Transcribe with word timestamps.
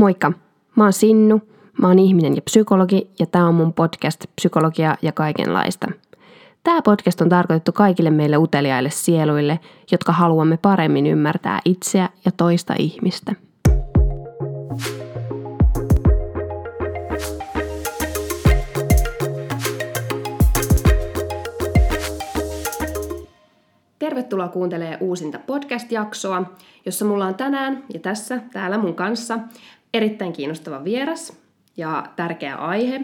Moikka! 0.00 0.32
Mä 0.76 0.84
oon 0.84 0.92
Sinnu, 0.92 1.40
mä 1.80 1.88
oon 1.88 1.98
ihminen 1.98 2.36
ja 2.36 2.42
psykologi 2.42 3.10
ja 3.18 3.26
tää 3.26 3.46
on 3.46 3.54
mun 3.54 3.72
podcast 3.72 4.24
Psykologia 4.36 4.96
ja 5.02 5.12
kaikenlaista. 5.12 5.88
Tämä 6.64 6.82
podcast 6.82 7.20
on 7.20 7.28
tarkoitettu 7.28 7.72
kaikille 7.72 8.10
meille 8.10 8.36
uteliaille 8.36 8.90
sieluille, 8.90 9.60
jotka 9.92 10.12
haluamme 10.12 10.56
paremmin 10.56 11.06
ymmärtää 11.06 11.60
itseä 11.64 12.08
ja 12.24 12.32
toista 12.36 12.74
ihmistä. 12.78 13.34
Tervetuloa 23.98 24.48
kuuntelemaan 24.48 24.98
uusinta 25.00 25.38
podcast-jaksoa, 25.46 26.42
jossa 26.86 27.04
mulla 27.04 27.26
on 27.26 27.34
tänään 27.34 27.84
ja 27.94 28.00
tässä 28.00 28.40
täällä 28.52 28.78
mun 28.78 28.94
kanssa 28.94 29.38
erittäin 29.94 30.32
kiinnostava 30.32 30.84
vieras 30.84 31.40
ja 31.76 32.06
tärkeä 32.16 32.54
aihe. 32.54 33.00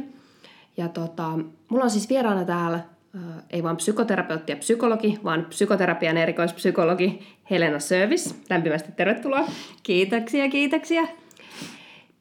Ja 0.77 0.89
tota, 0.89 1.39
mulla 1.69 1.85
on 1.85 1.91
siis 1.91 2.09
vieraana 2.09 2.45
täällä 2.45 2.77
äh, 2.77 3.23
ei 3.51 3.63
vain 3.63 3.77
psykoterapeutti 3.77 4.53
ja 4.53 4.57
psykologi, 4.57 5.19
vaan 5.25 5.47
psykoterapian 5.49 6.17
erikoispsykologi 6.17 7.37
Helena 7.51 7.79
Service. 7.79 8.35
Lämpimästi 8.51 8.93
tervetuloa. 8.93 9.49
Kiitoksia, 9.83 10.49
kiitoksia. 10.49 11.03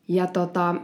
Ja 0.08 0.28
tota, 0.28 0.76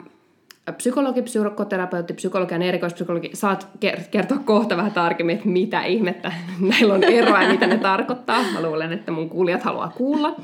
psykologi, 0.77 1.21
psykoterapeutti, 1.21 2.13
psykologian 2.13 2.61
erikoispsykologi, 2.61 3.29
saat 3.33 3.67
kertoa 4.11 4.37
kohta 4.37 4.77
vähän 4.77 4.91
tarkemmin, 4.91 5.35
että 5.35 5.49
mitä 5.49 5.83
ihmettä 5.83 6.31
näillä 6.71 6.93
on 6.93 7.03
eroa 7.03 7.43
ja 7.43 7.49
mitä 7.49 7.67
ne 7.67 7.77
tarkoittaa. 7.77 8.43
Mä 8.53 8.61
luulen, 8.61 8.93
että 8.93 9.11
mun 9.11 9.29
kuulijat 9.29 9.63
haluaa 9.63 9.89
kuulla. 9.97 10.35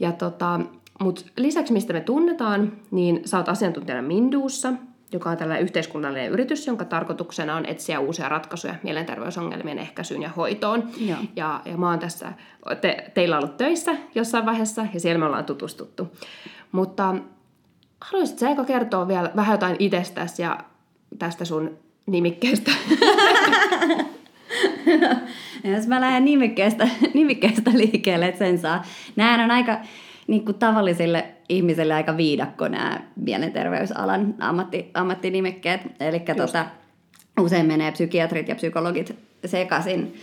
Ja 0.00 0.12
tota, 0.12 0.60
mutta 1.00 1.22
lisäksi, 1.36 1.72
mistä 1.72 1.92
me 1.92 2.00
tunnetaan, 2.00 2.72
niin 2.90 3.20
sä 3.24 3.36
oot 3.36 3.48
asiantuntijana 3.48 4.02
Minduussa, 4.02 4.72
joka 5.12 5.30
on 5.30 5.36
tällainen 5.36 5.64
yhteiskunnallinen 5.64 6.30
yritys, 6.30 6.66
jonka 6.66 6.84
tarkoituksena 6.84 7.56
on 7.56 7.66
etsiä 7.66 8.00
uusia 8.00 8.28
ratkaisuja 8.28 8.74
mielenterveysongelmien 8.82 9.78
ehkäisyyn 9.78 10.22
ja 10.22 10.28
hoitoon. 10.28 10.88
Joo. 10.96 11.18
Ja, 11.36 11.60
ja 11.64 11.76
mä 11.76 11.90
oon 11.90 11.98
tässä, 11.98 12.32
te, 12.80 13.10
teillä 13.14 13.38
ollut 13.38 13.56
töissä 13.56 13.96
jossain 14.14 14.46
vaiheessa 14.46 14.86
ja 14.94 15.00
siellä 15.00 15.18
me 15.18 15.26
ollaan 15.26 15.44
tutustuttu. 15.44 16.08
Mutta 16.72 17.14
haluaisitko 18.00 18.40
sä 18.40 18.50
Eka 18.50 18.64
kertoa 18.64 19.08
vielä 19.08 19.30
vähän 19.36 19.54
jotain 19.54 19.76
itsestäsi 19.78 20.42
ja 20.42 20.58
tästä 21.18 21.44
sun 21.44 21.78
nimikkeestä? 22.06 22.70
Jos 25.76 25.86
mä 25.86 26.00
lähden 26.00 26.24
nimikkeestä, 26.24 26.88
nimikkeestä 27.14 27.70
liikkeelle, 27.74 28.26
että 28.26 28.38
sen 28.38 28.58
saa. 28.58 28.84
Nämä 29.16 29.44
on 29.44 29.50
aika 29.50 29.78
niin 30.26 30.44
kuin 30.44 30.58
tavallisille 30.58 31.24
ihmisille 31.48 31.94
aika 31.94 32.16
viidakko 32.16 32.68
nämä 32.68 33.00
mielenterveysalan 33.16 34.34
ammatti, 34.40 34.90
ammattinimekkeet. 34.94 35.80
Eli 36.00 36.20
tota, 36.20 36.66
usein 37.40 37.66
menee 37.66 37.92
psykiatrit 37.92 38.48
ja 38.48 38.54
psykologit 38.54 39.16
sekaisin. 39.44 40.14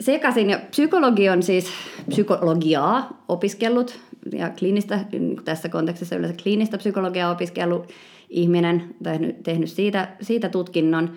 Sekaisin. 0.00 0.50
Ja 0.50 0.60
psykologi 0.70 1.28
on 1.28 1.42
siis 1.42 1.70
psykologiaa 2.08 3.24
opiskellut 3.28 3.98
ja 4.32 4.50
kliinistä, 4.50 5.00
tässä 5.44 5.68
kontekstissa 5.68 6.16
yleensä 6.16 6.42
kliinistä 6.42 6.78
psykologiaa 6.78 7.30
opiskellut 7.30 7.92
ihminen, 8.28 8.94
tehnyt, 9.02 9.42
tehnyt 9.42 9.70
siitä, 9.70 10.08
siitä 10.20 10.48
tutkinnon. 10.48 11.12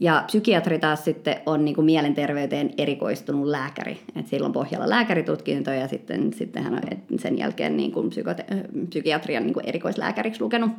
Ja 0.00 0.24
psykiatri 0.26 0.78
taas 0.78 1.04
sitten 1.04 1.36
on 1.46 1.64
niin 1.64 1.74
kuin 1.74 1.84
mielenterveyteen 1.84 2.70
erikoistunut 2.78 3.46
lääkäri. 3.46 4.00
Et 4.16 4.26
silloin 4.26 4.52
pohjalla 4.52 4.88
lääkäritutkinto 4.88 5.70
ja 5.70 5.88
sitten, 5.88 6.32
sitten 6.32 6.62
hän 6.62 6.74
on 6.74 7.18
sen 7.18 7.38
jälkeen 7.38 7.76
niin 7.76 7.92
kuin 7.92 8.10
psykote- 8.10 8.86
psykiatrian 8.88 9.42
niin 9.42 9.54
kuin 9.54 9.68
erikoislääkäriksi 9.68 10.40
lukenut. 10.40 10.70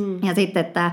Mm. 0.00 0.18
Ja 0.22 0.34
sitten 0.34 0.64
tämä 0.64 0.92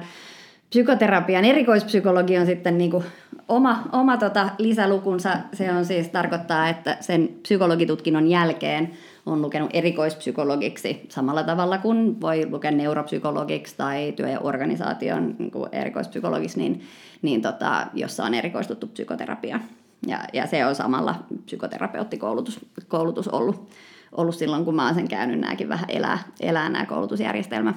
psykoterapian 0.70 1.46
erikoispsykologi 1.46 2.38
on 2.38 2.46
sitten 2.46 2.78
niin 2.78 2.92
kuin 2.92 3.04
oma, 3.48 3.84
oma 3.92 4.18
tota 4.18 4.50
lisälukunsa. 4.58 5.38
Se 5.54 5.72
on 5.72 5.86
siis 5.86 6.10
tarkoittaa, 6.10 6.70
että 6.70 6.98
sen 7.00 7.30
psykologitutkinnon 7.42 8.28
jälkeen 8.28 8.92
on 9.26 9.42
lukenut 9.42 9.70
erikoispsykologiksi 9.74 11.06
samalla 11.10 11.44
tavalla 11.44 11.78
kuin 11.78 12.22
voi 12.22 12.50
lukea 12.52 12.72
neuropsykologiksi 12.72 13.78
tai 13.78 14.12
työ- 14.12 14.30
ja 14.30 14.40
organisaation 14.40 15.36
niin 15.40 15.52
erikoispsykologiksi, 15.72 16.60
niin, 16.60 16.82
niin 17.22 17.42
tota, 17.42 17.88
jossa 17.94 18.24
on 18.24 18.34
erikoistuttu 18.34 18.88
psykoterapiaan. 18.88 19.62
Ja, 20.08 20.20
ja 20.34 20.48
se 20.48 20.66
on 20.66 20.76
samalla 20.76 21.16
psykoterapeuttikoulutus 21.46 22.60
koulutus 22.88 23.28
ollut, 23.28 23.70
ollut 24.12 24.36
silloin, 24.36 24.66
kun 24.66 24.76
mä 24.76 24.86
oon 24.86 24.96
sen 24.96 25.08
käynyt, 25.08 25.40
nämäkin 25.40 25.70
vähän 25.70 25.90
elää, 25.90 26.20
elää 26.40 26.70
nämä 26.70 26.86
koulutusjärjestelmä. 26.86 27.74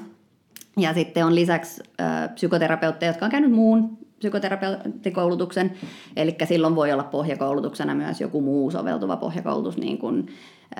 Ja 0.76 0.94
sitten 0.94 1.26
on 1.26 1.34
lisäksi 1.34 1.82
ö, 2.00 2.28
psykoterapeutteja, 2.28 3.10
jotka 3.10 3.24
on 3.24 3.30
käynyt 3.30 3.52
muun 3.52 3.98
psykoterapeuttikoulutuksen, 4.18 5.72
eli 6.16 6.36
silloin 6.44 6.76
voi 6.76 6.92
olla 6.92 7.04
pohjakoulutuksena 7.04 7.94
myös 7.94 8.20
joku 8.20 8.40
muu 8.40 8.70
soveltuva 8.70 9.16
pohjakoulutus, 9.16 9.76
niin 9.76 9.98
kuin 9.98 10.26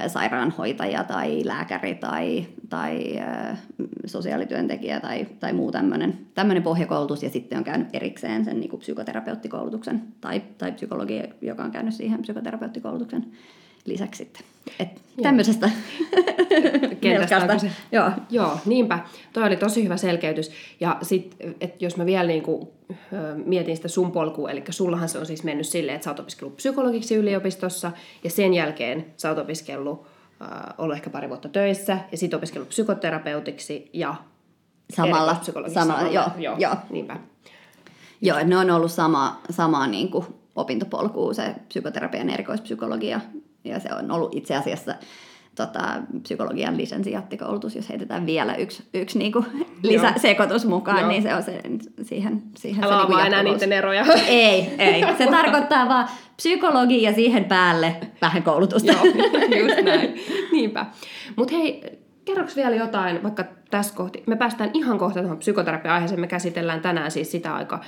sairaanhoitaja 0.07 1.05
tai 1.05 1.41
lääkäri 1.45 1.95
tai, 1.95 2.47
tai 2.69 3.19
sosiaalityöntekijä 4.07 5.01
tai, 5.01 5.27
tai 5.41 5.53
muu 5.53 5.73
tämmöinen 5.73 6.63
pohjakoulutus, 6.63 7.23
ja 7.23 7.31
sitten 7.31 7.59
on 7.59 7.65
käynyt 7.65 7.89
erikseen 7.93 8.45
sen 8.45 8.61
niin 8.61 8.71
kuin 8.71 8.81
psykoterapeuttikoulutuksen 8.81 10.03
tai, 10.21 10.43
tai 10.59 10.73
psykologi, 10.73 11.23
joka 11.41 11.65
on 11.65 11.71
käynyt 11.71 11.95
siihen 11.95 12.23
psykoterapeuttikoulutuksen 12.23 13.27
lisäksi 13.85 14.25
sitten. 14.25 14.43
Et 14.79 14.89
tämmöisestä 15.23 15.71
se. 17.59 17.71
Joo. 17.93 18.11
Joo, 18.31 18.59
niinpä. 18.67 18.99
Toi 19.33 19.47
oli 19.47 19.57
tosi 19.57 19.85
hyvä 19.85 19.97
selkeytys. 19.97 20.51
Ja 20.81 20.99
sitten, 21.03 21.55
jos 21.81 21.97
mä 21.97 22.07
vielä 22.07 22.27
niinku, 22.27 22.73
mietin 23.45 23.77
sitä 23.77 23.89
sun 23.89 24.13
polkua, 24.13 24.51
eli 24.51 24.63
sullahan 24.71 25.09
se 25.09 25.19
on 25.19 25.27
siis 25.27 25.45
mennyt 25.45 25.67
silleen, 25.67 25.95
että 25.95 26.05
sä 26.05 26.11
oot 26.11 26.21
opiskellut 26.21 26.57
psykologiksi 26.57 27.15
yliopistossa, 27.15 27.93
ja 28.25 28.31
sen 28.31 28.55
jälkeen 28.55 29.07
sä 29.17 29.29
oot 29.29 29.39
opiskellut, 29.39 30.07
äh, 30.43 30.49
ollut 30.79 30.97
ehkä 30.97 31.11
pari 31.11 31.29
vuotta 31.29 31.49
töissä, 31.49 31.99
ja 32.13 32.19
sitten 32.19 32.37
opiskellut 32.37 32.69
psykoterapeutiksi 32.69 33.91
ja 33.93 34.15
samalla, 34.95 35.37
samalla, 35.43 35.69
samalla 35.69 36.09
joo, 36.09 36.27
joo, 36.39 36.57
joo. 36.59 36.77
Niinpä. 36.91 37.17
Joo, 38.23 38.39
ne 38.45 38.57
on 38.57 38.71
ollut 38.71 38.93
sama, 38.93 39.41
sama 39.51 39.87
niin 39.87 40.11
kuin 40.11 40.27
opintopolkua, 40.57 41.35
se 41.35 41.55
psykoterapian 41.69 42.31
erikoispsykologia 42.31 43.21
ja 43.65 43.81
se 43.81 43.89
on 43.95 44.11
ollut 44.11 44.35
itse 44.35 44.57
asiassa 44.57 44.95
tota, 45.55 46.03
psykologian 46.23 46.77
lisensiaattikoulutus, 46.77 47.77
jos 47.77 47.89
heitetään 47.89 48.27
vielä 48.27 48.55
yksi, 48.55 48.83
yksi 48.95 49.19
niinku 49.19 49.45
lisäsekoitus 49.83 50.67
mukaan, 50.67 51.01
Joo. 51.01 51.09
niin 51.09 51.23
se 51.23 51.35
on 51.35 51.43
se, 51.43 51.61
siihen, 52.03 52.43
siihen 52.57 52.85
Älä 52.85 53.03
se 53.03 53.09
niinku 53.09 53.27
enää 53.27 53.43
niiden 53.43 53.73
eroja. 53.73 54.05
Ei, 54.29 54.75
ei. 54.79 55.05
Se 55.19 55.27
tarkoittaa 55.27 55.89
vaan 55.89 56.09
psykologi 56.37 57.03
ja 57.03 57.15
siihen 57.15 57.45
päälle 57.45 57.97
vähän 58.23 58.43
koulutusta. 58.43 58.93
Joo, 58.93 59.05
just 59.63 59.85
näin. 59.85 60.15
Niinpä. 60.53 60.87
Mutta 61.37 61.57
hei, 61.57 61.83
kerroks 62.25 62.57
vielä 62.57 62.77
jotain, 62.77 63.23
vaikka 63.23 63.45
tässä 63.71 63.97
kohti, 63.97 64.23
me 64.27 64.37
päästään 64.37 64.71
ihan 64.75 64.99
kohta 64.99 65.21
tuohon 65.21 65.39
psykoterapia-aiheeseen, 65.39 66.21
me 66.21 66.27
käsitellään 66.27 66.81
tänään 66.81 67.11
siis 67.11 67.31
sitä 67.31 67.55
aika 67.55 67.81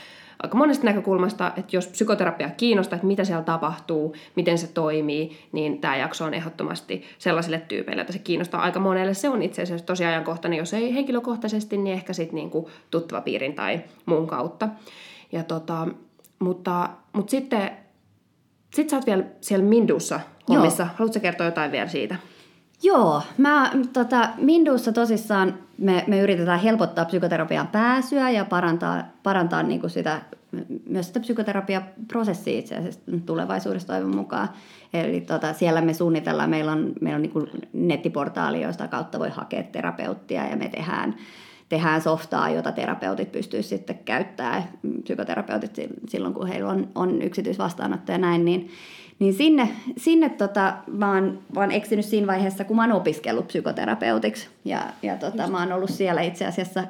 aika 0.43 0.59
monesta 0.59 0.85
näkökulmasta, 0.85 1.53
että 1.57 1.77
jos 1.77 1.87
psykoterapia 1.87 2.51
kiinnostaa, 2.51 2.97
että 2.97 3.07
mitä 3.07 3.25
siellä 3.25 3.43
tapahtuu, 3.43 4.15
miten 4.37 4.59
se 4.59 4.67
toimii, 4.67 5.39
niin 5.53 5.79
tämä 5.79 5.97
jakso 5.97 6.25
on 6.25 6.35
ehdottomasti 6.35 7.05
sellaisille 7.19 7.63
tyypeille, 7.69 8.01
että 8.01 8.13
se 8.13 8.19
kiinnostaa 8.19 8.63
aika 8.63 8.81
monelle. 8.81 9.15
Se 9.15 9.29
on 9.29 9.43
itse 9.43 9.63
asiassa 9.63 9.87
tosi 9.87 10.05
ajankohtainen, 10.05 10.59
jos 10.59 10.75
ei 10.75 10.95
henkilökohtaisesti, 10.95 11.77
niin 11.77 11.95
ehkä 11.95 12.13
sitten 12.13 12.35
niinku 12.35 12.71
tuttava 12.91 13.21
piirin 13.21 13.55
tai 13.55 13.81
muun 14.07 14.27
kautta. 14.27 14.69
Ja 15.33 15.43
tota, 15.43 15.89
mutta, 16.39 16.89
mutta 17.13 17.31
sitten 17.31 17.71
sit 18.75 18.91
sä 18.91 18.97
oot 18.97 19.07
vielä 19.07 19.25
siellä 19.41 19.65
Mindussa 19.65 20.21
hommissa. 20.49 20.83
Joo. 20.83 20.93
Haluatko 20.99 21.21
kertoa 21.21 21.47
jotain 21.47 21.73
vielä 21.73 21.89
siitä? 21.89 22.17
Joo, 22.83 23.23
mä 23.39 23.73
tota, 23.93 24.29
Mindussa 24.37 24.93
tosissaan 24.93 25.55
me, 25.79 26.05
me 26.07 26.21
yritetään 26.21 26.61
helpottaa 26.61 27.05
psykoterapian 27.05 27.69
pääsyä 27.69 28.31
ja 28.31 28.45
parantaa, 28.45 29.03
parantaa 29.23 29.63
niin 29.63 29.81
kuin 29.81 29.91
sitä, 29.91 30.23
myös 30.87 31.07
sitä 31.07 31.21
psykoterapiaprosessia 31.21 32.59
itse 32.59 32.77
asiassa 32.77 33.01
tulevaisuudessa 33.27 33.89
toivon 33.89 34.17
mukaan. 34.17 34.49
Eli 34.95 35.21
tota, 35.21 35.53
siellä 35.53 35.81
me 35.81 35.95
suunnitellaan, 35.95 36.51
meillä 36.51 36.73
on, 36.73 36.93
meillä 37.01 37.17
on 37.17 37.23
niin 37.23 37.33
kuin 37.33 37.51
nettiportaali, 37.73 38.63
josta 38.63 38.89
kautta 38.89 39.19
voi 39.19 39.31
hakea 39.31 39.63
terapeuttia 39.63 40.47
ja 40.47 40.57
me 40.57 40.69
tehdään, 40.69 41.15
tehdään 41.69 42.03
softaa, 42.03 42.51
jota 42.51 42.73
terapeutit 42.73 43.33
pystyisivät 43.33 43.79
sitten 43.79 43.99
käyttämään, 44.05 44.65
psykoterapeutit 45.03 45.77
silloin, 46.09 46.35
kun 46.35 46.47
heillä 46.47 46.71
on, 46.71 46.89
on 46.95 47.23
yksityisvastaanotto 47.23 48.13
ja 48.13 48.19
näin, 48.19 48.45
niin 48.45 48.71
niin 49.23 49.35
sinne, 49.35 49.69
sinne 49.97 50.29
tota, 50.29 50.75
mä, 50.87 51.15
oon, 51.15 51.39
mä 51.55 51.61
oon 51.61 51.71
eksinyt 51.71 52.05
siinä 52.05 52.27
vaiheessa, 52.27 52.65
kun 52.65 52.77
mä 52.77 52.83
oon 52.83 52.93
opiskellut 52.93 53.47
psykoterapeutiksi. 53.47 54.49
Ja, 54.65 54.81
ja 55.03 55.17
tota, 55.17 55.47
mä 55.47 55.59
oon 55.59 55.73
ollut 55.73 55.91
siellä 55.91 56.21
itse 56.21 56.47
asiassa 56.47 56.85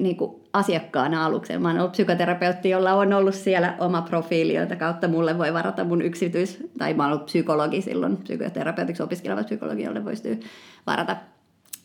niin 0.00 0.16
kuin 0.16 0.36
asiakkaana 0.52 1.24
aluksi. 1.24 1.58
Mä 1.58 1.68
oon 1.68 1.78
ollut 1.78 1.92
psykoterapeutti, 1.92 2.70
jolla 2.70 2.94
on 2.94 3.12
ollut 3.12 3.34
siellä 3.34 3.74
oma 3.78 4.02
profiili, 4.02 4.54
jota 4.54 4.76
kautta 4.76 5.08
mulle 5.08 5.38
voi 5.38 5.52
varata 5.52 5.84
mun 5.84 6.02
yksityis... 6.02 6.58
Tai 6.78 6.94
mä 6.94 7.02
oon 7.02 7.12
ollut 7.12 7.26
psykologi 7.26 7.82
silloin, 7.82 8.16
psykoterapeutiksi 8.16 9.02
opiskeleva 9.02 9.44
psykologi, 9.44 9.82
jolle 9.82 10.04
voisi 10.04 10.40
varata, 10.86 11.16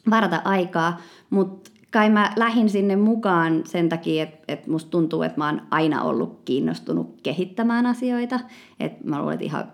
varata 0.09 0.41
aikaa. 0.45 1.01
Mutta 1.29 1.71
kai 1.91 2.09
mä 2.09 2.33
lähdin 2.35 2.69
sinne 2.69 2.95
mukaan 2.95 3.61
sen 3.65 3.89
takia, 3.89 4.23
että, 4.23 4.37
että 4.47 4.71
musta 4.71 4.91
tuntuu, 4.91 5.23
että 5.23 5.37
mä 5.37 5.45
oon 5.45 5.61
aina 5.71 6.03
ollut 6.03 6.41
kiinnostunut 6.45 7.15
kehittämään 7.23 7.85
asioita. 7.85 8.39
Että 8.79 9.09
mä 9.09 9.19
luulen, 9.19 9.33
että 9.33 9.45
ihan 9.45 9.71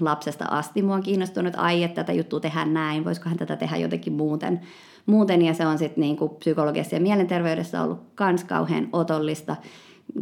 lapsesta 0.00 0.44
asti 0.44 0.82
mua 0.82 0.94
on 0.94 1.02
kiinnostunut, 1.02 1.54
ai, 1.56 1.82
että 1.82 1.94
tätä 2.04 2.12
juttua 2.12 2.40
tehdään 2.40 2.74
näin, 2.74 3.04
voisikohan 3.04 3.38
tätä 3.38 3.56
tehdä 3.56 3.76
jotenkin 3.76 4.12
muuten. 4.12 4.60
muuten 5.06 5.42
ja 5.42 5.54
se 5.54 5.66
on 5.66 5.78
sitten 5.78 6.02
niinku 6.02 6.28
psykologiassa 6.28 6.96
ja 6.96 7.00
mielenterveydessä 7.00 7.82
ollut 7.82 8.00
kans 8.14 8.44
kauhean 8.44 8.88
otollista. 8.92 9.56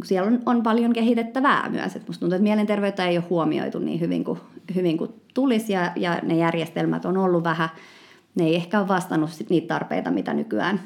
Siellä 0.03 0.27
on, 0.27 0.39
on 0.45 0.63
paljon 0.63 0.93
kehitettävää 0.93 1.69
myös. 1.69 1.95
Et 1.95 2.07
musta 2.07 2.19
tuntuu, 2.19 2.35
että 2.35 2.43
mielenterveyttä 2.43 3.07
ei 3.07 3.17
ole 3.17 3.25
huomioitu 3.29 3.79
niin 3.79 3.99
hyvin 3.99 4.23
kuin, 4.23 4.39
hyvin 4.75 4.97
kuin 4.97 5.13
tulisi 5.33 5.73
ja, 5.73 5.91
ja 5.95 6.19
ne 6.23 6.35
järjestelmät 6.35 7.05
on 7.05 7.17
ollut 7.17 7.43
vähän, 7.43 7.69
ne 8.35 8.45
ei 8.45 8.55
ehkä 8.55 8.79
ole 8.79 8.87
vastannut 8.87 9.29
sit 9.29 9.49
niitä 9.49 9.67
tarpeita, 9.67 10.11
mitä 10.11 10.33
nykyään, 10.33 10.79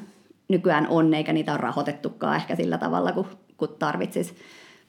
nykyään 0.52 0.86
on, 0.88 1.14
eikä 1.14 1.32
niitä 1.32 1.52
ole 1.52 1.60
rahoitettukaan 1.60 2.36
ehkä 2.36 2.56
sillä 2.56 2.78
tavalla, 2.78 3.12
kuin, 3.12 3.26
kuin 3.56 3.70
tarvitsisi 3.78 4.34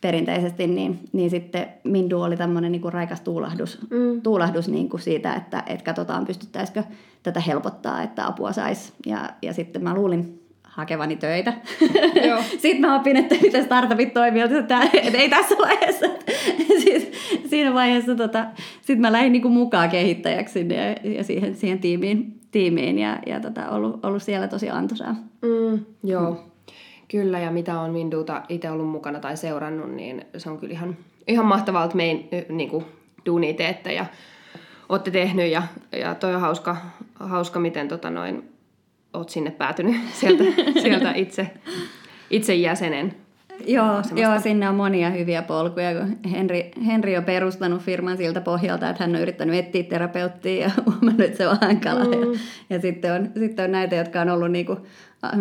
perinteisesti, 0.01 0.68
niin, 0.68 1.00
niin 1.13 1.30
sitten 1.30 1.68
Mindu 1.83 2.21
oli 2.21 2.38
tämmöinen 2.38 2.71
niin 2.71 2.81
kuin 2.81 2.94
raikas 2.94 3.21
tuulahdus, 3.21 3.80
mm. 3.89 4.21
tuulahdus 4.21 4.69
niin 4.69 4.89
kuin 4.89 5.01
siitä, 5.01 5.33
että, 5.33 5.63
että 5.68 5.86
katsotaan 5.86 6.25
pystyttäisikö 6.25 6.83
tätä 7.24 7.39
helpottaa, 7.39 8.04
että 8.04 8.27
apua 8.27 8.51
saisi. 8.51 8.94
Ja, 9.06 9.30
ja 9.42 9.54
sitten 9.54 9.83
mä 9.83 9.94
luulin 9.94 10.43
hakevani 10.74 11.16
töitä. 11.16 11.54
Joo. 12.28 12.42
sitten 12.62 12.81
mä 12.81 12.96
opin, 12.96 13.18
että 13.18 13.36
miten 13.42 13.64
startupit 13.64 14.14
toimii, 14.14 14.42
että, 14.42 14.81
ei 15.14 15.30
tässä 15.30 15.56
vaiheessa. 15.58 16.06
siis, 16.84 17.12
siinä 17.50 17.74
vaiheessa 17.74 18.16
tota, 18.16 18.46
sitten 18.81 19.02
mä 19.02 19.12
lähdin 19.12 19.31
niin 19.31 19.42
kuin 19.42 19.54
mukaan 19.54 19.90
kehittäjäksi 19.90 20.54
sinne 20.54 20.75
ja, 20.75 21.12
ja 21.12 21.24
siihen, 21.24 21.56
siihen 21.56 21.80
tiimiin, 21.80 22.40
tiimiin 22.52 23.00
ja, 23.00 23.20
ja 23.25 23.40
tota, 23.40 23.70
ollut, 23.70 24.06
ollut 24.06 24.24
siellä 24.24 24.48
tosi 24.48 24.70
antoisaa. 24.70 25.16
Mm, 25.42 25.86
joo. 26.04 26.31
Mm. 26.31 26.38
Kyllä, 27.08 27.40
ja 27.40 27.52
mitä 27.52 27.80
on 27.80 27.94
Winduuta 27.94 28.42
itse 28.50 28.72
ollut 28.72 28.90
mukana 28.90 29.20
tai 29.20 29.38
seurannut, 29.38 29.92
niin 29.92 30.25
se 30.38 30.50
on 30.50 30.58
kyllä 30.58 30.74
ihan, 30.74 30.98
ihan 31.28 31.46
mahtavaa, 31.46 31.84
että 31.84 31.98
meidän 31.98 32.24
niin 32.50 32.70
kuin, 32.70 32.86
duuni 33.25 33.54
teette 33.54 33.94
ja 33.94 34.06
olette 34.90 35.12
tehnyt. 35.12 35.52
Ja, 35.52 35.64
ja 35.92 36.16
toi 36.16 36.36
on 36.36 36.42
hauska, 36.42 36.78
hauska 37.20 37.60
miten 37.60 37.88
tota 37.88 38.10
noin, 38.10 38.53
oot 39.13 39.30
sinne 39.30 39.51
päätynyt 39.51 39.95
sieltä, 40.19 40.44
sieltä 40.81 41.12
itse, 41.13 41.51
itse 42.30 42.56
jäsenen. 42.56 43.15
Joo, 43.68 44.01
joo, 44.15 44.39
sinne 44.39 44.69
on 44.69 44.75
monia 44.75 45.10
hyviä 45.10 45.42
polkuja, 45.42 46.00
kun 46.00 46.31
Henri, 46.31 46.71
Henri 46.86 47.18
on 47.18 47.24
perustanut 47.24 47.81
firman 47.81 48.18
siltä 48.18 48.42
pohjalta, 48.42 48.89
että 48.89 49.04
hän 49.04 49.15
on 49.15 49.21
yrittänyt 49.21 49.56
etsiä 49.56 49.83
terapeuttia 49.83 50.62
ja 50.62 50.71
huomannut, 50.86 51.21
että 51.21 51.38
se 51.38 51.48
on 51.48 51.57
hankala. 51.62 52.04
Mm. 52.04 52.12
Ja, 52.12 52.39
ja 52.69 52.81
sitten, 52.81 53.13
on, 53.13 53.30
sitten 53.39 53.65
on 53.65 53.71
näitä, 53.71 53.95
jotka 53.95 54.21
on 54.21 54.30
ollut 54.30 54.51
niin 54.51 54.65
kuin 54.65 54.80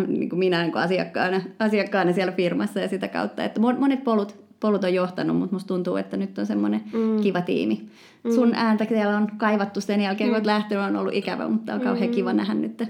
niin 0.07 0.29
kuin 0.29 0.39
minä 0.39 0.61
niin 0.61 0.71
kuin 0.71 0.83
asiakkaana, 0.83 1.41
asiakkaana 1.59 2.13
siellä 2.13 2.33
firmassa 2.33 2.79
ja 2.79 2.87
sitä 2.87 3.07
kautta, 3.07 3.43
että 3.43 3.59
monet 3.59 4.03
polut, 4.03 4.35
polut 4.59 4.83
on 4.83 4.93
johtanut, 4.93 5.37
mutta 5.37 5.55
musta 5.55 5.67
tuntuu, 5.67 5.95
että 5.95 6.17
nyt 6.17 6.37
on 6.37 6.45
semmoinen 6.45 6.81
mm. 6.93 7.21
kiva 7.21 7.41
tiimi. 7.41 7.89
Mm. 8.23 8.31
Sun 8.31 8.55
ääntä 8.55 8.85
siellä 8.85 9.17
on 9.17 9.27
kaivattu 9.37 9.81
sen 9.81 10.01
jälkeen, 10.01 10.29
kun 10.29 10.33
mm. 10.33 10.35
olet 10.35 10.45
lähtenyt, 10.45 10.83
on 10.83 10.95
ollut 10.95 11.13
ikävä, 11.13 11.47
mutta 11.47 11.73
on 11.73 11.81
kauhean 11.81 12.09
mm. 12.09 12.15
kiva 12.15 12.33
nähdä 12.33 12.53
nyt. 12.53 12.83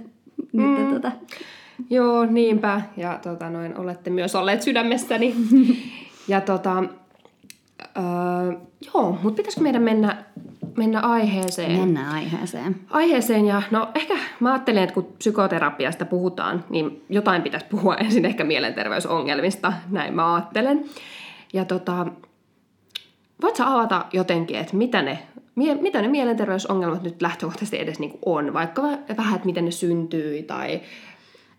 Nyt 0.53 0.79
mm. 0.79 0.93
tota. 0.93 1.11
Joo, 1.89 2.25
niinpä. 2.25 2.81
Ja 2.97 3.19
tota, 3.23 3.49
noin, 3.49 3.77
olette 3.77 4.09
myös 4.09 4.35
olleet 4.35 4.61
sydämessäni. 4.61 5.35
ja 6.27 6.41
tota, 6.41 6.83
öö, 7.97 8.59
joo, 8.93 9.19
mutta 9.23 9.37
pitäisikö 9.37 9.63
meidän 9.63 9.83
mennä 9.83 10.23
mennä 10.77 10.99
aiheeseen. 10.99 11.79
Mennään 11.79 12.13
aiheeseen. 12.13 12.75
Aiheeseen 12.89 13.45
ja 13.45 13.61
no 13.71 13.89
ehkä 13.95 14.13
mä 14.39 14.51
ajattelen, 14.51 14.83
että 14.83 14.93
kun 14.93 15.13
psykoterapiasta 15.17 16.05
puhutaan, 16.05 16.63
niin 16.69 17.03
jotain 17.09 17.41
pitäisi 17.41 17.65
puhua 17.69 17.95
ensin 17.95 18.25
ehkä 18.25 18.43
mielenterveysongelmista, 18.43 19.73
näin 19.89 20.13
mä 20.13 20.35
ajattelen. 20.35 20.85
Ja 21.53 21.65
tota, 21.65 22.05
voit 23.41 23.55
sä 23.55 23.73
avata 23.73 24.05
jotenkin, 24.13 24.57
että 24.57 24.75
mitä 24.75 25.01
ne, 25.01 25.19
mitä 25.55 26.01
ne 26.01 26.07
mielenterveysongelmat 26.07 27.03
nyt 27.03 27.21
lähtökohtaisesti 27.21 27.79
edes 27.79 27.99
niin 27.99 28.19
on, 28.25 28.53
vaikka 28.53 28.81
vähän, 29.17 29.35
että 29.35 29.45
miten 29.45 29.65
ne 29.65 29.71
syntyy 29.71 30.43
tai 30.43 30.81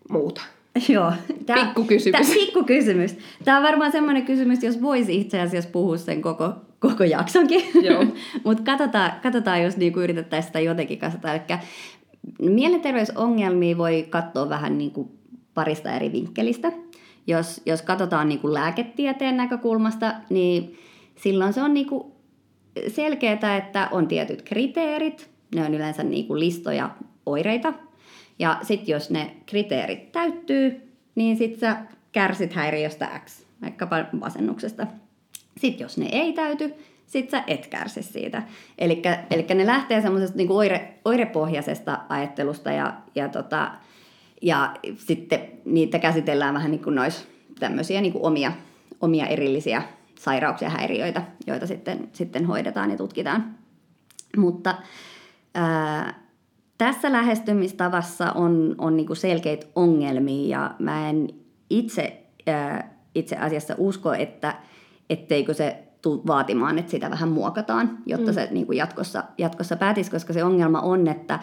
muuta. 0.09 0.41
Joo. 0.89 1.13
Tää, 1.45 1.65
pikkukysymys. 1.65 2.27
Tää, 2.27 2.35
pikkukysymys. 2.35 3.17
Tämä 3.43 3.57
on 3.57 3.63
varmaan 3.63 3.91
semmoinen 3.91 4.25
kysymys, 4.25 4.63
jos 4.63 4.81
voisi 4.81 5.21
itse 5.21 5.41
asiassa 5.41 5.69
puhua 5.69 5.97
sen 5.97 6.21
koko 6.21 6.53
koko 6.89 7.03
jaksonkin. 7.03 7.61
Mutta 8.45 8.63
katsotaan, 8.63 9.11
katsotaan, 9.23 9.63
jos 9.63 9.77
niinku 9.77 9.99
yritettäisiin 9.99 10.47
sitä 10.47 10.59
jotenkin 10.59 10.99
kasata. 10.99 11.33
Eli 11.33 11.41
mielenterveysongelmia 12.39 13.77
voi 13.77 14.07
katsoa 14.09 14.49
vähän 14.49 14.77
niinku 14.77 15.11
parista 15.53 15.91
eri 15.91 16.11
vinkkelistä. 16.11 16.71
Jos, 17.27 17.61
jos 17.65 17.81
katsotaan 17.81 18.29
niinku 18.29 18.53
lääketieteen 18.53 19.37
näkökulmasta, 19.37 20.13
niin 20.29 20.77
silloin 21.15 21.53
se 21.53 21.61
on 21.61 21.73
niinku 21.73 22.14
selkeää, 22.87 23.57
että 23.57 23.87
on 23.91 24.07
tietyt 24.07 24.41
kriteerit. 24.41 25.29
Ne 25.55 25.65
on 25.65 25.73
yleensä 25.73 26.03
niinku 26.03 26.39
listoja 26.39 26.89
oireita. 27.25 27.73
Ja 28.39 28.59
sitten 28.61 28.93
jos 28.93 29.09
ne 29.09 29.35
kriteerit 29.45 30.11
täyttyy, 30.11 30.81
niin 31.15 31.37
sitten 31.37 31.59
sä 31.59 31.77
kärsit 32.11 32.53
häiriöstä 32.53 33.21
X, 33.25 33.45
vaikkapa 33.61 34.05
masennuksesta. 34.11 34.87
Sitten 35.57 35.85
jos 35.85 35.97
ne 35.97 36.09
ei 36.11 36.33
täyty, 36.33 36.73
sit 37.07 37.29
sä 37.29 37.43
et 37.47 37.67
kärsi 37.67 38.03
siitä. 38.03 38.43
Eli 38.77 39.01
ne 39.55 39.65
lähtee 39.65 40.01
semmoisesta 40.01 40.37
niinku 40.37 40.57
oire, 40.57 40.93
oirepohjaisesta 41.05 41.99
ajattelusta 42.09 42.71
ja, 42.71 42.93
ja, 43.15 43.29
tota, 43.29 43.71
ja 44.41 44.75
sitten 44.97 45.39
niitä 45.65 45.99
käsitellään 45.99 46.53
vähän 46.53 46.71
niin 46.71 46.83
kuin 46.83 46.95
nois 46.95 47.27
tämmöisiä 47.59 48.01
niin 48.01 48.13
kuin 48.13 48.23
omia, 48.23 48.51
omia 49.01 49.25
erillisiä 49.25 49.83
sairauksia, 50.25 50.69
häiriöitä, 50.69 51.21
joita 51.47 51.67
sitten, 51.67 52.09
sitten 52.13 52.45
hoidetaan 52.45 52.91
ja 52.91 52.97
tutkitaan. 52.97 53.55
Mutta 54.37 54.75
ää, 55.55 56.19
tässä 56.77 57.11
lähestymistavassa 57.11 58.31
on, 58.31 58.75
on 58.77 58.97
niin 58.97 59.07
kuin 59.07 59.17
selkeitä 59.17 59.67
ongelmia 59.75 60.59
ja 60.59 60.75
mä 60.79 61.09
en 61.09 61.29
itse, 61.69 62.21
ää, 62.47 62.95
itse 63.15 63.35
asiassa 63.35 63.75
usko, 63.77 64.13
että– 64.13 64.55
etteikö 65.09 65.53
se 65.53 65.83
tule 66.01 66.21
vaatimaan, 66.27 66.79
että 66.79 66.91
sitä 66.91 67.09
vähän 67.09 67.29
muokataan, 67.29 67.97
jotta 68.05 68.31
mm. 68.31 68.35
se 68.35 68.47
niin 68.51 68.65
kuin 68.65 68.77
jatkossa, 68.77 69.23
jatkossa 69.37 69.75
päätisi, 69.75 70.11
koska 70.11 70.33
se 70.33 70.43
ongelma 70.43 70.81
on, 70.81 71.07
että 71.07 71.39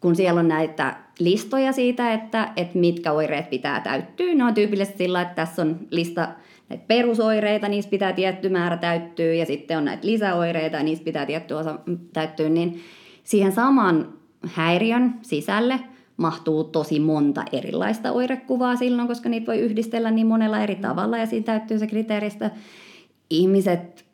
kun 0.00 0.16
siellä 0.16 0.40
on 0.40 0.48
näitä 0.48 0.96
listoja 1.18 1.72
siitä, 1.72 2.12
että, 2.12 2.52
että 2.56 2.78
mitkä 2.78 3.12
oireet 3.12 3.50
pitää 3.50 3.80
täyttyä, 3.80 4.34
ne 4.34 4.44
on 4.44 4.54
tyypillisesti 4.54 4.98
sillä, 4.98 5.22
että 5.22 5.34
tässä 5.34 5.62
on 5.62 5.78
lista 5.90 6.28
näitä 6.68 6.84
perusoireita, 6.88 7.68
niistä 7.68 7.90
pitää 7.90 8.12
tietty 8.12 8.48
määrä 8.48 8.76
täyttyä, 8.76 9.34
ja 9.34 9.46
sitten 9.46 9.78
on 9.78 9.84
näitä 9.84 10.06
lisäoireita, 10.06 10.76
ja 10.76 10.82
niistä 10.82 11.04
pitää 11.04 11.26
tietty 11.26 11.54
osa 11.54 11.78
täyttyä, 12.12 12.48
niin 12.48 12.80
siihen 13.24 13.52
saman 13.52 14.12
häiriön 14.54 15.14
sisälle– 15.22 15.80
mahtuu 16.16 16.64
tosi 16.64 17.00
monta 17.00 17.44
erilaista 17.52 18.12
oirekuvaa 18.12 18.76
silloin, 18.76 19.08
koska 19.08 19.28
niitä 19.28 19.46
voi 19.46 19.58
yhdistellä 19.58 20.10
niin 20.10 20.26
monella 20.26 20.60
eri 20.60 20.74
tavalla 20.74 21.18
ja 21.18 21.26
siinä 21.26 21.44
täyttyy 21.44 21.78
se 21.78 21.86
kriteeristö. 21.86 22.50
Ihmiset, 23.30 24.05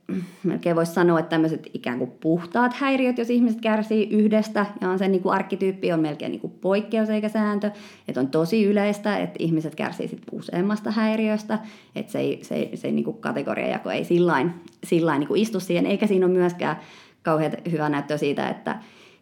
melkein 0.42 0.76
voisi 0.76 0.92
sanoa, 0.92 1.18
että 1.18 1.30
tämmöiset 1.30 1.70
ikään 1.74 1.98
kuin 1.98 2.10
puhtaat 2.10 2.74
häiriöt, 2.74 3.18
jos 3.18 3.30
ihmiset 3.30 3.60
kärsii 3.60 4.08
yhdestä 4.10 4.66
ja 4.80 4.88
on 4.90 4.98
se 4.98 5.08
niin 5.08 5.22
kuin 5.22 5.34
arkkityyppi, 5.34 5.92
on 5.92 6.00
melkein 6.00 6.30
niin 6.30 6.40
kuin 6.40 6.52
poikkeus 6.60 7.10
eikä 7.10 7.28
sääntö. 7.28 7.70
Että 8.08 8.20
on 8.20 8.28
tosi 8.28 8.64
yleistä, 8.64 9.18
että 9.18 9.36
ihmiset 9.38 9.74
kärsii 9.74 10.08
sit 10.08 10.22
useammasta 10.32 10.90
häiriöstä, 10.90 11.58
että 11.94 12.12
se, 12.12 12.18
ei, 12.18 12.38
se, 12.42 12.70
se 12.74 12.90
niin 12.90 13.04
kuin 13.04 13.16
kategoriajako 13.16 13.90
ei 13.90 14.04
sillain, 14.04 14.54
sillain 14.84 15.20
niin 15.20 15.28
kuin 15.28 15.42
istu 15.42 15.60
siihen, 15.60 15.86
eikä 15.86 16.06
siinä 16.06 16.26
ole 16.26 16.34
myöskään 16.34 16.76
kauhean 17.22 17.52
hyvä 17.70 17.88
näyttö 17.88 18.18
siitä, 18.18 18.48
että 18.48 18.78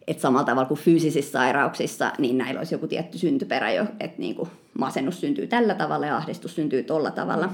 että 0.07 0.21
samalla 0.21 0.45
tavalla 0.45 0.67
kuin 0.67 0.79
fyysisissä 0.79 1.31
sairauksissa, 1.31 2.11
niin 2.17 2.37
näillä 2.37 2.59
olisi 2.59 2.75
joku 2.75 2.87
tietty 2.87 3.17
syntyperä 3.17 3.71
jo, 3.71 3.85
että 3.99 4.19
niin 4.19 4.35
kuin 4.35 4.49
masennus 4.79 5.21
syntyy 5.21 5.47
tällä 5.47 5.73
tavalla 5.73 6.05
ja 6.05 6.17
ahdistus 6.17 6.55
syntyy 6.55 6.83
tolla 6.83 7.11
tavalla. 7.11 7.49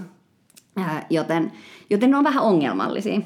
Joten, 1.09 1.51
joten 1.89 2.11
ne 2.11 2.17
on 2.17 2.23
vähän 2.23 2.43
ongelmallisia. 2.43 3.21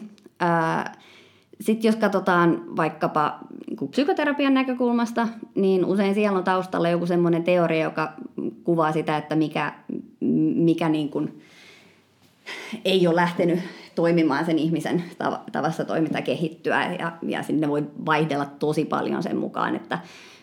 Sitten 1.62 1.90
jos 1.90 1.96
katsotaan 1.96 2.64
vaikkapa 2.78 3.40
niin 3.68 3.90
psykoterapian 3.90 4.54
näkökulmasta, 4.54 5.28
niin 5.56 5.86
usein 5.86 6.14
siellä 6.14 6.38
on 6.38 6.44
taustalla 6.44 6.90
joku 6.90 7.06
semmoinen 7.06 7.44
teoria, 7.44 7.84
joka 7.84 8.14
kuvaa 8.64 8.92
sitä, 8.92 9.18
että 9.18 9.36
mikä, 9.36 9.74
mikä 10.56 10.90
niin 10.90 11.10
kuin 11.10 11.42
ei 12.86 13.08
ole 13.08 13.16
lähtenyt 13.16 13.60
toimimaan 13.96 14.46
sen 14.46 14.60
ihmisen 14.60 15.04
tavassa 15.52 15.86
toiminta 15.86 16.22
kehittyä 16.22 16.92
ja, 17.00 17.12
ja 17.22 17.44
sinne 17.44 17.68
voi 17.68 17.84
vaihdella 18.06 18.46
tosi 18.46 18.86
paljon 18.86 19.24
sen 19.24 19.38
mukaan, 19.38 19.76
että 19.76 20.00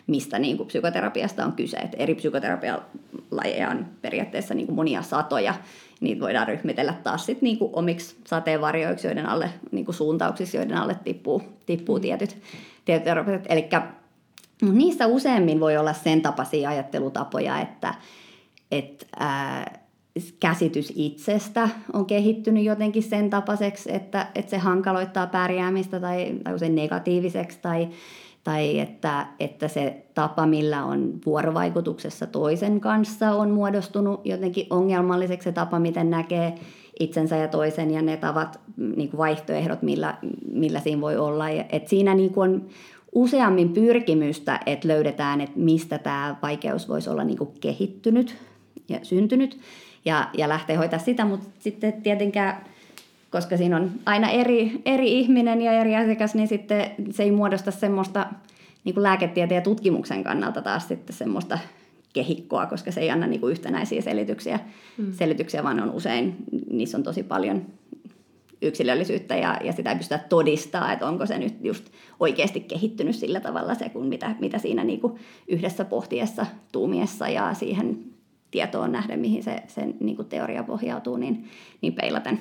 mistä 0.09 0.39
niin 0.39 0.57
kuin 0.57 0.67
psykoterapiasta 0.67 1.45
on 1.45 1.51
kyse. 1.51 1.77
Et 1.77 1.95
eri 1.97 2.15
psykoterapialajeja 2.15 3.69
on 3.69 3.85
periaatteessa 4.01 4.53
niin 4.53 4.65
kuin 4.65 4.75
monia 4.75 5.01
satoja. 5.01 5.53
Niitä 6.01 6.21
voidaan 6.21 6.47
ryhmitellä 6.47 6.93
taas 7.03 7.25
sit 7.25 7.41
niin 7.41 7.57
kuin 7.57 7.69
omiksi 7.73 8.15
sateenvarjoiksi, 8.27 9.07
joiden 9.07 9.25
alle, 9.25 9.49
niin 9.71 9.85
kuin 9.85 9.95
suuntauksiksi, 9.95 10.57
joiden 10.57 10.77
alle 10.77 10.95
tippuu, 11.03 11.41
tippuu 11.65 11.99
tietyt, 11.99 12.37
tietyt 12.85 13.03
terapiat. 13.03 13.45
Eli 13.49 13.69
niissä 14.61 15.07
useammin 15.07 15.59
voi 15.59 15.77
olla 15.77 15.93
sen 15.93 16.21
tapaisia 16.21 16.69
ajattelutapoja, 16.69 17.59
että, 17.59 17.93
että 18.71 19.05
ää, 19.19 19.79
käsitys 20.39 20.93
itsestä 20.95 21.69
on 21.93 22.05
kehittynyt 22.05 22.63
jotenkin 22.63 23.03
sen 23.03 23.29
tapaiseksi, 23.29 23.95
että, 23.95 24.27
että 24.35 24.49
se 24.49 24.57
hankaloittaa 24.57 25.27
pärjäämistä 25.27 25.99
tai, 25.99 26.35
tai 26.43 26.53
usein 26.53 26.75
negatiiviseksi 26.75 27.59
tai, 27.61 27.87
tai 28.49 28.79
että, 28.79 29.27
että 29.39 29.67
se 29.67 30.05
tapa, 30.13 30.45
millä 30.45 30.85
on 30.85 31.13
vuorovaikutuksessa 31.25 32.27
toisen 32.27 32.79
kanssa, 32.79 33.31
on 33.31 33.49
muodostunut 33.49 34.21
jotenkin 34.25 34.67
ongelmalliseksi 34.69 35.43
se 35.43 35.51
tapa, 35.51 35.79
miten 35.79 36.09
näkee 36.09 36.55
itsensä 36.99 37.35
ja 37.35 37.47
toisen 37.47 37.91
ja 37.91 38.01
ne 38.01 38.17
tavat, 38.17 38.59
niin 38.77 39.09
kuin 39.09 39.17
vaihtoehdot, 39.17 39.81
millä, 39.81 40.17
millä 40.51 40.79
siinä 40.79 41.01
voi 41.01 41.17
olla. 41.17 41.49
Ja, 41.49 41.65
että 41.71 41.89
siinä 41.89 42.13
niin 42.13 42.33
kuin 42.33 42.51
on 42.51 42.65
useammin 43.15 43.73
pyrkimystä, 43.73 44.59
että 44.65 44.87
löydetään, 44.87 45.41
että 45.41 45.59
mistä 45.59 45.97
tämä 45.97 46.35
vaikeus 46.41 46.89
voisi 46.89 47.09
olla 47.09 47.23
niin 47.23 47.37
kuin 47.37 47.49
kehittynyt 47.61 48.37
ja 48.89 48.99
syntynyt 49.03 49.59
ja, 50.05 50.29
ja 50.37 50.49
lähtee 50.49 50.75
hoitaa 50.75 50.99
sitä, 50.99 51.25
mutta 51.25 51.47
sitten 51.59 51.93
tietenkään, 51.93 52.63
koska 53.31 53.57
siinä 53.57 53.77
on 53.77 53.91
aina 54.05 54.29
eri, 54.29 54.81
eri 54.85 55.19
ihminen 55.19 55.61
ja 55.61 55.71
eri 55.71 55.95
asiakas, 55.95 56.35
niin 56.35 56.47
sitten 56.47 56.91
se 57.11 57.23
ei 57.23 57.31
muodosta 57.31 57.71
semmoista 57.71 58.27
niin 58.83 58.93
kuin 58.93 59.03
lääketieteen 59.03 59.57
ja 59.57 59.61
tutkimuksen 59.61 60.23
kannalta 60.23 60.61
taas 60.61 60.87
sitten 60.87 61.15
semmoista 61.15 61.59
kehikkoa, 62.13 62.65
koska 62.65 62.91
se 62.91 63.01
ei 63.01 63.09
anna 63.09 63.27
niin 63.27 63.41
kuin 63.41 63.51
yhtenäisiä 63.51 64.01
selityksiä, 64.01 64.59
mm. 64.97 65.13
selityksiä, 65.13 65.63
vaan 65.63 65.79
on 65.79 65.91
usein, 65.91 66.35
niissä 66.71 66.97
on 66.97 67.03
tosi 67.03 67.23
paljon 67.23 67.65
yksilöllisyyttä 68.61 69.35
ja, 69.35 69.57
ja 69.63 69.73
sitä 69.73 69.91
ei 69.91 69.97
pystytä 69.97 70.23
todistaa, 70.29 70.93
että 70.93 71.07
onko 71.07 71.25
se 71.25 71.37
nyt 71.37 71.55
just 71.61 71.89
oikeasti 72.19 72.59
kehittynyt 72.59 73.15
sillä 73.15 73.39
tavalla 73.39 73.75
se, 73.75 73.89
kun 73.89 74.07
mitä, 74.07 74.35
mitä 74.39 74.57
siinä 74.57 74.83
niin 74.83 75.01
kuin 75.01 75.13
yhdessä 75.47 75.85
pohtiessa, 75.85 76.45
tuumiessa 76.71 77.29
ja 77.29 77.53
siihen 77.53 77.97
tietoon 78.51 78.91
nähden, 78.91 79.19
mihin 79.19 79.43
se, 79.43 79.63
se 79.67 79.85
niin 79.99 80.15
kuin 80.15 80.27
teoria 80.27 80.63
pohjautuu, 80.63 81.17
niin, 81.17 81.49
niin 81.81 81.93
peilaten. 81.93 82.39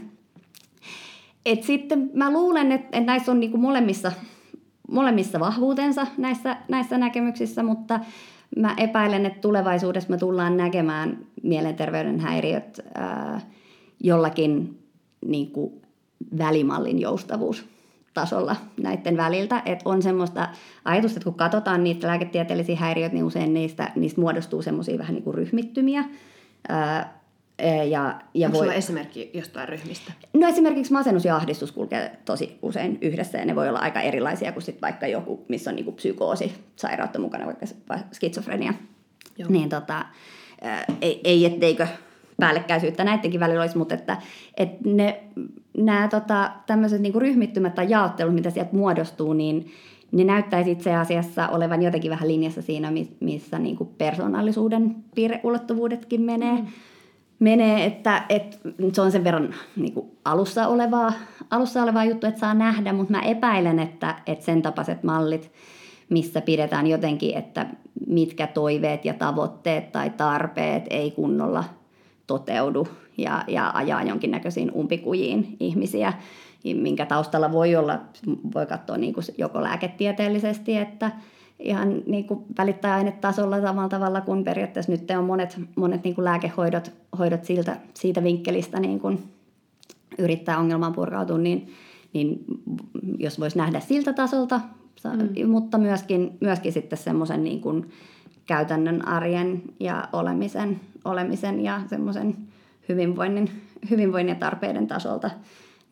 Et 1.47 1.63
sitten 1.63 2.11
mä 2.15 2.33
luulen, 2.33 2.73
että, 2.73 2.99
että 2.99 3.13
näissä 3.13 3.33
on 3.33 3.41
niin 3.41 3.51
kuin 3.51 3.61
molemmissa, 3.61 4.13
molemmissa 4.91 5.41
vahvuutensa 5.41 6.07
näissä, 6.17 6.57
näissä 6.69 6.99
näkemyksissä, 6.99 7.63
mutta 7.63 8.01
mä 8.57 8.75
epäilen, 8.77 9.27
että 9.27 9.41
tulevaisuudessa 9.41 10.11
me 10.11 10.19
tullaan 10.19 10.57
näkemään 10.57 11.19
mielenterveyden 11.43 12.21
häiriöt 12.21 12.81
ää, 12.95 13.41
jollakin 14.01 14.79
niin 15.27 15.51
kuin 15.51 15.83
välimallin 16.39 16.99
joustavuus 16.99 17.67
tasolla 18.15 18.57
näiden 18.81 19.17
väliltä. 19.17 19.63
Että 19.65 19.89
on 19.89 20.03
semmoista 20.03 20.49
ajatusta, 20.85 21.19
että 21.19 21.25
kun 21.25 21.35
katsotaan 21.35 21.85
niitä 21.85 22.07
lääketieteellisiä 22.07 22.77
häiriöitä, 22.77 23.15
niin 23.15 23.25
usein 23.25 23.55
niistä, 23.55 23.91
niistä 23.97 24.21
muodostuu 24.21 24.63
semmoisia 24.63 24.99
vähän 24.99 25.15
niin 25.15 25.25
kuin 25.25 25.35
ryhmittymiä. 25.35 26.05
Ää, 26.69 27.18
ja, 27.89 28.21
ja 28.35 28.49
Onko 28.49 28.59
voi... 28.59 28.77
esimerkki 28.77 29.31
jostain 29.35 29.69
ryhmistä? 29.69 30.13
No 30.33 30.49
esimerkiksi 30.49 30.93
masennus 30.93 31.25
ja 31.25 31.37
ahdistus 31.37 31.73
kulkee 31.73 32.19
tosi 32.25 32.59
usein 32.63 32.99
yhdessä 33.01 33.39
ja 33.39 33.45
ne 33.45 33.57
voi 33.57 33.69
olla 33.69 33.79
aika 33.79 34.01
erilaisia 34.01 34.53
kuin 34.53 34.63
sit 34.63 34.83
vaikka 34.83 35.07
joku, 35.07 35.45
missä 35.49 35.71
on 35.71 35.77
niinku 35.77 35.93
psykoosi, 35.93 36.53
sairautta 36.77 37.19
mukana, 37.19 37.47
vaikka 37.47 37.67
skitsofrenia. 38.13 38.75
Joo. 39.39 39.51
Niin 39.51 39.69
tota, 39.69 40.05
ei, 41.01 41.21
ei 41.25 41.45
etteikö 41.45 41.87
päällekkäisyyttä 42.37 43.05
näidenkin 43.05 43.41
välillä 43.41 43.61
olisi, 43.61 43.79
mutta 43.79 43.95
että, 43.95 44.17
että 44.57 44.77
ne, 44.85 45.21
nämä 45.77 46.09
tota, 46.09 46.51
tämmöiset 46.67 47.01
niin 47.01 47.15
ryhmittymät 47.15 47.75
tai 47.75 47.91
jaottelut, 47.91 48.35
mitä 48.35 48.51
sieltä 48.51 48.77
muodostuu, 48.77 49.33
niin 49.33 49.71
ne 50.13 50.25
näyttäisi 50.25 50.71
itse 50.71 50.95
asiassa 50.95 51.49
olevan 51.49 51.83
jotenkin 51.83 52.11
vähän 52.11 52.29
linjassa 52.29 52.63
siinä, 52.63 52.93
missä 53.21 53.59
niin 53.59 53.77
kuin 53.77 53.91
persoonallisuuden 53.99 54.97
piirreulottuvuudetkin 55.15 56.23
menee. 56.23 56.53
Mm. 56.53 56.67
Menee 57.39 57.85
että, 57.85 58.23
että 58.29 58.57
se 58.93 59.03
on 59.03 59.13
sen 59.13 59.25
verran 59.25 59.55
niin 59.77 59.93
kuin 59.93 60.11
alussa, 60.25 60.69
olevaa, 60.69 61.13
alussa 61.51 61.83
olevaa 61.83 62.05
juttu, 62.05 62.27
että 62.27 62.41
saa 62.41 62.55
nähdä, 62.55 62.93
mutta 62.93 63.13
mä 63.13 63.21
epäilen, 63.21 63.79
että, 63.79 64.15
että 64.27 64.45
sen 64.45 64.63
tapaiset 64.63 65.03
mallit, 65.03 65.53
missä 66.09 66.41
pidetään 66.41 66.87
jotenkin, 66.87 67.37
että 67.37 67.67
mitkä 68.07 68.47
toiveet 68.47 69.05
ja 69.05 69.15
tavoitteet 69.15 69.93
tai 69.93 70.11
tarpeet 70.11 70.85
ei 70.91 71.11
kunnolla– 71.11 71.65
toteudu 72.29 72.89
ja, 73.19 73.45
ja 73.47 73.71
ajaa 73.75 74.03
jonkinnäköisiin 74.03 74.73
umpikujiin 74.75 75.57
ihmisiä, 75.61 76.13
minkä 76.65 77.07
taustalla 77.07 77.53
voi 77.53 77.77
olla, 77.77 78.01
voi 78.55 78.67
katsoa 78.67 78.97
niin 78.97 79.15
kuin 79.15 79.25
joko 79.39 79.63
lääketieteellisesti, 79.63 80.77
että 80.77 81.11
ihan 81.59 82.03
niin 82.07 82.25
kuin 82.25 82.45
välittäjäainetasolla 82.59 83.61
samalla 83.61 83.89
tavalla 83.89 84.21
kuin 84.21 84.45
periaatteessa 84.45 84.93
nyt 84.93 85.11
on 85.11 85.25
monet, 85.25 85.61
monet 85.77 86.05
niin 86.05 86.15
kuin 86.15 86.25
lääkehoidot 86.25 86.93
hoidot 87.19 87.45
siltä, 87.45 87.77
siitä 87.95 88.23
vinkkelistä 88.23 88.81
niin 88.81 89.01
kuin 89.01 89.23
yrittää 90.19 90.59
ongelman 90.59 90.93
purkautua, 90.93 91.39
niin, 91.39 91.73
niin 92.13 92.45
jos 93.19 93.41
voisi 93.41 93.59
nähdä 93.59 93.81
siltä 93.81 94.13
tasolta, 94.13 94.61
mm. 95.05 95.51
mutta 95.51 95.79
myöskin, 95.79 96.37
myöskin 96.41 96.73
sitten 96.73 96.99
semmoisen 96.99 97.45
niin 97.45 97.61
kuin 97.61 97.91
käytännön 98.47 99.09
arjen 99.09 99.63
ja 99.81 100.09
olemisen, 100.13 100.81
olemisen 101.05 101.61
ja 101.61 101.81
semmoisen 101.87 102.37
hyvinvoinnin, 102.89 103.51
hyvinvoinnin 103.91 104.33
ja 104.33 104.39
tarpeiden 104.39 104.87
tasolta, 104.87 105.31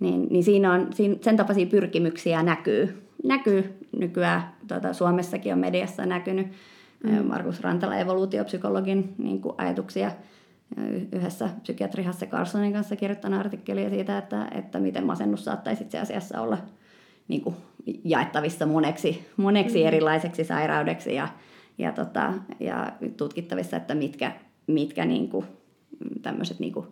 niin, 0.01 0.27
niin 0.31 0.45
siinä 0.45 0.73
on, 0.73 0.93
siinä, 0.95 1.17
sen 1.21 1.37
tapaisia 1.37 1.67
pyrkimyksiä 1.67 2.43
näkyy, 2.43 3.06
näkyy 3.29 3.79
nykyään, 3.99 4.53
tuota, 4.69 4.93
Suomessakin 4.93 5.53
on 5.53 5.59
mediassa 5.59 6.07
näkynyt, 6.07 6.47
mm. 7.05 7.27
Markus 7.27 7.61
Rantala, 7.61 7.97
evoluutiopsykologin 7.97 9.15
niin 9.19 9.41
kuin 9.41 9.55
ajatuksia 9.59 10.11
yhdessä 11.13 11.49
psykiatri 11.63 12.05
Hasse 12.05 12.27
Carsonin 12.27 12.73
kanssa 12.73 12.97
kirjoittanut 12.97 13.41
artikkelia 13.41 13.91
siitä, 13.91 14.19
että, 14.19 14.49
että 14.55 14.81
miten 14.81 15.07
masennus 15.07 15.45
saattaisi 15.45 15.85
itse 15.85 15.99
asiassa 15.99 16.41
olla 16.41 16.59
niin 17.29 17.41
kuin 17.41 17.57
jaettavissa 18.05 18.67
moneksi, 18.67 19.27
moneksi 19.37 19.81
mm. 19.81 19.87
erilaiseksi 19.87 20.45
sairaudeksi 20.45 21.15
ja, 21.15 21.29
ja, 21.79 21.93
tota, 21.93 22.33
ja 22.61 22.93
tutkittavissa, 23.17 23.77
että 23.77 23.95
mitkä, 23.95 24.33
mitkä 24.67 25.05
niin 25.05 25.29
kuin, 25.29 25.47
tämmöiset 26.23 26.59
niin 26.59 26.73
kuin, 26.73 26.87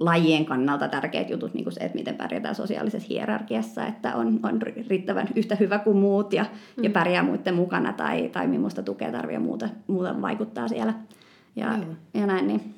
lajien 0.00 0.44
kannalta 0.44 0.88
tärkeät 0.88 1.30
jutut, 1.30 1.54
niin 1.54 1.64
kuin 1.64 1.72
se, 1.72 1.80
että 1.80 1.98
miten 1.98 2.14
pärjätään 2.14 2.54
sosiaalisessa 2.54 3.08
hierarkiassa, 3.08 3.86
että 3.86 4.14
on, 4.14 4.40
on 4.42 4.62
riittävän 4.88 5.28
yhtä 5.34 5.54
hyvä 5.54 5.78
kuin 5.78 5.96
muut 5.96 6.32
ja, 6.32 6.44
mm. 6.76 6.84
ja 6.84 6.90
pärjää 6.90 7.22
muiden 7.22 7.54
mukana 7.54 7.92
tai, 7.92 8.28
tai 8.28 8.46
millaista 8.46 8.82
tukea 8.82 9.12
tarvitsee 9.12 9.34
ja 9.34 9.40
muuta, 9.40 9.68
muuta 9.86 10.22
vaikuttaa 10.22 10.68
siellä. 10.68 10.94
Ja, 11.56 11.76
mm. 11.76 11.96
ja 12.14 12.26
näin, 12.26 12.46
niin 12.46 12.74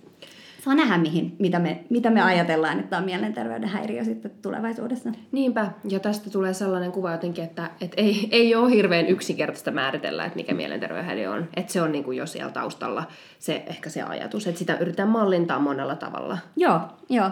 saa 0.68 0.74
nähdä, 0.74 0.98
mihin, 0.98 1.36
mitä, 1.38 1.58
me, 1.58 1.84
mitä 1.90 2.10
me 2.10 2.22
ajatellaan, 2.22 2.80
että 2.80 2.98
on 2.98 3.04
mielenterveyden 3.04 3.68
häiriö 3.68 4.04
sitten 4.04 4.30
tulevaisuudessa. 4.42 5.12
Niinpä, 5.32 5.70
ja 5.90 6.00
tästä 6.00 6.30
tulee 6.30 6.54
sellainen 6.54 6.92
kuva 6.92 7.12
jotenkin, 7.12 7.44
että, 7.44 7.70
että 7.80 7.94
ei, 7.96 8.28
ei 8.30 8.54
ole 8.54 8.70
hirveän 8.70 9.06
yksinkertaista 9.06 9.70
määritellä, 9.70 10.24
että 10.24 10.36
mikä 10.36 10.54
mielenterveyden 10.54 11.06
häiriö 11.06 11.30
on. 11.30 11.48
Että 11.56 11.72
se 11.72 11.82
on 11.82 11.92
niin 11.92 12.04
kuin 12.04 12.18
jo 12.18 12.26
siellä 12.26 12.52
taustalla 12.52 13.04
se, 13.38 13.62
ehkä 13.66 13.90
se 13.90 14.02
ajatus, 14.02 14.46
että 14.46 14.58
sitä 14.58 14.76
yritetään 14.76 15.08
mallintaa 15.08 15.58
monella 15.58 15.96
tavalla. 15.96 16.38
Joo, 16.56 16.80
joo. 17.08 17.30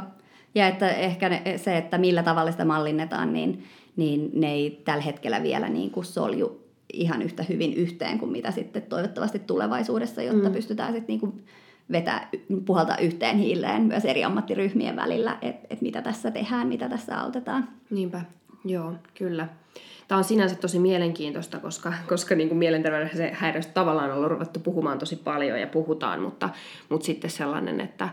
Ja 0.55 0.67
että 0.67 0.91
ehkä 0.91 1.29
ne, 1.29 1.43
se, 1.57 1.77
että 1.77 1.99
millä 1.99 2.23
tavalla 2.23 2.51
sitä 2.51 2.65
mallinnetaan, 2.65 3.33
niin, 3.33 3.65
niin 3.97 4.31
ne 4.35 4.53
ei 4.53 4.83
tällä 4.85 5.03
hetkellä 5.03 5.43
vielä 5.43 5.69
niin 5.69 5.91
kuin 5.91 6.07
solju 6.07 6.67
ihan 6.93 7.23
yhtä 7.23 7.43
hyvin 7.49 7.75
yhteen 7.75 8.19
kuin 8.19 8.33
mitä 8.33 8.51
sitten 8.51 8.83
toivottavasti 8.83 9.39
tulevaisuudessa, 9.39 10.23
jotta 10.23 10.49
mm. 10.49 10.55
pystytään 10.55 10.93
sitten 10.93 11.13
niin 11.13 11.21
kuin 11.21 11.45
vetää, 11.93 12.29
puhaltaa 12.65 12.97
yhteen 12.97 13.39
hiileen 13.39 13.83
myös 13.83 14.05
eri 14.05 14.25
ammattiryhmien 14.25 14.97
välillä, 14.97 15.39
että 15.43 15.67
et 15.71 15.81
mitä 15.81 16.03
tässä 16.03 16.31
tehdään, 16.31 16.67
mitä 16.69 16.89
tässä 16.89 17.21
autetaan. 17.21 17.69
Niinpä, 17.91 18.21
joo, 18.65 18.93
kyllä. 19.19 19.49
Tämä 20.09 20.19
on 20.19 20.25
sinänsä 20.25 20.55
tosi 20.55 20.79
mielenkiintoista, 20.79 21.59
koska, 21.59 21.93
koska 22.09 22.35
niin 22.35 22.49
kuin 22.49 22.59
mielenterveyden 22.59 23.35
häiriöstä 23.35 23.73
tavallaan 23.73 24.13
on 24.13 24.31
ruvettu 24.31 24.61
puhumaan 24.61 24.99
tosi 24.99 25.17
paljon 25.17 25.61
ja 25.61 25.67
puhutaan, 25.67 26.21
mutta, 26.21 26.49
mutta 26.89 27.07
sitten 27.07 27.31
sellainen, 27.31 27.81
että, 27.81 28.09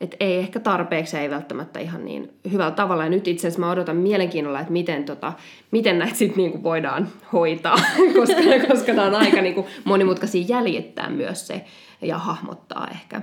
et 0.00 0.16
ei 0.20 0.38
ehkä 0.38 0.60
tarpeeksi, 0.60 1.16
ei 1.16 1.30
välttämättä 1.30 1.80
ihan 1.80 2.04
niin 2.04 2.32
hyvällä 2.52 2.70
tavalla. 2.70 3.04
Ja 3.04 3.10
nyt 3.10 3.28
itse 3.28 3.48
asiassa 3.48 3.60
mä 3.60 3.70
odotan 3.70 3.96
mielenkiinnolla, 3.96 4.60
että 4.60 4.72
miten, 4.72 5.04
tota, 5.04 5.32
miten 5.70 5.98
näitä 5.98 6.14
sitten 6.14 6.36
niinku 6.36 6.62
voidaan 6.62 7.08
hoitaa, 7.32 7.76
koska, 8.18 8.66
koska 8.68 8.94
tämä 8.94 9.06
on 9.06 9.14
aika 9.14 9.40
niinku 9.42 9.66
monimutkaisia 9.84 10.44
jäljittää 10.48 11.10
myös 11.10 11.46
se 11.46 11.64
ja 12.02 12.18
hahmottaa 12.18 12.88
ehkä. 12.90 13.22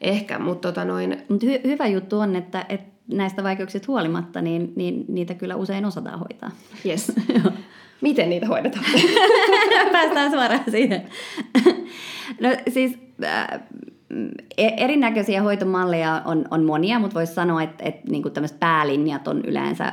ehkä 0.00 0.38
mutta 0.38 0.68
tota 0.68 0.84
noin... 0.84 1.22
Mut 1.28 1.42
hy- 1.42 1.64
hyvä 1.64 1.86
juttu 1.86 2.18
on, 2.18 2.36
että, 2.36 2.66
että 2.68 2.90
näistä 3.06 3.42
vaikeuksista 3.42 3.86
huolimatta, 3.88 4.42
niin, 4.42 4.72
niin 4.76 5.04
niitä 5.08 5.34
kyllä 5.34 5.56
usein 5.56 5.84
osataan 5.84 6.18
hoitaa. 6.18 6.50
Yes. 6.86 7.12
Miten 8.00 8.30
niitä 8.30 8.46
hoidetaan? 8.46 8.84
Päästään 9.92 10.30
suoraan 10.30 10.64
siihen. 10.70 11.08
no 12.40 12.48
siis... 12.68 12.98
Äh, 13.24 13.60
E- 14.58 14.84
erinäköisiä 14.84 15.42
hoitomalleja 15.42 16.22
on, 16.24 16.44
on 16.50 16.64
monia, 16.64 16.98
mutta 16.98 17.14
voisi 17.14 17.34
sanoa, 17.34 17.62
että, 17.62 17.84
että 17.84 18.10
niin 18.10 18.32
tämmöiset 18.32 18.60
päälinjat 18.60 19.28
on 19.28 19.40
yleensä 19.44 19.92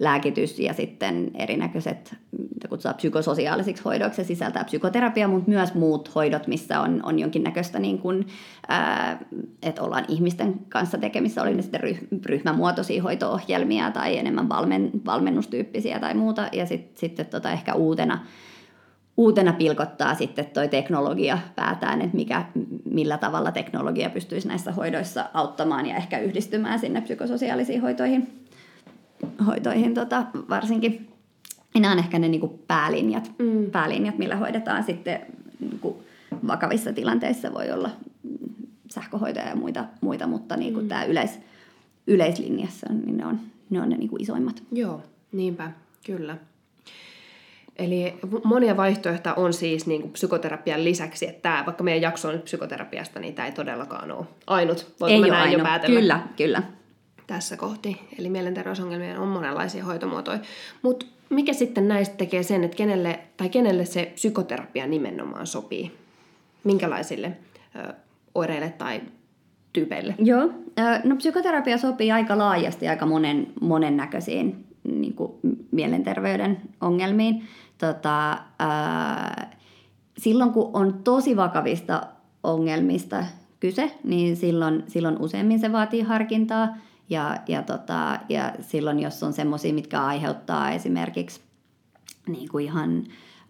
lääkitys 0.00 0.58
ja 0.58 0.72
sitten 0.74 1.30
erinäköiset, 1.34 2.14
mitä 2.54 2.68
kutsutaan 2.68 2.94
psykososiaalisiksi 2.94 3.82
hoidoiksi, 3.82 4.16
se 4.16 4.26
sisältää 4.26 4.64
psykoterapia, 4.64 5.28
mutta 5.28 5.50
myös 5.50 5.74
muut 5.74 6.14
hoidot, 6.14 6.46
missä 6.46 6.80
on, 6.80 7.00
on 7.02 7.18
jonkinnäköistä, 7.18 7.78
niin 7.78 7.98
kuin, 7.98 8.26
ää, 8.68 9.18
että 9.62 9.82
ollaan 9.82 10.04
ihmisten 10.08 10.54
kanssa 10.68 10.98
tekemissä, 10.98 11.42
oli 11.42 11.54
ne 11.54 11.62
sitten 11.62 11.98
ryhmämuotoisia 12.26 13.02
hoito-ohjelmia 13.02 13.90
tai 13.90 14.18
enemmän 14.18 14.48
valmen, 14.48 14.90
valmennustyyppisiä 15.06 16.00
tai 16.00 16.14
muuta, 16.14 16.48
ja 16.52 16.66
sit, 16.66 16.96
sitten 16.98 17.26
tota 17.26 17.50
ehkä 17.50 17.74
uutena, 17.74 18.26
uutena 19.16 19.52
pilkottaa 19.52 20.14
sitten 20.14 20.46
toi 20.46 20.68
teknologia 20.68 21.38
päätään, 21.56 22.02
että 22.02 22.16
mikä, 22.16 22.44
millä 22.90 23.18
tavalla 23.18 23.52
teknologia 23.52 24.10
pystyisi 24.10 24.48
näissä 24.48 24.72
hoidoissa 24.72 25.30
auttamaan 25.34 25.86
ja 25.86 25.96
ehkä 25.96 26.18
yhdistymään 26.18 26.78
sinne 26.78 27.00
psykososiaalisiin 27.00 27.82
hoitoihin 27.82 28.41
hoitoihin 29.46 29.94
tota, 29.94 30.26
varsinkin. 30.48 31.08
Nämä 31.74 31.92
on 31.92 31.98
ehkä 31.98 32.18
ne 32.18 32.28
niin 32.28 32.40
kuin 32.40 32.58
päälinjat, 32.68 33.32
mm. 33.38 33.70
päälinjat, 33.70 34.18
millä 34.18 34.36
hoidetaan 34.36 34.84
sitten 34.84 35.20
niin 35.60 35.78
kuin 35.78 35.96
vakavissa 36.46 36.92
tilanteissa 36.92 37.54
voi 37.54 37.70
olla 37.70 37.90
sähköhoitoja 38.90 39.48
ja 39.48 39.56
muita, 39.56 39.84
muita 40.00 40.26
mutta 40.26 40.56
niin 40.56 40.74
kuin 40.74 40.84
mm. 40.84 40.88
tämä 40.88 41.04
yleis, 41.04 41.38
yleislinjassa 42.06 42.86
niin 42.92 43.16
ne 43.16 43.26
on 43.26 43.40
ne, 43.70 43.80
on 43.80 43.88
ne 43.88 43.96
niin 43.96 44.08
kuin 44.08 44.22
isoimmat. 44.22 44.62
Joo, 44.72 45.02
niinpä, 45.32 45.70
kyllä. 46.06 46.36
Eli 47.76 48.14
monia 48.44 48.76
vaihtoehtoja 48.76 49.34
on 49.34 49.52
siis 49.52 49.86
niin 49.86 50.00
kuin 50.00 50.12
psykoterapian 50.12 50.84
lisäksi, 50.84 51.28
että 51.28 51.42
tämä, 51.42 51.62
vaikka 51.66 51.84
meidän 51.84 52.02
jakso 52.02 52.28
on 52.28 52.34
nyt 52.34 52.44
psykoterapiasta, 52.44 53.20
niin 53.20 53.34
tämä 53.34 53.46
ei 53.46 53.52
todellakaan 53.52 54.12
ole 54.12 54.26
ainut. 54.46 54.94
Voinko 55.00 55.24
ei 55.24 55.30
ole 55.30 55.40
ainut. 55.40 55.58
jo 55.58 55.64
päätellä? 55.64 56.00
Kyllä, 56.00 56.20
kyllä 56.36 56.62
tässä 57.32 57.56
kohti. 57.56 58.00
Eli 58.18 58.30
mielenterveysongelmien 58.30 59.18
on 59.18 59.28
monenlaisia 59.28 59.84
hoitomuotoja. 59.84 60.38
Mutta 60.82 61.06
mikä 61.30 61.52
sitten 61.52 61.88
näistä 61.88 62.16
tekee 62.16 62.42
sen, 62.42 62.64
että 62.64 62.76
kenelle, 62.76 63.20
tai 63.36 63.48
kenelle 63.48 63.84
se 63.84 64.12
psykoterapia 64.14 64.86
nimenomaan 64.86 65.46
sopii? 65.46 65.92
Minkälaisille 66.64 67.32
ö, 67.76 67.94
oireille 68.34 68.68
tai 68.78 69.00
tyypeille? 69.72 70.14
Joo, 70.18 70.50
no 71.04 71.16
psykoterapia 71.16 71.78
sopii 71.78 72.12
aika 72.12 72.38
laajasti 72.38 72.88
aika 72.88 73.06
monen, 73.06 73.46
monennäköisiin 73.60 74.64
niin 74.84 75.14
kuin 75.14 75.32
mielenterveyden 75.70 76.60
ongelmiin. 76.80 77.44
Tota, 77.78 78.38
silloin 80.18 80.52
kun 80.52 80.70
on 80.72 81.00
tosi 81.04 81.36
vakavista 81.36 82.02
ongelmista 82.42 83.24
kyse, 83.60 83.94
niin 84.04 84.36
silloin, 84.36 84.84
silloin 84.86 85.18
useimmin 85.18 85.60
se 85.60 85.72
vaatii 85.72 86.02
harkintaa– 86.02 86.68
ja, 87.08 87.36
ja, 87.48 87.62
tota, 87.62 88.18
ja 88.28 88.52
silloin, 88.60 89.00
jos 89.00 89.22
on 89.22 89.32
semmoisia, 89.32 89.74
mitkä 89.74 90.04
aiheuttaa 90.04 90.70
esimerkiksi 90.70 91.40
niin 92.26 92.48
kuin 92.48 92.64
ihan 92.64 93.04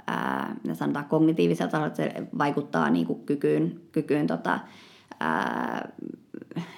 ää, 0.07 0.57
sanotaan 0.73 1.05
kognitiiviselta 1.05 1.71
tasolla, 1.71 1.95
se 1.95 2.27
vaikuttaa 2.39 2.91
niin 2.91 3.07
kuin 3.07 3.21
kykyyn, 3.27 3.81
kykyyn 3.93 4.27
tota, 4.27 4.59
ää, 5.21 5.89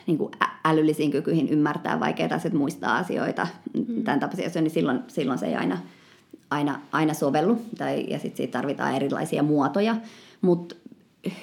niin 0.07 0.19
kuin 0.19 0.33
älyllisiin 0.64 1.11
kykyihin 1.11 1.49
ymmärtää 1.49 2.00
vaikeita 2.00 2.35
asioita, 2.35 2.59
muistaa 2.59 2.97
asioita, 2.97 3.47
mm. 3.75 4.04
tämän 4.04 4.21
tapaisia 4.21 4.47
asioita, 4.47 4.61
niin 4.61 4.75
silloin, 4.75 5.00
silloin 5.09 5.38
se 5.38 5.47
ei 5.47 5.54
aina, 5.54 5.78
aina, 6.50 6.81
aina 6.93 7.14
sovellu, 7.14 7.62
tai, 7.78 8.07
ja 8.09 8.19
sitten 8.19 8.37
siitä 8.37 8.59
tarvitaan 8.59 8.95
erilaisia 8.95 9.43
muotoja, 9.43 9.97
mutta 10.40 10.75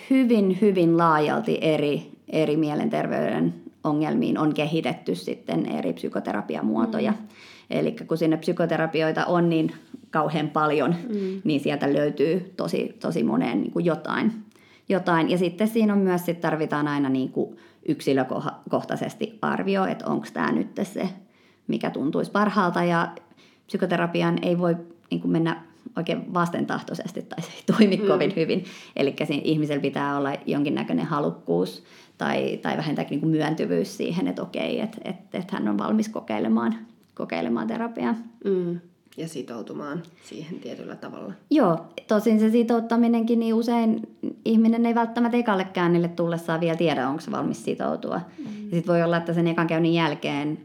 hyvin, 0.09 0.57
hyvin 0.61 0.97
laajalti 0.97 1.57
eri, 1.61 2.11
eri 2.29 2.57
mielenterveyden 2.57 3.53
ongelmiin 3.83 4.37
on 4.37 4.53
kehitetty 4.53 5.15
sitten 5.15 5.65
eri 5.65 5.93
psykoterapiamuotoja. 5.93 7.11
Mm. 7.11 7.27
Eli 7.69 7.95
kun 8.07 8.17
sinne 8.17 8.37
psykoterapioita 8.37 9.25
on 9.25 9.49
niin 9.49 9.71
kauhean 10.11 10.49
paljon, 10.49 10.95
mm. 11.09 11.41
niin 11.43 11.59
sieltä 11.59 11.93
löytyy 11.93 12.53
tosi, 12.57 12.97
tosi 12.99 13.23
moneen 13.23 13.61
niin 13.61 13.71
kuin 13.71 13.85
jotain. 13.85 14.31
jotain. 14.89 15.29
Ja 15.29 15.37
sitten 15.37 15.67
siinä 15.67 15.93
on 15.93 15.99
myös, 15.99 16.25
sit 16.25 16.41
tarvitaan 16.41 16.87
aina 16.87 17.09
niin 17.09 17.29
kuin 17.29 17.57
yksilökohtaisesti 17.87 19.37
arvio, 19.41 19.85
että 19.85 20.05
onko 20.05 20.27
tämä 20.33 20.51
nyt 20.51 20.67
se, 20.83 21.09
mikä 21.67 21.89
tuntuisi 21.89 22.31
parhaalta. 22.31 22.83
Ja 22.83 23.07
psykoterapian 23.67 24.37
ei 24.41 24.57
voi 24.57 24.75
niin 25.11 25.21
kuin 25.21 25.31
mennä 25.31 25.61
oikein 25.97 26.33
vastentahtoisesti 26.33 27.21
tai 27.21 27.41
se 27.41 27.51
ei 27.55 27.77
toimi 27.77 27.97
mm. 27.97 28.07
kovin 28.07 28.33
hyvin. 28.35 28.65
Eli 28.95 29.15
ihmisellä 29.43 29.81
pitää 29.81 30.17
olla 30.17 30.33
jonkinnäköinen 30.45 31.05
halukkuus 31.05 31.83
tai, 32.21 32.57
tai 32.57 32.77
vähintääkin 32.77 33.21
niin 33.21 33.31
myöntyvyys 33.31 33.97
siihen, 33.97 34.27
että 34.27 34.41
okei, 34.41 34.79
että, 34.79 34.97
että, 35.05 35.37
että 35.37 35.55
hän 35.55 35.67
on 35.67 35.77
valmis 35.77 36.09
kokeilemaan, 36.09 36.75
kokeilemaan 37.15 37.67
terapiaa. 37.67 38.15
Mm. 38.45 38.79
Ja 39.17 39.27
sitoutumaan 39.27 40.03
siihen 40.23 40.59
tietyllä 40.59 40.95
tavalla. 40.95 41.33
Joo, 41.49 41.85
tosin 42.07 42.39
se 42.39 42.49
sitouttaminenkin, 42.49 43.39
niin 43.39 43.53
usein 43.53 44.01
ihminen 44.45 44.85
ei 44.85 44.95
välttämättä 44.95 45.37
ekalle 45.37 45.63
käynnille 45.63 46.07
tullessaan 46.07 46.59
vielä 46.59 46.75
tiedä, 46.75 47.09
onko 47.09 47.21
se 47.21 47.31
valmis 47.31 47.63
sitoutua. 47.63 48.21
Mm. 48.37 48.45
Sitten 48.61 48.87
voi 48.87 49.03
olla, 49.03 49.17
että 49.17 49.33
sen 49.33 49.47
ekan 49.47 49.67
käynnin 49.67 49.93
jälkeen 49.93 50.57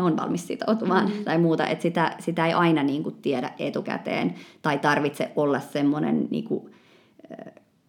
on 0.00 0.16
valmis 0.16 0.46
sitoutumaan 0.46 1.04
mm. 1.04 1.24
tai 1.24 1.38
muuta, 1.38 1.66
että 1.66 1.82
sitä, 1.82 2.16
sitä 2.18 2.46
ei 2.46 2.52
aina 2.52 2.82
niin 2.82 3.02
kuin 3.02 3.14
tiedä 3.22 3.52
etukäteen 3.58 4.34
tai 4.62 4.78
tarvitse 4.78 5.32
olla 5.36 5.60
semmoinen 5.60 6.28
niin 6.30 6.44
kuin, 6.44 6.70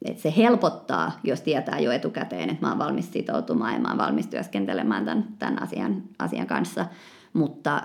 että 0.06 0.22
se 0.22 0.34
helpottaa, 0.38 1.20
jos 1.24 1.42
tietää 1.42 1.80
jo 1.80 1.92
etukäteen, 1.92 2.50
että 2.50 2.66
mä 2.66 2.70
oon 2.70 2.80
valmis 2.80 3.14
sitoutumaan 3.14 3.74
ja 3.74 3.80
mä 3.80 3.88
oon 3.88 3.98
valmis 3.98 4.28
työskentelemään 4.28 5.06
tämän, 5.06 5.28
tämän 5.40 5.62
asian, 5.62 6.04
asian 6.20 6.48
kanssa. 6.48 6.86
Mutta 7.34 7.82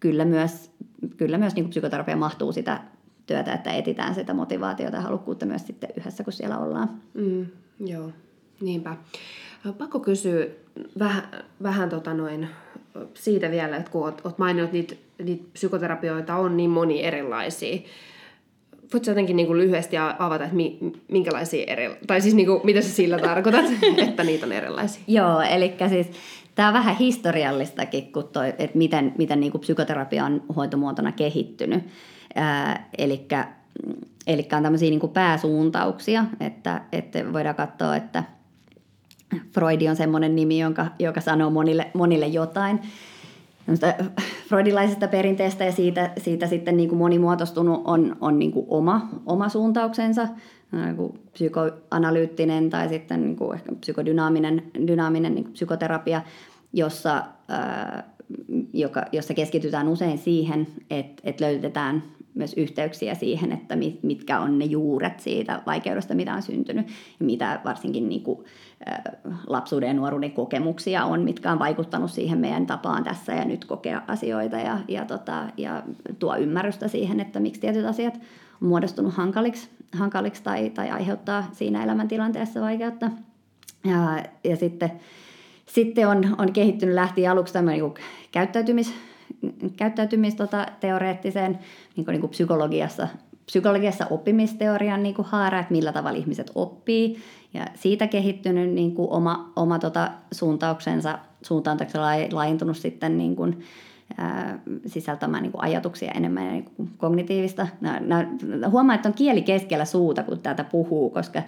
kyllä 0.00 0.24
myös, 0.24 0.70
kyllä 1.16 1.38
myös 1.38 1.54
niin 1.54 1.68
psykoterapia 1.68 2.16
mahtuu 2.16 2.52
sitä 2.52 2.80
työtä, 3.26 3.52
että 3.52 3.72
etitään 3.72 4.14
sitä 4.14 4.34
motivaatiota 4.34 4.96
ja 4.96 5.02
halukkuutta 5.02 5.46
myös 5.46 5.66
sitten 5.66 5.90
yhdessä, 5.96 6.24
kun 6.24 6.32
siellä 6.32 6.58
ollaan. 6.58 6.90
Mm, 7.14 7.46
joo, 7.80 8.10
niinpä. 8.60 8.96
Pakko 9.78 10.00
kysyä 10.00 10.46
vähän, 10.98 11.22
vähän 11.62 11.88
tota 11.88 12.14
noin, 12.14 12.48
siitä 13.14 13.50
vielä, 13.50 13.76
että 13.76 13.90
kun 13.90 14.04
oot 14.04 14.38
maininnut, 14.38 14.72
niitä, 14.72 14.94
niitä 15.24 15.44
psykoterapioita 15.52 16.36
on 16.36 16.56
niin 16.56 16.70
moni 16.70 17.04
erilaisia, 17.04 17.82
voitko 18.92 19.10
jotenkin 19.10 19.36
niin 19.36 19.46
kuin 19.46 19.58
lyhyesti 19.58 19.96
avata, 20.18 20.44
että 20.44 20.56
minkälaisia 21.08 21.64
eri... 21.66 21.96
Tai 22.06 22.20
siis 22.20 22.34
niin 22.34 22.46
kuin, 22.46 22.60
mitä 22.64 22.80
sä 22.80 22.88
sillä 22.88 23.18
tarkoitat, 23.18 23.64
että 24.08 24.24
niitä 24.24 24.46
on 24.46 24.52
erilaisia? 24.52 25.02
Joo, 25.06 25.40
eli 25.40 25.74
siis 25.88 26.06
tämä 26.54 26.68
on 26.68 26.74
vähän 26.74 26.96
historiallistakin, 26.96 28.12
kun 28.12 28.28
toi, 28.32 28.48
että 28.48 28.78
miten, 28.78 29.14
miten 29.18 29.40
niin 29.40 29.52
kuin 29.52 29.60
psykoterapia 29.60 30.24
on 30.24 30.42
hoitomuotona 30.56 31.12
kehittynyt. 31.12 31.84
Eli 32.98 33.26
Eli 34.26 34.48
on 34.56 34.62
tämmöisiä 34.62 34.90
niin 34.90 35.00
kuin 35.00 35.12
pääsuuntauksia, 35.12 36.24
että, 36.40 36.80
että 36.92 37.32
voidaan 37.32 37.54
katsoa, 37.54 37.96
että 37.96 38.24
Freudi 39.52 39.88
on 39.88 39.96
semmoinen 39.96 40.36
nimi, 40.36 40.58
jonka, 40.58 40.86
joka 40.98 41.20
sanoo 41.20 41.50
monille, 41.50 41.90
monille 41.94 42.26
jotain 42.26 42.80
freudilaisesta 44.48 45.08
perinteestä 45.08 45.64
ja 45.64 45.72
siitä, 45.72 46.10
siitä 46.18 46.46
sitten 46.46 46.76
niin 46.76 46.88
kuin 46.88 46.98
monimuotoistunut 46.98 47.82
on, 47.84 48.16
on 48.20 48.38
niin 48.38 48.52
kuin 48.52 48.66
oma, 48.68 49.08
oma 49.26 49.48
suuntauksensa, 49.48 50.28
niin 50.72 50.96
kuin 50.96 51.18
psykoanalyyttinen 51.32 52.70
tai 52.70 52.88
sitten 52.88 53.22
niin 53.22 53.36
kuin 53.36 53.54
ehkä 53.54 53.72
psykodynaaminen 53.80 54.62
dynaaminen 54.86 55.34
niin 55.34 55.44
kuin 55.44 55.52
psykoterapia, 55.52 56.22
jossa, 56.72 57.24
ää, 57.48 58.04
joka, 58.72 59.04
jossa 59.12 59.34
keskitytään 59.34 59.88
usein 59.88 60.18
siihen, 60.18 60.66
että, 60.90 61.22
että 61.24 61.44
löydetään 61.44 62.02
myös 62.34 62.54
yhteyksiä 62.56 63.14
siihen, 63.14 63.52
että 63.52 63.76
mitkä 64.02 64.40
on 64.40 64.58
ne 64.58 64.64
juuret 64.64 65.20
siitä 65.20 65.62
vaikeudesta, 65.66 66.14
mitä 66.14 66.34
on 66.34 66.42
syntynyt 66.42 66.86
ja 67.20 67.26
mitä 67.26 67.60
varsinkin 67.64 68.08
niin 68.08 68.22
kuin, 68.22 68.44
lapsuuden 69.46 69.86
ja 69.86 69.94
nuoruuden 69.94 70.32
kokemuksia 70.32 71.04
on, 71.04 71.20
mitkä 71.20 71.52
on 71.52 71.58
vaikuttanut 71.58 72.10
siihen 72.10 72.38
meidän 72.38 72.66
tapaan 72.66 73.04
tässä 73.04 73.32
ja 73.32 73.44
nyt 73.44 73.64
kokea 73.64 74.02
asioita 74.08 74.56
ja, 74.56 74.78
ja, 74.88 75.04
tota, 75.04 75.44
ja 75.56 75.82
tuo 76.18 76.36
ymmärrystä 76.36 76.88
siihen, 76.88 77.20
että 77.20 77.40
miksi 77.40 77.60
tietyt 77.60 77.86
asiat 77.86 78.14
on 78.62 78.68
muodostunut 78.68 79.14
hankaliksi, 79.14 79.68
hankaliksi 79.92 80.42
tai, 80.42 80.70
tai 80.70 80.90
aiheuttaa 80.90 81.48
siinä 81.52 81.84
elämäntilanteessa 81.84 82.60
vaikeutta. 82.60 83.10
Ja, 83.84 84.24
ja 84.44 84.56
sitten, 84.56 84.92
sitten 85.66 86.08
on, 86.08 86.34
on 86.38 86.52
kehittynyt 86.52 86.94
lähti 86.94 87.26
aluksi 87.26 87.52
tämmöinen 87.52 87.80
niin 87.80 87.94
käyttäytymis, 88.32 88.94
käyttäytymisteoreettiseen 89.76 91.54
tota, 91.54 91.64
niin 91.96 92.04
kuin, 92.04 92.12
niin 92.12 92.20
kuin 92.20 92.30
psykologiassa, 92.30 93.08
psykologiassa 93.46 94.06
oppimisteorian 94.10 95.02
niin 95.02 95.14
kuin 95.14 95.28
haara, 95.28 95.60
että 95.60 95.72
millä 95.72 95.92
tavalla 95.92 96.18
ihmiset 96.18 96.50
oppii. 96.54 97.16
Ja 97.54 97.66
siitä 97.74 98.06
kehittynyt 98.06 98.70
niin 98.70 98.94
kuin 98.94 99.10
oma, 99.10 99.52
oma 99.56 99.78
tota, 99.78 100.10
suuntauksensa, 100.32 101.18
suuntauksensa 101.42 102.00
laajentunut 102.32 102.76
sitten 102.76 103.18
niin 103.18 103.36
kuin, 103.36 103.60
ää, 104.18 104.58
sisältämään 104.86 105.42
niin 105.42 105.52
kuin 105.52 105.62
ajatuksia 105.62 106.12
enemmän 106.14 106.52
niin 106.52 106.64
kuin 106.64 106.90
kognitiivista. 106.98 107.66
Nää, 107.80 108.00
nää, 108.00 108.26
huomaa, 108.70 108.94
että 108.94 109.08
on 109.08 109.14
kieli 109.14 109.42
keskellä 109.42 109.84
suuta, 109.84 110.22
kun 110.22 110.38
tätä 110.38 110.64
puhuu, 110.64 111.10
koska 111.10 111.42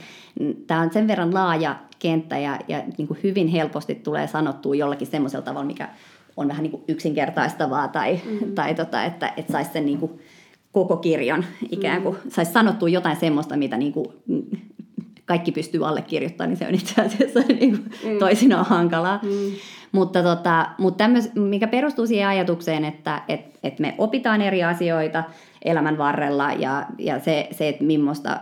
tämä 0.67 0.81
on 0.81 0.93
sen 0.93 1.09
verran 1.09 1.35
laaja 1.35 1.77
kenttä 1.99 2.39
ja, 2.39 2.59
ja 2.69 2.83
niin 2.99 3.09
kuin 3.09 3.21
hyvin 3.23 3.49
helposti 3.49 3.95
tulee 3.95 4.27
sanottua 4.27 4.75
jollakin 4.75 5.07
semmoisella 5.07 5.45
tavalla, 5.45 5.67
mikä 5.67 5.89
on 6.37 6.49
vähän 6.49 6.63
niin 6.63 6.71
kuin 6.71 6.85
yksinkertaistavaa 6.89 7.89
tai, 7.89 8.21
mm. 8.25 8.53
tai 8.55 8.75
tota, 8.75 9.05
että, 9.05 9.33
että 9.37 9.53
saisi 9.53 9.73
sen 9.73 9.87
niin 9.87 9.99
kuin 9.99 10.21
koko 10.77 10.97
kirjan 10.97 11.45
ikään 11.71 12.03
kuin, 12.03 12.17
mm. 12.25 12.31
saisi 12.31 12.53
sanottua 12.53 12.89
jotain 12.89 13.17
semmoista, 13.17 13.57
mitä 13.57 13.77
niin 13.77 13.93
kuin 13.93 14.07
kaikki 15.25 15.53
pystyy 15.53 15.89
allekirjoittamaan, 15.89 16.51
niin 16.51 16.59
se 16.59 16.67
on 16.67 16.75
itse 16.75 17.03
asiassa 17.03 17.41
niin 17.49 17.71
kuin 17.71 18.13
mm. 18.13 18.19
toisinaan 18.19 18.67
hankalaa. 18.67 19.21
Mm. 19.23 19.53
Mutta, 19.93 20.23
tota, 20.23 20.67
mutta 20.79 20.99
tämmöis, 20.99 21.35
mikä 21.35 21.67
perustuu 21.67 22.07
siihen 22.07 22.29
ajatukseen, 22.29 22.85
että 22.85 23.23
et, 23.29 23.41
et 23.63 23.79
me 23.79 23.95
opitaan 23.99 24.43
eri 24.43 24.65
asioita 24.65 25.25
elämän 25.67 25.99
varrella 25.99 26.53
ja, 26.53 26.87
ja 26.99 27.21
se, 27.21 27.49
se, 27.51 27.69
että 27.69 27.85
millaista, 27.85 28.41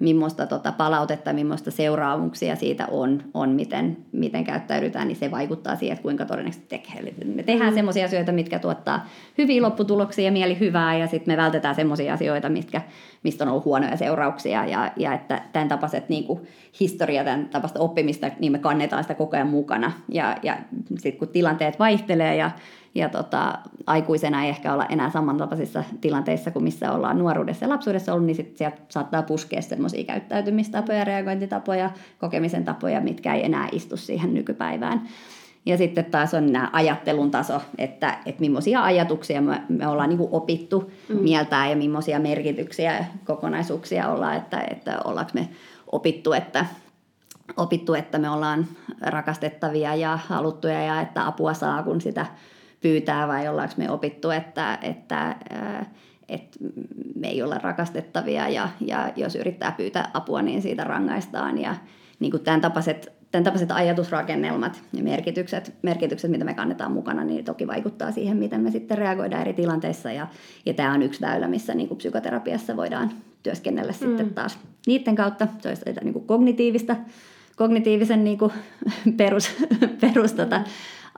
millaista 0.00 0.46
tota 0.46 0.72
palautetta, 0.72 1.32
millaista 1.32 1.70
seuraamuksia 1.70 2.56
siitä 2.56 2.86
on, 2.90 3.22
on 3.34 3.48
miten, 3.50 3.96
miten 4.12 4.44
käyttäydytään, 4.44 5.08
niin 5.08 5.16
se 5.16 5.30
vaikuttaa 5.30 5.76
siihen, 5.76 5.92
että 5.92 6.02
kuinka 6.02 6.24
todennäköisesti 6.24 6.68
tekee. 6.68 6.94
Eli 7.00 7.14
me 7.34 7.42
tehdään 7.42 7.72
mm. 7.72 7.74
sellaisia 7.74 8.04
asioita, 8.04 8.32
mitkä 8.32 8.58
tuottaa 8.58 9.06
hyviä 9.38 9.62
lopputuloksia 9.62 10.24
ja 10.24 10.32
mieli 10.32 10.58
hyvää, 10.58 10.98
ja 10.98 11.06
sitten 11.06 11.34
me 11.34 11.42
vältetään 11.42 11.74
sellaisia 11.74 12.14
asioita, 12.14 12.48
mitkä, 12.48 12.82
mistä 13.22 13.44
on 13.44 13.50
ollut 13.50 13.64
huonoja 13.64 13.96
seurauksia, 13.96 14.66
ja, 14.66 14.92
ja 14.96 15.14
että 15.14 15.42
tämän 15.52 15.68
tapaiset 15.68 16.08
niin 16.08 16.24
kuin 16.24 16.40
historia, 16.80 17.24
tämän 17.24 17.48
tapaista 17.48 17.80
oppimista, 17.80 18.30
niin 18.38 18.52
me 18.52 18.58
kannetaan 18.58 19.04
sitä 19.04 19.14
koko 19.14 19.36
ajan 19.36 19.48
mukana, 19.48 19.92
ja, 20.08 20.36
ja 20.42 20.56
sitten 20.98 21.18
kun 21.18 21.28
tilanteet 21.28 21.78
vaihtelee, 21.78 22.36
ja 22.36 22.50
ja 22.94 23.08
tota, 23.08 23.58
aikuisena 23.86 24.44
ei 24.44 24.48
ehkä 24.48 24.72
olla 24.72 24.86
enää 24.86 25.10
samantapaisissa 25.10 25.84
tilanteissa 26.00 26.50
kuin 26.50 26.62
missä 26.62 26.92
ollaan 26.92 27.18
nuoruudessa 27.18 27.64
ja 27.64 27.68
lapsuudessa 27.68 28.12
ollut, 28.12 28.26
niin 28.26 28.36
sit 28.36 28.56
sieltä 28.56 28.76
saattaa 28.88 29.22
puskea 29.22 29.62
semmoisia 29.62 30.04
käyttäytymistapoja, 30.04 31.04
reagointitapoja, 31.04 31.90
kokemisen 32.18 32.64
tapoja, 32.64 33.00
mitkä 33.00 33.34
ei 33.34 33.44
enää 33.44 33.68
istu 33.72 33.96
siihen 33.96 34.34
nykypäivään. 34.34 35.08
Ja 35.66 35.76
sitten 35.76 36.04
taas 36.04 36.34
on 36.34 36.52
nämä 36.52 36.70
ajattelun 36.72 37.30
taso, 37.30 37.60
että, 37.78 38.18
että 38.26 38.40
millaisia 38.40 38.82
ajatuksia 38.82 39.40
me, 39.40 39.62
me 39.68 39.86
ollaan 39.86 40.08
niin 40.08 40.28
opittu 40.30 40.90
mm. 41.08 41.16
mieltää 41.16 41.68
ja 41.68 41.76
millaisia 41.76 42.18
merkityksiä 42.18 42.96
ja 42.96 43.04
kokonaisuuksia 43.24 44.08
ollaan, 44.08 44.36
että, 44.36 44.64
että 44.70 45.00
ollaanko 45.04 45.30
me 45.34 45.48
opittu, 45.92 46.32
että 46.32 46.66
opittu, 47.56 47.94
että 47.94 48.18
me 48.18 48.30
ollaan 48.30 48.66
rakastettavia 49.00 49.94
ja 49.94 50.18
haluttuja 50.26 50.84
ja 50.84 51.00
että 51.00 51.26
apua 51.26 51.54
saa, 51.54 51.82
kun 51.82 52.00
sitä 52.00 52.26
pyytää 52.84 53.28
vai 53.28 53.48
ollaanko 53.48 53.74
me 53.76 53.90
opittu, 53.90 54.30
että, 54.30 54.78
että, 54.82 55.36
että 56.28 56.58
me 57.14 57.28
ei 57.28 57.42
olla 57.42 57.58
rakastettavia 57.58 58.48
ja, 58.48 58.68
ja 58.80 59.12
jos 59.16 59.36
yrittää 59.36 59.72
pyytää 59.72 60.10
apua, 60.14 60.42
niin 60.42 60.62
siitä 60.62 60.84
rangaistaan. 60.84 61.60
Ja 61.60 61.74
niin 62.20 62.30
kuin 62.30 62.42
tämän 62.42 62.60
tapaiset, 62.60 63.12
tämän 63.30 63.44
tapaiset 63.44 63.70
ajatusrakennelmat 63.70 64.82
ja 64.92 65.02
merkitykset, 65.02 65.74
merkitykset, 65.82 66.30
mitä 66.30 66.44
me 66.44 66.54
kannetaan 66.54 66.92
mukana, 66.92 67.24
niin 67.24 67.44
toki 67.44 67.66
vaikuttaa 67.66 68.12
siihen, 68.12 68.36
miten 68.36 68.60
me 68.60 68.70
sitten 68.70 68.98
reagoidaan 68.98 69.42
eri 69.42 69.52
tilanteissa. 69.52 70.12
Ja, 70.12 70.26
ja 70.66 70.74
tämä 70.74 70.94
on 70.94 71.02
yksi 71.02 71.20
väylä, 71.20 71.48
missä 71.48 71.74
niin 71.74 71.88
kuin 71.88 71.98
psykoterapiassa 71.98 72.76
voidaan 72.76 73.10
työskennellä 73.42 73.92
mm. 73.92 73.98
sitten 73.98 74.34
taas 74.34 74.58
niiden 74.86 75.14
kautta. 75.14 75.48
Se 75.60 75.68
olisi 75.68 75.84
niin 76.02 76.12
kuin 76.12 76.26
kognitiivista, 76.26 76.96
kognitiivisen 77.56 78.24
niin 78.24 78.38
kuin 78.38 78.52
perus, 79.16 79.50
perus 80.00 80.32
tota, 80.32 80.58
mm 80.58 80.64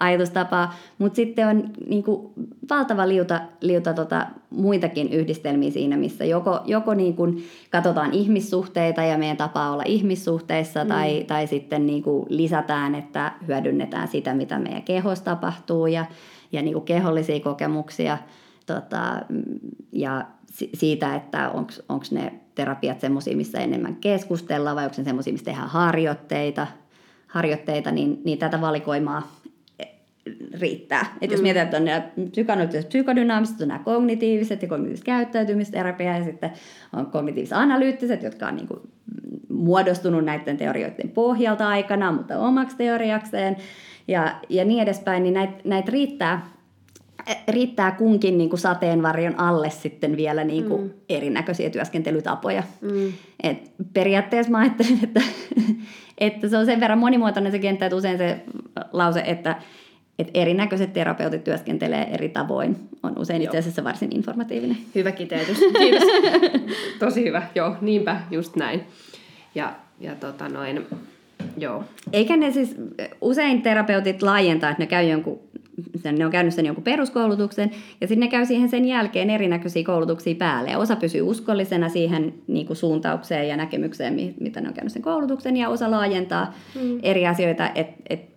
ajatustapaa, 0.00 0.74
mutta 0.98 1.16
sitten 1.16 1.48
on 1.48 1.70
niin 1.86 2.02
kuin, 2.02 2.32
valtava 2.70 3.08
liuta, 3.08 3.40
liuta 3.60 3.94
tota, 3.94 4.26
muitakin 4.50 5.12
yhdistelmiä 5.12 5.70
siinä, 5.70 5.96
missä 5.96 6.24
joko, 6.24 6.60
joko 6.64 6.94
niin 6.94 7.16
kuin, 7.16 7.44
katsotaan 7.70 8.12
ihmissuhteita 8.12 9.02
ja 9.02 9.18
meidän 9.18 9.36
tapaa 9.36 9.72
olla 9.72 9.82
ihmissuhteissa, 9.86 10.84
mm. 10.84 10.88
tai, 10.88 11.24
tai 11.26 11.46
sitten 11.46 11.86
niin 11.86 12.02
kuin, 12.02 12.26
lisätään, 12.28 12.94
että 12.94 13.32
hyödynnetään 13.46 14.08
sitä, 14.08 14.34
mitä 14.34 14.58
meidän 14.58 14.82
kehossa 14.82 15.24
tapahtuu 15.24 15.86
ja, 15.86 16.06
ja 16.52 16.62
niin 16.62 16.74
kuin, 16.74 16.84
kehollisia 16.84 17.40
kokemuksia 17.40 18.18
tota, 18.66 19.20
ja 19.92 20.26
siitä, 20.74 21.14
että 21.14 21.50
onko 21.88 22.04
ne 22.10 22.32
terapiat 22.54 23.00
semmoisia, 23.00 23.36
missä 23.36 23.58
enemmän 23.58 23.96
keskustellaan 23.96 24.76
vai 24.76 24.84
onko 24.84 24.96
ne 24.98 25.04
semmoisia, 25.04 25.32
missä 25.32 25.44
tehdään 25.44 25.68
harjoitteita, 25.68 26.66
harjoitteita 27.26 27.90
niin, 27.90 28.20
niin 28.24 28.38
tätä 28.38 28.60
valikoimaa 28.60 29.22
riittää. 30.60 31.16
Et 31.20 31.30
jos 31.30 31.40
mm. 31.40 31.42
mietitään, 31.42 31.64
että 31.64 31.76
on 31.76 31.84
nämä 31.84 32.02
psykoanalyttiset 32.30 32.88
psykodynaamiset, 32.88 33.60
on 33.60 33.68
nämä 33.68 33.84
kognitiiviset 33.84 34.62
ja 34.62 34.68
kognitiiviset 34.68 35.04
käyttäytymisterapia 35.04 36.18
ja 36.18 36.24
sitten 36.24 36.50
on 36.92 37.06
kognitiiviset 37.06 37.58
analyyttiset, 37.58 38.22
jotka 38.22 38.46
on 38.46 38.56
niin 38.56 38.68
kuin 38.68 38.80
muodostunut 39.48 40.24
näiden 40.24 40.56
teorioiden 40.56 41.08
pohjalta 41.08 41.68
aikana, 41.68 42.12
mutta 42.12 42.38
omaksi 42.38 42.76
teoriakseen 42.76 43.56
ja, 44.08 44.34
ja 44.48 44.64
niin 44.64 44.82
edespäin, 44.82 45.22
niin 45.22 45.34
näitä 45.34 45.54
näit 45.64 45.88
riittää, 45.88 46.46
riittää 47.48 47.90
kunkin 47.90 48.38
niin 48.38 48.50
kuin 48.50 48.60
sateenvarjon 48.60 49.40
alle 49.40 49.70
sitten 49.70 50.16
vielä 50.16 50.44
niin 50.44 50.64
kuin 50.64 50.82
mm. 50.82 50.90
erinäköisiä 51.08 51.70
työskentelytapoja. 51.70 52.62
Mm. 52.80 53.12
Et 53.42 53.72
periaatteessa 53.92 54.52
mä 54.52 54.58
ajattelen, 54.58 54.98
että, 55.02 55.20
että 56.18 56.48
se 56.48 56.56
on 56.56 56.66
sen 56.66 56.80
verran 56.80 56.98
monimuotoinen 56.98 57.52
se 57.52 57.58
kenttä, 57.58 57.86
että 57.86 57.96
usein 57.96 58.18
se 58.18 58.40
lause, 58.92 59.22
että 59.26 59.56
että 60.18 60.40
erinäköiset 60.40 60.92
terapeutit 60.92 61.44
työskentelee 61.44 62.08
eri 62.14 62.28
tavoin, 62.28 62.76
on 63.02 63.18
usein 63.18 63.42
itse 63.42 63.58
asiassa 63.58 63.84
varsin 63.84 64.16
informatiivinen. 64.16 64.76
Hyvä 64.94 65.12
kiteytys, 65.12 65.58
kiitos. 65.78 66.08
Tosi 66.98 67.24
hyvä, 67.24 67.42
joo, 67.54 67.76
niinpä, 67.80 68.20
just 68.30 68.56
näin. 68.56 68.80
Ja, 69.54 69.72
ja 70.00 70.14
tota 70.14 70.48
noin, 70.48 70.86
joo. 71.56 71.84
Eikä 72.12 72.36
ne 72.36 72.52
siis, 72.52 72.76
usein 73.20 73.62
terapeutit 73.62 74.22
laajentaa, 74.22 74.70
että 74.70 74.82
ne 74.82 74.86
käy 74.86 75.08
jonkun 75.08 75.40
ne 76.12 76.26
on 76.26 76.32
käynyt 76.32 76.54
sen 76.54 76.66
jonkun 76.66 76.84
peruskoulutuksen, 76.84 77.70
ja 78.00 78.06
sitten 78.06 78.20
ne 78.20 78.28
käy 78.28 78.46
siihen 78.46 78.68
sen 78.68 78.84
jälkeen 78.84 79.30
erinäköisiä 79.30 79.84
koulutuksia 79.84 80.34
päälle. 80.34 80.70
Ja 80.70 80.78
osa 80.78 80.96
pysyy 80.96 81.22
uskollisena 81.22 81.88
siihen 81.88 82.34
niin 82.46 82.66
kuin 82.66 82.76
suuntaukseen 82.76 83.48
ja 83.48 83.56
näkemykseen, 83.56 84.34
mitä 84.40 84.60
ne 84.60 84.68
on 84.68 84.74
käynyt 84.74 84.92
sen 84.92 85.02
koulutuksen, 85.02 85.56
ja 85.56 85.68
osa 85.68 85.90
laajentaa 85.90 86.54
mm. 86.74 86.98
eri 87.02 87.26
asioita, 87.26 87.70
että 87.74 87.94
et 88.10 88.35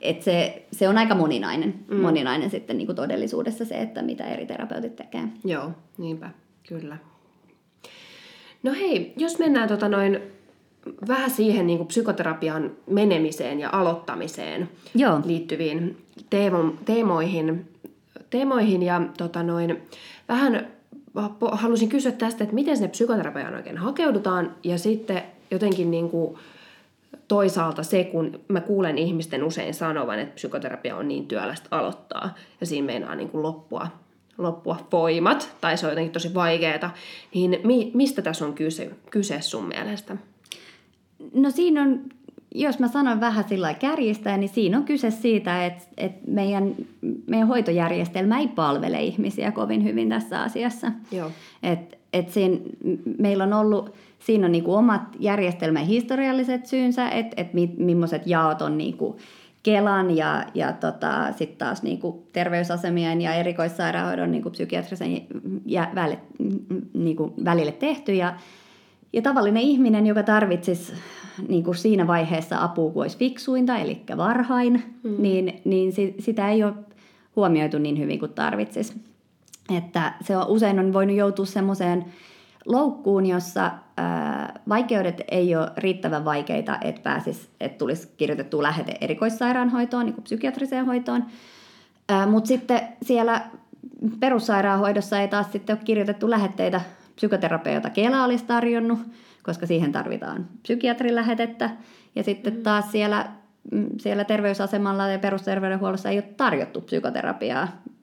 et 0.00 0.22
se, 0.22 0.66
se 0.72 0.88
on 0.88 0.98
aika 0.98 1.14
moninainen, 1.14 1.74
mm. 1.88 1.96
moninainen 1.96 2.50
sitten 2.50 2.78
niin 2.78 2.86
kuin 2.86 2.96
todellisuudessa 2.96 3.64
se, 3.64 3.80
että 3.80 4.02
mitä 4.02 4.24
eri 4.24 4.46
terapeutit 4.46 4.96
tekee. 4.96 5.22
Joo, 5.44 5.70
niinpä, 5.98 6.30
kyllä. 6.68 6.96
No 8.62 8.72
hei, 8.72 9.12
jos 9.16 9.38
mennään 9.38 9.68
tota 9.68 9.88
noin 9.88 10.20
vähän 11.08 11.30
siihen 11.30 11.66
niin 11.66 11.78
kuin 11.78 11.88
psykoterapian 11.88 12.70
menemiseen 12.86 13.60
ja 13.60 13.68
aloittamiseen 13.72 14.68
Joo. 14.94 15.20
liittyviin 15.24 15.96
teemo, 16.30 16.74
teemoihin, 16.84 17.68
teemoihin 18.30 18.82
ja 18.82 19.02
tota 19.18 19.42
noin, 19.42 19.82
vähän 20.28 20.68
halusin 21.52 21.88
kysyä 21.88 22.12
tästä, 22.12 22.44
että 22.44 22.54
miten 22.54 22.76
sinne 22.76 22.88
psykoterapiaan 22.88 23.54
oikein 23.54 23.78
hakeudutaan 23.78 24.54
ja 24.64 24.78
sitten 24.78 25.22
jotenkin 25.50 25.90
niin 25.90 26.10
kuin, 26.10 26.38
toisaalta 27.30 27.82
se, 27.82 28.04
kun 28.04 28.40
mä 28.48 28.60
kuulen 28.60 28.98
ihmisten 28.98 29.44
usein 29.44 29.74
sanovan, 29.74 30.18
että 30.18 30.34
psykoterapia 30.34 30.96
on 30.96 31.08
niin 31.08 31.26
työlästä 31.26 31.68
aloittaa 31.70 32.34
ja 32.60 32.66
siinä 32.66 32.86
meinaa 32.86 33.14
niin 33.14 33.28
kuin 33.28 33.42
loppua, 33.42 33.86
loppua 34.38 34.88
voimat 34.92 35.56
tai 35.60 35.76
se 35.76 35.86
on 35.86 35.92
jotenkin 35.92 36.12
tosi 36.12 36.34
vaikeaa, 36.34 36.94
niin 37.34 37.58
mi, 37.64 37.90
mistä 37.94 38.22
tässä 38.22 38.44
on 38.44 38.54
kyse, 38.54 38.90
kyse 39.10 39.40
sun 39.40 39.64
mielestä? 39.64 40.16
No 41.34 41.50
siinä 41.50 41.82
on, 41.82 42.00
jos 42.54 42.78
mä 42.78 42.88
sanon 42.88 43.20
vähän 43.20 43.48
sillä 43.48 43.74
kärjistä, 43.74 44.36
niin 44.36 44.48
siinä 44.48 44.78
on 44.78 44.84
kyse 44.84 45.10
siitä, 45.10 45.66
että, 45.66 45.84
että 45.96 46.30
meidän, 46.30 46.74
meidän 47.26 47.48
hoitojärjestelmä 47.48 48.38
ei 48.38 48.48
palvele 48.48 49.02
ihmisiä 49.02 49.52
kovin 49.52 49.84
hyvin 49.84 50.08
tässä 50.08 50.42
asiassa. 50.42 50.92
Joo. 51.12 51.30
Et, 51.62 51.98
et 52.12 52.30
siinä, 52.30 52.58
meillä 53.18 53.44
on 53.44 53.52
ollut 53.52 53.94
siinä 54.20 54.46
on 54.46 54.52
niin 54.52 54.64
kuin 54.64 54.76
omat 54.76 55.02
järjestelmän 55.18 55.86
historialliset 55.86 56.66
syynsä, 56.66 57.08
että 57.08 57.42
et 57.42 57.54
mi, 57.54 57.74
millaiset 57.76 58.26
jaot 58.26 58.62
on 58.62 58.78
niin 58.78 58.96
kuin 58.96 59.16
Kelan 59.62 60.16
ja, 60.16 60.44
ja 60.54 60.72
tota, 60.72 61.32
sitten 61.32 61.58
taas 61.58 61.82
niin 61.82 62.00
kuin 62.00 62.22
terveysasemien 62.32 63.20
ja 63.20 63.34
erikoissairaanhoidon 63.34 64.30
niin 64.30 64.42
kuin 64.42 64.52
psykiatrisen 64.52 65.22
ja 65.66 65.90
väli, 65.94 66.18
niin 66.94 67.16
kuin 67.16 67.32
välille 67.44 67.72
tehty. 67.72 68.14
Ja, 68.14 68.34
ja 69.12 69.22
tavallinen 69.22 69.62
ihminen, 69.62 70.06
joka 70.06 70.22
tarvitsisi 70.22 70.92
niin 71.48 71.64
kuin 71.64 71.74
siinä 71.74 72.06
vaiheessa 72.06 72.62
apua, 72.62 72.92
kun 72.92 73.02
olisi 73.02 73.18
fiksuinta, 73.18 73.78
eli 73.78 74.02
varhain, 74.16 74.82
mm. 75.02 75.14
niin, 75.18 75.60
niin 75.64 75.92
si, 75.92 76.14
sitä 76.18 76.48
ei 76.48 76.64
ole 76.64 76.74
huomioitu 77.36 77.78
niin 77.78 77.98
hyvin 77.98 78.18
kuin 78.18 78.32
tarvitsisi. 78.32 78.94
Että 79.76 80.12
se 80.20 80.36
on, 80.36 80.48
usein 80.48 80.78
on 80.78 80.92
voinut 80.92 81.16
joutua 81.16 81.46
semmoiseen 81.46 82.04
loukkuun, 82.64 83.26
jossa 83.26 83.70
ää, 83.96 84.60
vaikeudet 84.68 85.22
ei 85.30 85.56
ole 85.56 85.70
riittävän 85.76 86.24
vaikeita, 86.24 86.78
että, 86.80 87.00
pääsis, 87.02 87.50
että 87.60 87.78
tulisi 87.78 88.08
kirjoitettu 88.16 88.62
lähete 88.62 88.94
erikoissairaanhoitoon, 89.00 90.06
niin 90.06 90.14
kuin 90.14 90.24
psykiatriseen 90.24 90.86
hoitoon. 90.86 91.24
Mutta 92.30 92.48
sitten 92.48 92.80
siellä 93.02 93.42
perussairaanhoidossa 94.20 95.20
ei 95.20 95.28
taas 95.28 95.52
sitten 95.52 95.76
ole 95.76 95.84
kirjoitettu 95.84 96.30
lähetteitä 96.30 96.80
psykoterapia, 97.16 97.74
jota 97.74 97.90
Kela 97.90 98.24
olisi 98.24 98.44
tarjonnut, 98.44 98.98
koska 99.42 99.66
siihen 99.66 99.92
tarvitaan 99.92 100.46
psykiatrin 100.62 101.14
lähetettä. 101.14 101.70
Ja 102.14 102.22
sitten 102.22 102.62
taas 102.62 102.92
siellä 102.92 103.26
mm, 103.72 103.86
siellä 103.98 104.24
terveysasemalla 104.24 105.08
ja 105.08 105.18
perusterveydenhuollossa 105.18 106.08
ei 106.08 106.16
ole 106.16 106.34
tarjottu 106.36 106.80
psykoterapiaa 106.80 107.64
mm, 107.66 107.94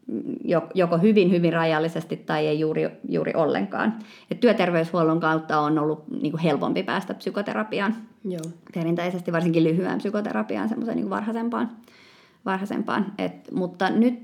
joko 0.74 0.98
hyvin, 0.98 1.32
hyvin 1.32 1.54
rajallisesti 1.54 2.18
tai 2.18 2.48
ei 2.48 2.60
juuri, 2.60 2.90
juuri 3.10 3.34
ollenkaan. 3.36 3.94
Et 4.32 4.40
työterveyshuollon 4.40 5.20
kautta 5.20 5.60
on 5.60 5.80
ollut 5.80 6.04
niin 6.22 6.32
kuin 6.32 6.42
helpompi 6.42 6.84
päästä 6.84 7.14
psykoterapiaan. 7.14 7.96
Joo. 8.26 8.42
Perinteisesti 8.74 9.32
varsinkin 9.32 9.64
lyhyen 9.64 9.98
psykoterapiaan, 9.98 10.70
semmoiseen 10.70 10.98
niin 10.98 11.10
varhaisempaan. 11.10 11.72
varhaisempaan. 12.46 13.06
Et, 13.18 13.52
mutta 13.52 13.90
nyt 13.90 14.24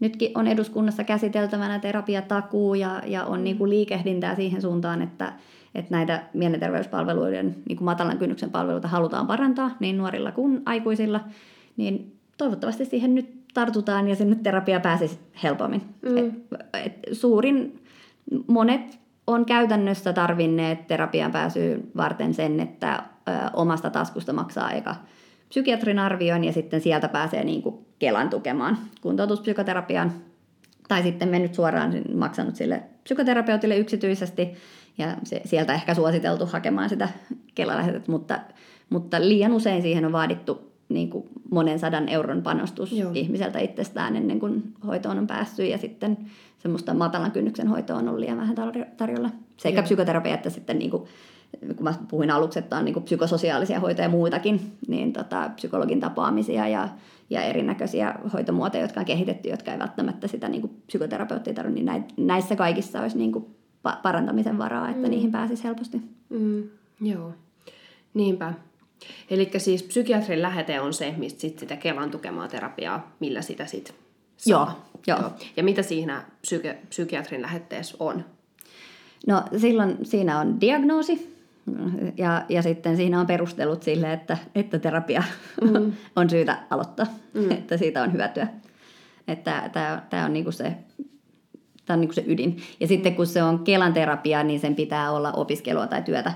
nytkin 0.00 0.30
on 0.34 0.46
eduskunnassa 0.46 1.04
käsiteltävänä 1.04 1.78
terapiatakuu 1.78 2.74
ja, 2.74 3.02
ja 3.06 3.24
on 3.24 3.44
niin 3.44 3.58
kuin 3.58 3.70
liikehdintää 3.70 4.34
siihen 4.34 4.62
suuntaan, 4.62 5.02
että, 5.02 5.32
että 5.74 5.96
näitä 5.96 6.22
mielenterveyspalveluiden 6.34 7.56
niin 7.68 7.76
kuin 7.76 7.84
matalan 7.84 8.18
kynnyksen 8.18 8.50
palveluita 8.50 8.88
halutaan 8.88 9.26
parantaa 9.26 9.70
niin 9.80 9.98
nuorilla 9.98 10.32
kuin 10.32 10.62
aikuisilla, 10.66 11.20
niin 11.76 12.16
toivottavasti 12.38 12.84
siihen 12.84 13.14
nyt 13.14 13.39
tartutaan 13.54 14.08
ja 14.08 14.16
sinne 14.16 14.36
terapia 14.42 14.80
pääsisi 14.80 15.18
helpommin. 15.42 15.82
Mm. 16.02 16.16
Et, 16.18 16.34
et 16.84 16.92
suurin, 17.12 17.84
monet 18.46 18.98
on 19.26 19.44
käytännössä 19.44 20.12
tarvinneet 20.12 20.86
terapian 20.86 21.32
pääsyyn 21.32 21.88
varten 21.96 22.34
sen, 22.34 22.60
että 22.60 23.02
ö, 23.28 23.32
omasta 23.52 23.90
taskusta 23.90 24.32
maksaa 24.32 24.70
eka 24.70 24.94
psykiatrin 25.48 25.98
arvioin 25.98 26.44
ja 26.44 26.52
sitten 26.52 26.80
sieltä 26.80 27.08
pääsee 27.08 27.44
niin 27.44 27.62
kuin 27.62 27.86
Kelan 27.98 28.30
tukemaan 28.30 28.78
kuntoutuspsykoterapiaan. 29.00 30.12
Tai 30.88 31.02
sitten 31.02 31.28
mennyt 31.28 31.54
suoraan 31.54 31.92
maksanut 32.14 32.56
sille 32.56 32.82
psykoterapeutille 33.02 33.76
yksityisesti 33.76 34.48
ja 34.98 35.16
se, 35.24 35.40
sieltä 35.44 35.74
ehkä 35.74 35.94
suositeltu 35.94 36.46
hakemaan 36.46 36.88
sitä 36.88 37.08
Kelalähetettä, 37.54 38.12
mutta, 38.12 38.40
mutta 38.90 39.20
liian 39.20 39.52
usein 39.52 39.82
siihen 39.82 40.04
on 40.04 40.12
vaadittu 40.12 40.69
niin 40.90 41.10
kuin 41.10 41.28
monen 41.50 41.78
sadan 41.78 42.08
euron 42.08 42.42
panostus 42.42 42.92
Joo. 42.92 43.10
ihmiseltä 43.14 43.58
itsestään 43.58 44.16
ennen 44.16 44.40
kuin 44.40 44.74
hoitoon 44.86 45.18
on 45.18 45.26
päässyt 45.26 45.70
ja 45.70 45.78
sitten 45.78 46.18
semmoista 46.58 46.94
matalan 46.94 47.32
kynnyksen 47.32 47.68
hoitoa 47.68 47.96
on 47.96 48.08
ollut 48.08 48.20
liian 48.20 48.38
vähän 48.38 48.54
tarjolla. 48.96 49.30
Sekä 49.56 49.76
Joo. 49.76 49.82
psykoterapia 49.82 50.34
että 50.34 50.50
sitten 50.50 50.78
niin 50.78 50.90
kuin 50.90 51.02
kun 51.76 51.84
mä 51.84 51.94
puhuin 52.08 52.30
aluksi, 52.30 52.58
että 52.58 52.76
on 52.76 52.84
niin 52.84 53.02
psykososiaalisia 53.02 53.80
hoitoja 53.80 54.06
ja 54.06 54.10
muitakin, 54.10 54.60
niin 54.88 55.12
tota, 55.12 55.50
psykologin 55.54 56.00
tapaamisia 56.00 56.68
ja, 56.68 56.88
ja 57.30 57.42
erinäköisiä 57.42 58.14
hoitomuotoja, 58.32 58.82
jotka 58.82 59.00
on 59.00 59.06
kehitetty, 59.06 59.48
jotka 59.48 59.72
ei 59.72 59.78
välttämättä 59.78 60.26
sitä 60.28 60.48
niin 60.48 60.82
psykoterapeuttia 60.86 61.54
tarvitse, 61.54 61.82
niin 61.82 62.04
näissä 62.16 62.56
kaikissa 62.56 63.00
olisi 63.00 63.18
niin 63.18 63.32
kuin 63.32 63.46
parantamisen 64.02 64.58
varaa, 64.58 64.88
että 64.88 65.06
mm. 65.06 65.10
niihin 65.10 65.32
pääsisi 65.32 65.64
helposti. 65.64 66.02
Mm, 66.28 66.62
joo, 67.00 67.32
niinpä. 68.14 68.54
Eli 69.30 69.50
siis 69.58 69.82
psykiatrin 69.82 70.42
lähete 70.42 70.80
on 70.80 70.94
se, 70.94 71.14
mistä 71.16 71.40
sit 71.40 71.58
sitä 71.58 71.76
Kelan 71.76 72.10
tukemaa 72.10 72.48
terapiaa, 72.48 73.16
millä 73.20 73.42
sitä 73.42 73.66
sitten 73.66 73.94
saa. 74.36 74.84
Joo, 75.06 75.18
joo. 75.18 75.30
Ja 75.56 75.62
mitä 75.62 75.82
siinä 75.82 76.24
psyki- 76.42 76.86
psykiatrin 76.88 77.42
lähetteessä 77.42 77.96
on? 78.00 78.24
No 79.26 79.42
silloin 79.56 79.98
siinä 80.02 80.38
on 80.38 80.60
diagnoosi, 80.60 81.36
ja, 82.16 82.44
ja 82.48 82.62
sitten 82.62 82.96
siinä 82.96 83.20
on 83.20 83.26
perustelut 83.26 83.82
sille, 83.82 84.12
että, 84.12 84.38
että 84.54 84.78
terapia 84.78 85.22
mm. 85.62 85.92
on 86.16 86.30
syytä 86.30 86.58
aloittaa, 86.70 87.06
mm. 87.34 87.50
että 87.58 87.76
siitä 87.76 88.02
on 88.02 88.12
hyötyä. 88.12 88.48
Että 89.28 89.70
tämä 90.10 90.24
on 90.24 90.32
niinku 90.32 90.52
se 90.52 90.76
Tämä 91.86 91.94
on 91.94 92.00
niinku 92.00 92.14
se 92.14 92.24
ydin. 92.26 92.62
Ja 92.80 92.86
sitten 92.86 93.14
kun 93.14 93.26
se 93.26 93.42
on 93.42 93.58
Kelan 93.58 93.92
terapia, 93.92 94.44
niin 94.44 94.60
sen 94.60 94.74
pitää 94.74 95.10
olla 95.10 95.32
opiskelua 95.32 95.86
tai 95.86 96.02
työtä, 96.02 96.32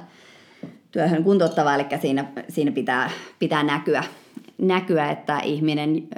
työhön 0.94 1.24
kuntouttava, 1.24 1.74
eli 1.74 1.84
siinä, 2.00 2.24
siinä 2.48 2.72
pitää, 2.72 3.10
pitää 3.38 3.62
näkyä, 3.62 4.04
näkyä, 4.58 5.10
että 5.10 5.38
ihminen, 5.38 6.08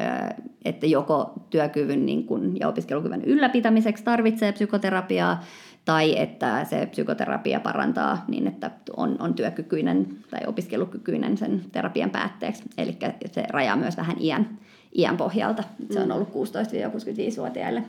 että 0.64 0.86
joko 0.86 1.32
työkyvyn 1.50 2.06
niin 2.06 2.24
kuin, 2.24 2.56
ja 2.60 2.68
opiskelukyvyn 2.68 3.24
ylläpitämiseksi 3.24 4.04
tarvitsee 4.04 4.52
psykoterapiaa, 4.52 5.44
tai 5.84 6.18
että 6.18 6.64
se 6.64 6.86
psykoterapia 6.86 7.60
parantaa 7.60 8.24
niin, 8.28 8.46
että 8.46 8.70
on, 8.96 9.16
on 9.18 9.34
työkykyinen 9.34 10.06
tai 10.30 10.40
opiskelukykyinen 10.46 11.36
sen 11.36 11.62
terapian 11.72 12.10
päätteeksi. 12.10 12.62
Eli 12.78 12.96
se 13.32 13.44
rajaa 13.48 13.76
myös 13.76 13.96
vähän 13.96 14.16
iän, 14.20 14.58
iän 14.98 15.16
pohjalta. 15.16 15.64
Se 15.90 16.00
on 16.00 16.06
mm. 16.06 16.14
ollut 16.14 16.28
16-65-vuotiaille 16.28 17.82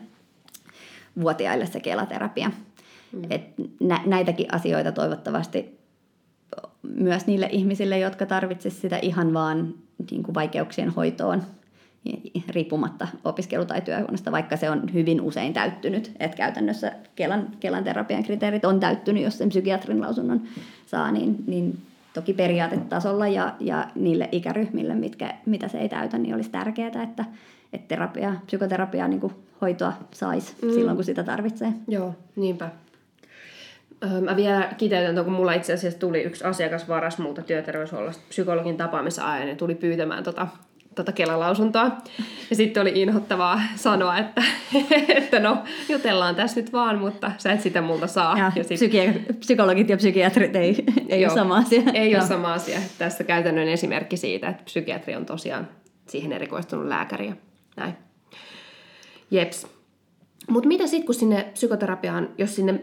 vuotiaille 1.22 1.66
se 1.66 1.80
kelaterapia. 1.80 2.52
Mm. 3.12 3.22
Et 3.30 3.42
nä, 3.80 4.02
näitäkin 4.06 4.54
asioita 4.54 4.92
toivottavasti 4.92 5.78
myös 6.96 7.28
niille 7.28 7.50
ihmisille, 7.52 8.00
jotka 8.00 8.26
tarvitsisivat 8.26 8.82
sitä 8.82 8.98
ihan 9.02 9.34
vaan 9.34 9.74
niin 10.12 10.24
kuin 10.24 10.36
vaikeuksien 10.36 10.90
hoitoon 10.90 11.44
riippumatta 12.50 13.08
opiskelu- 13.24 13.66
tai 13.66 13.82
työhuoneesta, 13.82 14.32
vaikka 14.32 14.58
se 14.58 14.70
on 14.70 14.94
hyvin 14.94 15.22
usein 15.22 15.54
täyttynyt. 15.54 16.12
Että 16.20 16.38
käytännössä 16.38 16.92
Kelan, 17.16 17.48
Kelan 17.60 17.84
terapian 17.84 18.24
kriteerit 18.24 18.66
on 18.66 18.80
täyttynyt, 18.80 19.24
jos 19.24 19.38
sen 19.38 19.50
psykiatrin 19.50 20.02
lausunnon 20.02 20.42
saa, 20.86 21.12
niin, 21.12 21.44
niin 21.48 21.78
toki 22.14 22.34
periaatetasolla 22.34 23.28
ja, 23.28 23.56
ja 23.60 23.88
niille 23.96 24.30
ikäryhmille, 24.32 24.96
mitkä, 24.96 25.34
mitä 25.46 25.68
se 25.68 25.78
ei 25.78 25.90
täytä, 25.90 26.18
niin 26.18 26.36
olisi 26.36 26.50
tärkeää, 26.50 27.04
että, 27.04 27.26
että 27.74 27.88
terapia, 27.88 28.34
psykoterapia 28.46 29.08
niin 29.08 29.22
hoitoa 29.62 29.94
saisi 30.12 30.56
mm. 30.62 30.70
silloin, 30.70 30.98
kun 30.98 31.06
sitä 31.06 31.24
tarvitsee. 31.24 31.74
Joo, 31.88 32.16
niinpä. 32.36 32.70
Mä 34.22 34.36
vielä 34.36 34.70
kiteytän, 34.78 35.24
kun 35.26 35.34
mulla 35.34 35.54
itse 35.54 35.74
asiassa 35.74 36.00
tuli 36.00 36.22
yksi 36.22 36.44
asiakas 36.44 36.88
varas 36.88 37.18
muuta 37.18 37.42
työterveyshuollosta 37.42 38.24
psykologin 38.30 38.78
tapaamisen 38.78 39.48
ja 39.48 39.56
tuli 39.56 39.76
pyytämään 39.76 40.24
tota 40.24 40.48
tota 40.98 41.12
Kelalausuntoa. 41.12 41.92
Ja 42.50 42.56
sitten 42.56 42.82
oli 42.82 43.02
inhottavaa 43.02 43.62
sanoa, 43.76 44.18
että, 44.18 44.44
että 45.18 45.40
no 45.40 45.64
jutellaan 45.90 46.36
tässä 46.36 46.62
nyt 46.62 46.74
vaan, 46.74 47.00
mutta 47.00 47.32
sä 47.38 47.52
et 47.52 47.62
sitä 47.62 47.82
multa 47.82 48.08
saa. 48.08 48.38
Ja, 48.38 48.52
ja 48.56 48.64
sit... 48.64 48.80
psyki- 48.80 49.34
psykologit 49.40 49.90
ja 49.90 49.98
psykiatrit 49.98 50.56
ei, 50.56 50.84
ei 51.10 51.22
Joo, 51.22 51.32
ole 51.32 51.40
sama 51.40 51.58
asia. 51.58 51.82
Ei 51.94 52.16
ole 52.16 52.24
sama 52.26 52.54
asia. 52.54 52.80
Tässä 52.98 53.24
käytännön 53.24 53.68
esimerkki 53.68 54.18
siitä, 54.18 54.50
että 54.50 54.64
psykiatri 54.64 55.16
on 55.16 55.26
tosiaan 55.26 55.68
siihen 56.08 56.32
erikoistunut 56.32 56.88
lääkäri 56.88 57.28
ja 57.28 57.34
näin. 57.78 57.94
Jeps. 59.32 59.68
Mutta 60.50 60.68
mitä 60.68 60.88
sitten, 60.88 61.06
kun 61.06 61.16
sinne 61.16 61.50
psykoterapiaan, 61.54 62.30
jos 62.38 62.56
sinne 62.56 62.82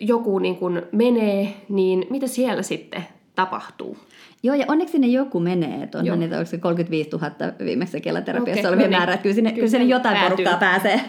joku 0.00 0.38
niin 0.38 0.56
kun 0.56 0.82
menee, 0.92 1.54
niin 1.68 2.06
mitä 2.10 2.26
siellä 2.26 2.62
sitten 2.62 3.04
tapahtuu? 3.34 3.96
Joo, 4.42 4.54
ja 4.54 4.64
onneksi 4.68 4.92
sinne 4.92 5.06
joku 5.06 5.40
menee. 5.40 5.82
Että 5.82 5.98
onhan 5.98 6.20
niitä, 6.20 6.38
onko 6.38 6.50
se 6.50 6.58
35 6.58 7.10
000 7.10 7.30
viimeksi 7.64 8.00
Kelaterapiassa 8.00 8.60
okay, 8.60 8.70
olevia 8.70 8.86
no 8.86 8.90
niin. 8.90 8.98
määrä. 8.98 9.12
Että 9.12 9.22
kyllä 9.22 9.34
sinne, 9.34 9.52
kyllä 9.52 9.68
sinne 9.68 9.86
jotain 9.86 10.16
päätyy. 10.16 10.36
porukkaa 10.36 10.58
pääsee. 10.58 11.00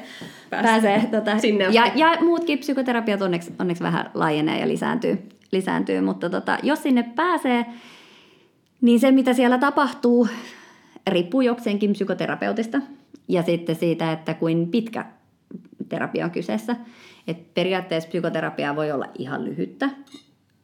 pääsee 0.50 1.08
tota. 1.12 1.40
sinne 1.40 1.66
ja, 1.72 1.92
ja 1.96 2.18
muutkin 2.22 2.60
psykoterapiat 2.60 3.22
onneksi, 3.22 3.54
onneksi 3.60 3.84
vähän 3.84 4.12
laajenee 4.14 4.60
ja 4.60 4.68
lisääntyy. 4.68 5.20
lisääntyy. 5.52 6.02
Mutta 6.02 6.30
tota, 6.30 6.58
jos 6.64 6.84
sinne 6.84 7.04
pääsee, 7.04 7.66
niin 8.82 9.00
se 9.00 9.12
mitä 9.12 9.34
siellä 9.34 9.58
tapahtuu 9.58 10.28
riippuu 11.08 11.42
jokseenkin 11.42 11.92
psykoterapeutista. 11.92 12.82
Ja 13.28 13.44
sitten 13.44 13.76
siitä, 13.76 14.12
että 14.12 14.34
kuin 14.34 14.68
pitkä 14.72 15.06
terapia 15.90 16.26
on 16.26 16.32
kyseessä. 16.32 16.76
Et 17.28 17.54
periaatteessa 17.54 18.10
psykoterapia 18.10 18.76
voi 18.76 18.92
olla 18.92 19.06
ihan 19.18 19.46
lyhyttä, 19.46 19.90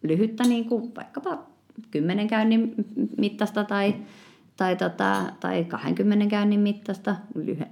lyhyttä 0.04 0.44
niin 0.44 0.66
kuin 0.66 0.96
vaikkapa 0.96 1.46
kymmenen 1.92 2.28
käynnin 2.28 2.76
mittaista 3.18 3.64
tai, 3.64 3.96
tai, 4.58 4.76
tota, 4.76 5.22
tai 5.40 5.64
20 5.64 6.26
käynnin 6.26 6.60
mittaista, 6.60 7.16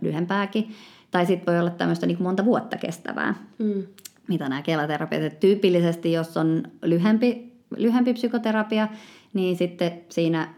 lyhempääkin. 0.02 0.72
Tai 1.12 1.26
sitten 1.26 1.54
voi 1.54 1.60
olla 1.60 1.70
tämmöistä 1.70 2.06
niin 2.06 2.24
monta 2.24 2.46
vuotta 2.46 2.78
kestävää, 2.78 3.36
mm. 3.58 3.84
mitä 4.28 4.50
nämä 4.50 4.62
kelaterapiat. 4.62 5.39
Tyypillisesti, 5.39 6.12
jos 6.12 6.38
on 6.38 6.63
lyhempi, 6.84 7.54
lyhempi 7.78 8.13
psykoterapia, 8.13 8.88
niin 9.34 9.58
sitten 9.58 9.92
siinä 10.10 10.54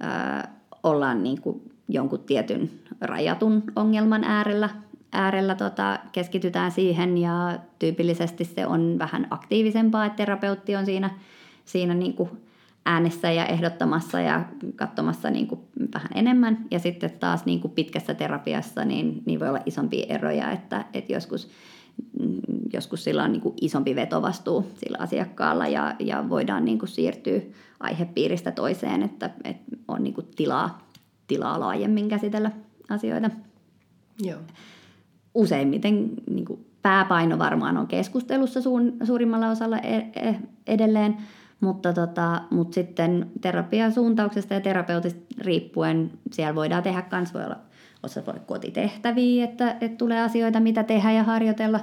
ää, 0.00 0.54
ollaan 0.82 1.22
niin 1.22 1.40
kuin 1.40 1.62
jonkun 1.88 2.18
tietyn 2.18 2.70
rajatun 3.00 3.62
ongelman 3.76 4.24
äärellä, 4.24 4.70
äärellä 5.12 5.54
tota, 5.54 5.98
keskitytään 6.12 6.70
siihen 6.70 7.18
ja 7.18 7.58
tyypillisesti 7.78 8.44
se 8.44 8.66
on 8.66 8.96
vähän 8.98 9.26
aktiivisempaa, 9.30 10.06
että 10.06 10.16
terapeutti 10.16 10.76
on 10.76 10.86
siinä, 10.86 11.10
siinä 11.64 11.94
niin 11.94 12.14
kuin 12.14 12.30
äänessä 12.88 13.32
ja 13.32 13.46
ehdottamassa 13.46 14.20
ja 14.20 14.44
katsomassa 14.76 15.30
niin 15.30 15.46
kuin 15.46 15.60
vähän 15.94 16.10
enemmän. 16.14 16.66
Ja 16.70 16.78
sitten 16.78 17.10
taas 17.10 17.44
niin 17.44 17.60
kuin 17.60 17.72
pitkässä 17.72 18.14
terapiassa 18.14 18.84
niin, 18.84 19.22
niin 19.26 19.40
voi 19.40 19.48
olla 19.48 19.62
isompia 19.66 20.06
eroja, 20.08 20.50
että, 20.50 20.84
että 20.94 21.12
joskus, 21.12 21.48
mm, 22.20 22.40
joskus 22.72 23.04
sillä 23.04 23.24
on 23.24 23.32
niin 23.32 23.42
kuin 23.42 23.54
isompi 23.60 23.96
vetovastuu 23.96 24.66
sillä 24.74 24.98
asiakkaalla 25.00 25.66
ja, 25.66 25.94
ja 25.98 26.28
voidaan 26.28 26.64
niin 26.64 26.78
kuin 26.78 26.88
siirtyä 26.88 27.40
aihepiiristä 27.80 28.50
toiseen, 28.50 29.02
että, 29.02 29.30
että 29.44 29.76
on 29.88 30.04
niin 30.04 30.14
kuin 30.14 30.26
tilaa, 30.36 30.88
tilaa 31.26 31.60
laajemmin 31.60 32.08
käsitellä 32.08 32.50
asioita. 32.88 33.30
Joo. 34.20 34.40
Useimmiten 35.38 36.10
niin 36.30 36.44
kuin 36.44 36.66
pääpaino 36.82 37.38
varmaan 37.38 37.76
on 37.76 37.86
keskustelussa 37.86 38.60
suurimmalla 39.04 39.48
osalla 39.50 39.78
e-, 39.78 40.10
e-, 40.16 40.40
edelleen, 40.66 41.16
mutta, 41.60 41.92
tota, 41.92 42.42
mutta 42.50 42.74
sitten 42.74 43.30
terapiasuuntauksesta 43.40 44.54
ja 44.54 44.60
riippuen. 45.38 46.10
Siellä 46.32 46.54
voidaan 46.54 46.82
tehdä 46.82 47.02
kans, 47.02 47.34
voi 47.34 47.44
olla 47.44 47.56
osa 48.02 48.26
voi 48.26 48.40
kotitehtäviä, 48.46 49.44
että, 49.44 49.70
että 49.70 49.98
tulee 49.98 50.20
asioita, 50.20 50.60
mitä 50.60 50.84
tehdä 50.84 51.12
ja 51.12 51.22
harjoitella, 51.22 51.80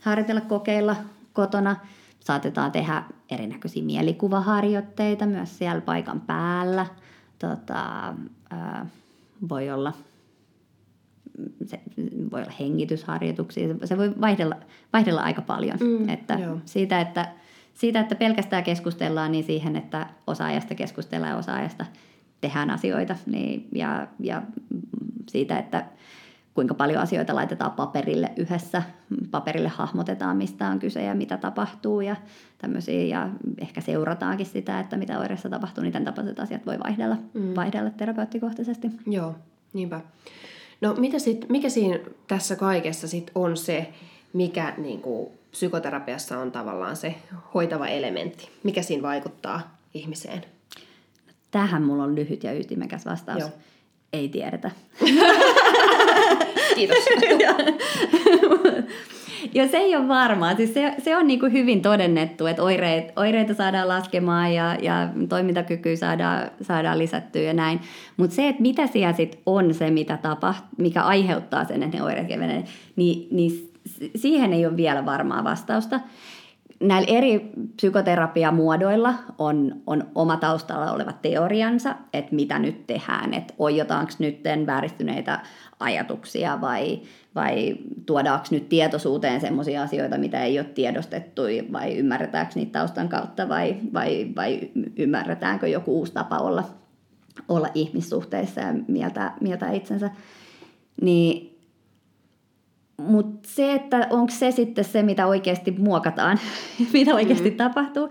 harjoitella 0.00 0.40
kokeilla 0.40 0.96
kotona. 1.32 1.76
Saatetaan 2.20 2.72
tehdä 2.72 3.02
erinäköisiä 3.30 3.82
mielikuvaharjoitteita 3.82 5.26
myös 5.26 5.58
siellä 5.58 5.80
paikan 5.80 6.20
päällä. 6.20 6.86
Tota, 7.38 8.14
ää, 8.50 8.86
voi 9.48 9.70
olla 9.70 9.92
se 11.66 11.80
voi 12.32 12.40
olla 12.42 12.52
hengitysharjoituksia, 12.60 13.74
se 13.84 13.98
voi 13.98 14.12
vaihdella, 14.20 14.56
vaihdella 14.92 15.20
aika 15.20 15.42
paljon. 15.42 15.78
Mm, 15.80 16.08
että 16.08 16.38
siitä, 16.64 17.00
että, 17.00 17.28
siitä, 17.74 18.00
että 18.00 18.14
pelkästään 18.14 18.64
keskustellaan, 18.64 19.32
niin 19.32 19.44
siihen, 19.44 19.76
että 19.76 20.06
osaajasta 20.26 20.74
keskustellaan 20.74 21.32
ja 21.32 21.38
osaajasta 21.38 21.86
tehdään 22.40 22.70
asioita. 22.70 23.16
Niin, 23.26 23.68
ja, 23.74 24.06
ja 24.20 24.42
siitä, 25.28 25.58
että 25.58 25.84
kuinka 26.54 26.74
paljon 26.74 27.02
asioita 27.02 27.34
laitetaan 27.34 27.72
paperille 27.72 28.32
yhdessä, 28.36 28.82
paperille 29.30 29.68
hahmotetaan, 29.68 30.36
mistä 30.36 30.68
on 30.68 30.78
kyse 30.78 31.02
ja 31.02 31.14
mitä 31.14 31.36
tapahtuu 31.36 32.00
ja 32.00 32.16
tämmöisiä, 32.58 33.02
ja 33.02 33.28
ehkä 33.58 33.80
seurataankin 33.80 34.46
sitä, 34.46 34.80
että 34.80 34.96
mitä 34.96 35.18
oireissa 35.18 35.48
tapahtuu, 35.48 35.82
niin 35.82 35.92
tämän 35.92 36.04
tapaiset 36.04 36.40
asiat 36.40 36.66
voi 36.66 36.78
vaihdella, 36.84 37.16
mm. 37.34 37.54
vaihdella 37.56 37.90
terapeuttikohtaisesti. 37.90 38.90
Joo, 39.06 39.34
niinpä. 39.72 40.00
No 40.82 40.94
mitä 40.94 41.18
sit, 41.18 41.48
mikä 41.48 41.68
siinä 41.68 41.98
tässä 42.26 42.56
kaikessa 42.56 43.08
sit 43.08 43.30
on 43.34 43.56
se, 43.56 43.88
mikä 44.32 44.74
niin 44.76 45.00
kuin, 45.00 45.32
psykoterapiassa 45.50 46.38
on 46.38 46.52
tavallaan 46.52 46.96
se 46.96 47.14
hoitava 47.54 47.86
elementti? 47.86 48.48
Mikä 48.62 48.82
siinä 48.82 49.02
vaikuttaa 49.02 49.76
ihmiseen? 49.94 50.44
Tähän 51.50 51.82
mulla 51.82 52.02
on 52.02 52.14
lyhyt 52.14 52.44
ja 52.44 52.52
ytimekäs 52.52 53.06
vastaus. 53.06 53.40
Joo. 53.40 53.50
Ei 54.12 54.28
tiedetä. 54.28 54.70
Kiitos. 56.74 56.98
ja 59.54 59.68
se 59.68 59.76
ei 59.76 59.96
ole 59.96 60.08
varmaa. 60.08 60.56
Siis 60.56 60.74
se, 60.74 60.94
se 60.98 61.16
on 61.16 61.26
niin 61.26 61.40
kuin 61.40 61.52
hyvin 61.52 61.82
todennettu, 61.82 62.46
että 62.46 62.62
oireet, 62.62 63.12
oireita 63.16 63.54
saadaan 63.54 63.88
laskemaan 63.88 64.54
ja, 64.54 64.76
ja 64.82 65.08
toimintakykyä 65.28 65.96
saadaan, 65.96 66.50
saadaan 66.62 66.98
lisättyä 66.98 67.42
ja 67.42 67.52
näin. 67.52 67.80
Mutta 68.16 68.36
se, 68.36 68.48
että 68.48 68.62
mitä 68.62 68.86
siellä 68.86 69.12
sitten 69.12 69.40
on 69.46 69.74
se, 69.74 69.90
mitä 69.90 70.16
tapahtuu, 70.16 70.68
mikä 70.78 71.02
aiheuttaa 71.02 71.64
sen, 71.64 71.82
että 71.82 71.96
ne 71.96 72.02
oireet 72.02 72.28
kevenee, 72.28 72.64
niin, 72.96 73.28
niin 73.30 73.72
siihen 74.16 74.52
ei 74.52 74.66
ole 74.66 74.76
vielä 74.76 75.06
varmaa 75.06 75.44
vastausta 75.44 76.00
näillä 76.82 77.18
eri 77.18 77.52
psykoterapiamuodoilla 77.76 79.14
on, 79.38 79.74
on 79.86 80.04
oma 80.14 80.36
taustalla 80.36 80.92
oleva 80.92 81.12
teoriansa, 81.12 81.94
että 82.12 82.34
mitä 82.34 82.58
nyt 82.58 82.86
tehdään, 82.86 83.34
että 83.34 83.54
oijotaanko 83.58 84.12
nyt 84.18 84.40
vääristyneitä 84.66 85.40
ajatuksia 85.82 86.60
vai, 86.60 87.00
vai 87.34 87.76
tuodaanko 88.06 88.46
nyt 88.50 88.68
tietoisuuteen 88.68 89.40
sellaisia 89.40 89.82
asioita, 89.82 90.18
mitä 90.18 90.44
ei 90.44 90.58
ole 90.58 90.68
tiedostettu 90.74 91.42
vai 91.72 91.96
ymmärretäänkö 91.96 92.52
niitä 92.54 92.78
taustan 92.78 93.08
kautta 93.08 93.48
vai, 93.48 93.76
vai, 93.92 94.28
vai 94.36 94.60
ymmärretäänkö 94.96 95.68
joku 95.68 95.98
uusi 95.98 96.12
tapa 96.12 96.38
olla, 96.38 96.64
olla 97.48 97.68
ihmissuhteissa 97.74 98.60
ja 98.60 98.74
mieltä, 98.88 99.32
mieltä 99.40 99.70
itsensä. 99.70 100.10
Niin 101.00 101.52
mutta 102.96 103.48
se, 103.48 103.72
että 103.72 104.06
onko 104.10 104.32
se 104.32 104.50
sitten 104.50 104.84
se, 104.84 105.02
mitä 105.02 105.26
oikeasti 105.26 105.70
muokataan, 105.70 106.38
mitä 106.92 107.14
oikeasti 107.14 107.50
mm. 107.50 107.56
tapahtuu, 107.56 108.08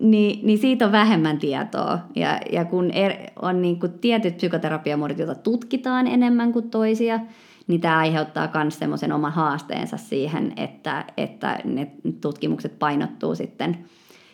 niin, 0.00 0.46
niin 0.46 0.58
siitä 0.58 0.86
on 0.86 0.92
vähemmän 0.92 1.38
tietoa. 1.38 1.98
Ja, 2.16 2.40
ja 2.52 2.64
kun 2.64 2.90
er, 2.90 3.12
on 3.42 3.62
niin 3.62 3.80
kuin 3.80 3.92
tietyt 3.92 4.36
psykoterapiamuodot, 4.36 5.18
joita 5.18 5.34
tutkitaan 5.34 6.06
enemmän 6.06 6.52
kuin 6.52 6.70
toisia, 6.70 7.20
niin 7.66 7.80
tämä 7.80 7.98
aiheuttaa 7.98 8.50
myös 8.54 8.78
semmoisen 8.78 9.12
oman 9.12 9.32
haasteensa 9.32 9.96
siihen, 9.96 10.52
että, 10.56 11.04
että 11.16 11.58
ne 11.64 11.90
tutkimukset 12.20 12.78
painottuu 12.78 13.34
sitten, 13.34 13.78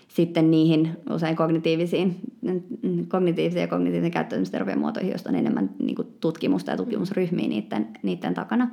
sitten 0.08 0.50
niihin 0.50 0.96
usein 1.10 1.36
kognitiivisiin, 1.36 2.16
kognitiivisiin 3.08 3.60
ja 3.60 3.68
kognitiivisen 3.68 4.10
käyttäytymisterapian 4.10 4.78
muotoihin, 4.78 5.10
joista 5.10 5.28
on 5.28 5.36
enemmän 5.36 5.70
niin 5.78 5.96
kuin 5.96 6.08
tutkimusta 6.20 6.70
ja 6.70 6.76
tutkimusryhmiä 6.76 7.48
niiden, 7.48 7.88
niiden 8.02 8.34
takana. 8.34 8.70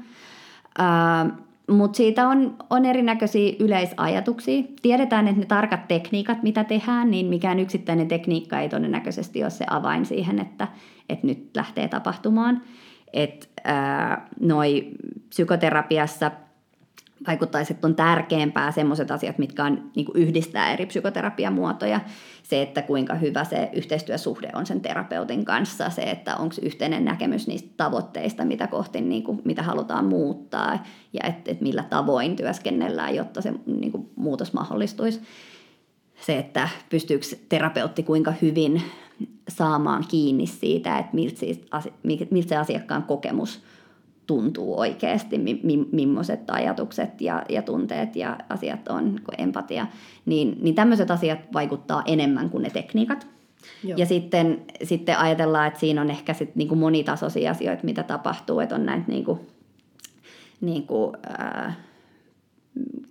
Uh, 0.80 1.47
mutta 1.70 1.98
siitä 1.98 2.28
on, 2.28 2.56
on 2.70 2.86
erinäköisiä 2.86 3.56
yleisajatuksia. 3.60 4.64
Tiedetään, 4.82 5.28
että 5.28 5.40
ne 5.40 5.46
tarkat 5.46 5.88
tekniikat, 5.88 6.44
mitä 6.44 6.64
tehdään, 6.64 7.12
niin 7.12 7.26
mikään 7.26 7.60
yksittäinen 7.60 8.08
tekniikka 8.08 8.60
ei 8.60 8.70
todennäköisesti 8.70 9.44
ole 9.44 9.50
se 9.50 9.66
avain 9.70 10.06
siihen, 10.06 10.40
että, 10.40 10.68
että 11.10 11.28
nyt 11.28 11.50
lähtee 11.56 11.88
tapahtumaan. 11.88 12.62
Et, 13.14 13.50
ää, 13.64 14.28
noi 14.40 14.88
psykoterapiassa 15.30 16.32
vaikuttaisi, 17.28 17.74
että 17.74 17.88
on 17.88 17.96
tärkeämpää 17.96 18.72
sellaiset 18.72 19.12
asiat, 19.12 19.38
mitkä 19.38 19.64
on, 19.64 19.92
niin 19.96 20.08
yhdistää 20.14 20.74
eri 20.74 20.86
psykoterapiamuotoja. 20.86 22.00
Se, 22.44 22.62
että 22.62 22.82
kuinka 22.82 23.16
hyvä 23.16 23.44
se 23.44 23.70
yhteistyösuhde 23.74 24.50
on 24.54 24.66
sen 24.66 24.82
terapeutin 24.82 25.46
kanssa, 25.46 25.90
se, 25.90 26.02
että 26.02 26.36
onko 26.36 26.56
yhteinen 26.62 27.06
näkemys 27.06 27.48
niistä 27.48 27.70
tavoitteista, 27.78 28.46
mitä 28.46 28.68
kohti 28.68 29.02
niin 29.02 29.24
kuin, 29.24 29.42
mitä 29.46 29.64
halutaan 29.64 30.06
muuttaa. 30.06 30.86
Ja 31.14 31.28
että 31.28 31.52
et 31.52 31.62
millä 31.62 31.84
tavoin 31.84 32.36
työskennellään, 32.36 33.16
jotta 33.16 33.42
se 33.42 33.54
niin 33.66 33.92
kuin, 33.92 34.10
muutos 34.16 34.54
mahdollistuisi. 34.54 35.22
Se, 36.22 36.38
että 36.38 36.70
pystyykö 36.90 37.26
terapeutti 37.50 38.04
kuinka 38.04 38.34
hyvin 38.42 38.82
saamaan 39.50 40.04
kiinni 40.08 40.48
siitä, 40.48 41.00
että 41.00 41.18
miltä 42.32 42.50
se 42.50 42.58
asiakkaan 42.58 43.04
kokemus 43.04 43.62
tuntuu 44.28 44.80
oikeasti, 44.80 45.38
mi, 45.38 45.60
mi, 45.64 45.88
millaiset 45.92 46.50
ajatukset 46.50 47.22
ja, 47.22 47.44
ja 47.50 47.62
tunteet 47.62 48.16
ja 48.16 48.38
asiat 48.50 48.88
on, 48.88 49.20
empatia, 49.38 49.88
niin, 50.26 50.58
niin 50.62 50.76
tämmöiset 50.76 51.12
asiat 51.12 51.40
vaikuttaa 51.54 52.04
enemmän 52.06 52.50
kuin 52.50 52.64
ne 52.64 52.70
tekniikat. 52.70 53.28
Joo. 53.84 53.98
Ja 53.98 54.06
sitten, 54.06 54.62
sitten 54.84 55.18
ajatellaan, 55.18 55.68
että 55.68 55.80
siinä 55.80 56.02
on 56.02 56.10
ehkä 56.10 56.34
sit 56.34 56.56
niinku 56.56 56.76
monitasoisia 56.76 57.52
asioita, 57.52 57.84
mitä 57.84 58.04
tapahtuu, 58.04 58.60
että 58.60 58.76
on 58.76 58.86
näitä 58.86 59.06
niinku, 59.08 59.40
niinku, 60.62 61.14
ää, 61.30 61.74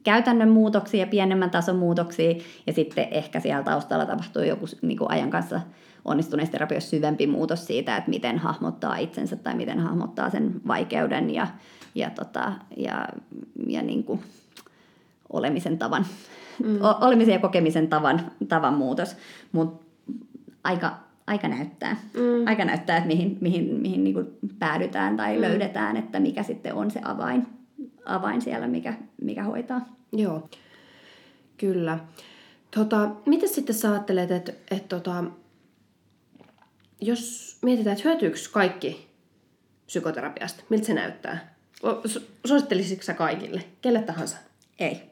käytännön 0.03 0.51
muutoksia, 0.51 1.07
pienemmän 1.07 1.51
tason 1.51 1.77
muutoksia, 1.77 2.35
ja 2.67 2.73
sitten 2.73 3.09
ehkä 3.11 3.41
siellä 3.41 3.63
taustalla 3.63 4.07
tapahtuu 4.07 4.43
joku 4.43 4.67
niinku 4.83 5.07
ajan 5.09 5.31
kanssa– 5.31 5.61
onnistuneessa 6.07 6.53
terapioissa 6.53 6.91
syvempi 6.91 7.27
muutos 7.27 7.67
siitä, 7.67 7.97
että 7.97 8.11
miten 8.11 8.39
hahmottaa 8.39 8.97
itsensä 8.97 9.37
tai 9.37 9.55
miten 9.55 9.81
hahmottaa 9.81 10.31
sen 10.31 10.61
vaikeuden 10.67 11.31
ja, 11.31 11.47
ja, 11.95 12.11
tota, 12.11 12.53
ja, 12.77 13.09
ja 13.67 13.83
niin 13.83 14.05
kuin 14.05 14.21
olemisen 15.33 15.79
tavan, 15.79 16.07
mm. 16.65 16.79
olemisen 17.01 17.33
ja 17.33 17.39
kokemisen 17.39 17.89
tavan, 17.89 18.21
tavan 18.49 18.75
muutos. 18.75 19.17
Mutta 19.53 19.85
aika, 20.65 20.97
aika 21.27 21.49
näyttää. 21.49 21.97
Mm. 22.15 22.47
Aika 22.47 22.65
näyttää, 22.65 22.97
että 22.97 23.09
mihin, 23.09 23.39
mihin, 23.41 23.81
mihin 23.81 24.05
niin 24.05 24.15
kuin 24.15 24.27
päädytään 24.59 25.17
tai 25.17 25.37
mm. 25.37 25.43
löydetään, 25.43 25.97
että 25.97 26.21
mikä 26.21 26.43
sitten 26.43 26.75
on 26.75 26.91
se 26.91 27.01
avain, 27.05 27.47
avain 28.05 28.43
siellä, 28.43 28.67
mikä, 28.67 28.95
mikä 29.23 29.45
hoitaa. 29.45 29.81
Joo, 30.13 30.49
kyllä. 31.57 31.99
Tota, 32.77 33.11
miten 33.27 33.49
sitten 33.49 33.75
sä 33.75 33.91
ajattelet, 33.91 34.31
että, 34.31 34.53
että 34.71 34.97
tota, 34.97 35.25
jos 37.01 37.57
mietitään, 37.63 37.97
että 37.97 38.09
hyötyykö 38.09 38.39
kaikki 38.53 39.07
psykoterapiasta, 39.87 40.63
miltä 40.69 40.87
se 40.87 40.95
näyttää? 40.95 41.55
Suosittelisitko 42.47 43.05
sä 43.05 43.15
kaikille, 43.15 43.63
kelle 43.83 44.03
tahansa? 44.03 44.37
Ei. 44.79 45.03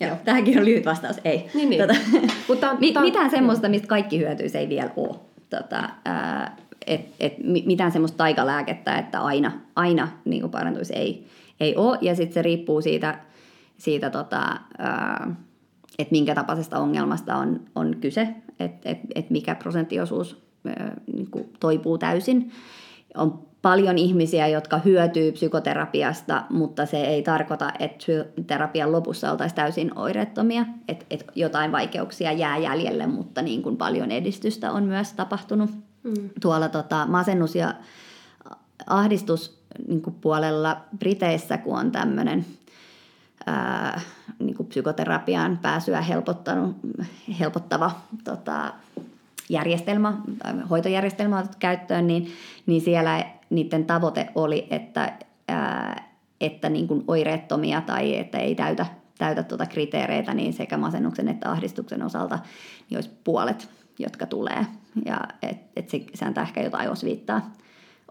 Joo, 0.00 0.10
Joo. 0.10 0.18
tähänkin 0.24 0.58
on 0.58 0.64
lyhyt 0.64 0.84
vastaus, 0.86 1.16
ei. 1.24 1.50
Niin, 1.54 1.70
niin. 1.70 1.82
Tota, 1.82 1.94
Mutta 2.48 2.70
on, 2.70 2.80
mitään 2.80 3.24
on, 3.24 3.30
semmoista, 3.30 3.68
mistä 3.68 3.86
kaikki 3.86 4.18
hyötyisi, 4.18 4.58
ei 4.58 4.68
vielä 4.68 4.90
ole. 4.96 5.16
Tota, 5.50 5.90
ää, 6.04 6.56
et, 6.86 7.00
et, 7.20 7.34
mitään 7.66 7.92
semmoista 7.92 8.16
taikalääkettä, 8.16 8.98
että 8.98 9.20
aina, 9.20 9.52
aina 9.76 10.08
niin 10.24 10.50
parantuisi, 10.50 10.94
ei, 10.94 11.26
ei 11.60 11.76
ole. 11.76 11.98
Ja 12.00 12.14
sitten 12.14 12.34
se 12.34 12.42
riippuu 12.42 12.80
siitä, 12.80 13.18
siitä 13.78 14.10
tota, 14.10 14.56
että 15.98 16.12
minkä 16.12 16.34
tapaisesta 16.34 16.78
ongelmasta 16.78 17.36
on, 17.36 17.60
on 17.74 17.96
kyse, 18.00 18.28
että 18.60 18.90
et, 18.90 18.98
et 19.14 19.30
mikä 19.30 19.54
prosenttiosuus 19.54 20.45
niin 21.12 21.30
kuin 21.30 21.52
toipuu 21.60 21.98
täysin. 21.98 22.50
On 23.16 23.46
paljon 23.62 23.98
ihmisiä, 23.98 24.48
jotka 24.48 24.78
hyötyy 24.78 25.32
psykoterapiasta, 25.32 26.42
mutta 26.50 26.86
se 26.86 27.00
ei 27.00 27.22
tarkoita, 27.22 27.72
että 27.78 28.04
terapian 28.46 28.92
lopussa 28.92 29.30
oltaisiin 29.32 29.56
täysin 29.56 29.98
oireettomia, 29.98 30.66
että, 30.88 31.04
että 31.10 31.32
jotain 31.34 31.72
vaikeuksia 31.72 32.32
jää 32.32 32.58
jäljelle, 32.58 33.06
mutta 33.06 33.42
niin 33.42 33.62
kuin 33.62 33.76
paljon 33.76 34.10
edistystä 34.10 34.72
on 34.72 34.82
myös 34.84 35.12
tapahtunut. 35.12 35.70
Mm. 36.02 36.30
Tuolla 36.40 36.68
tota, 36.68 37.06
masennus- 37.06 37.54
ja 37.54 37.74
ahdistus 38.86 39.58
niin 39.88 40.02
Briteissä, 40.98 41.58
kun 41.58 41.78
on 41.78 41.92
tämmöinen 41.92 42.46
niin 44.38 44.56
kuin 44.56 44.66
psykoterapiaan 44.66 45.58
pääsyä 45.62 46.00
helpottanut, 46.00 46.76
helpottava 47.40 47.90
tota, 48.24 48.72
järjestelmä, 49.50 50.18
hoitojärjestelmä 50.70 51.38
otettu 51.38 51.56
käyttöön, 51.60 52.06
niin, 52.06 52.32
niin 52.66 52.80
siellä 52.80 53.24
niiden 53.50 53.84
tavoite 53.84 54.28
oli, 54.34 54.66
että, 54.70 55.18
ää, 55.48 56.10
että 56.40 56.68
niin 56.68 56.88
kuin 56.88 57.04
oireettomia 57.08 57.80
tai 57.80 58.16
että 58.16 58.38
ei 58.38 58.54
täytä, 58.54 58.86
täytä 59.18 59.42
tuota 59.42 59.66
kriteereitä, 59.66 60.34
niin 60.34 60.52
sekä 60.52 60.76
masennuksen 60.76 61.28
että 61.28 61.50
ahdistuksen 61.50 62.02
osalta 62.02 62.38
niin 62.90 62.98
olisi 62.98 63.10
puolet, 63.24 63.68
jotka 63.98 64.26
tulee. 64.26 64.66
Ja 65.04 65.20
et, 65.42 65.58
et 65.76 65.88
se, 65.88 66.00
se 66.14 66.24
antaa 66.24 66.44
ehkä 66.44 66.62
jotain 66.62 66.90
osviittaa, 66.90 67.50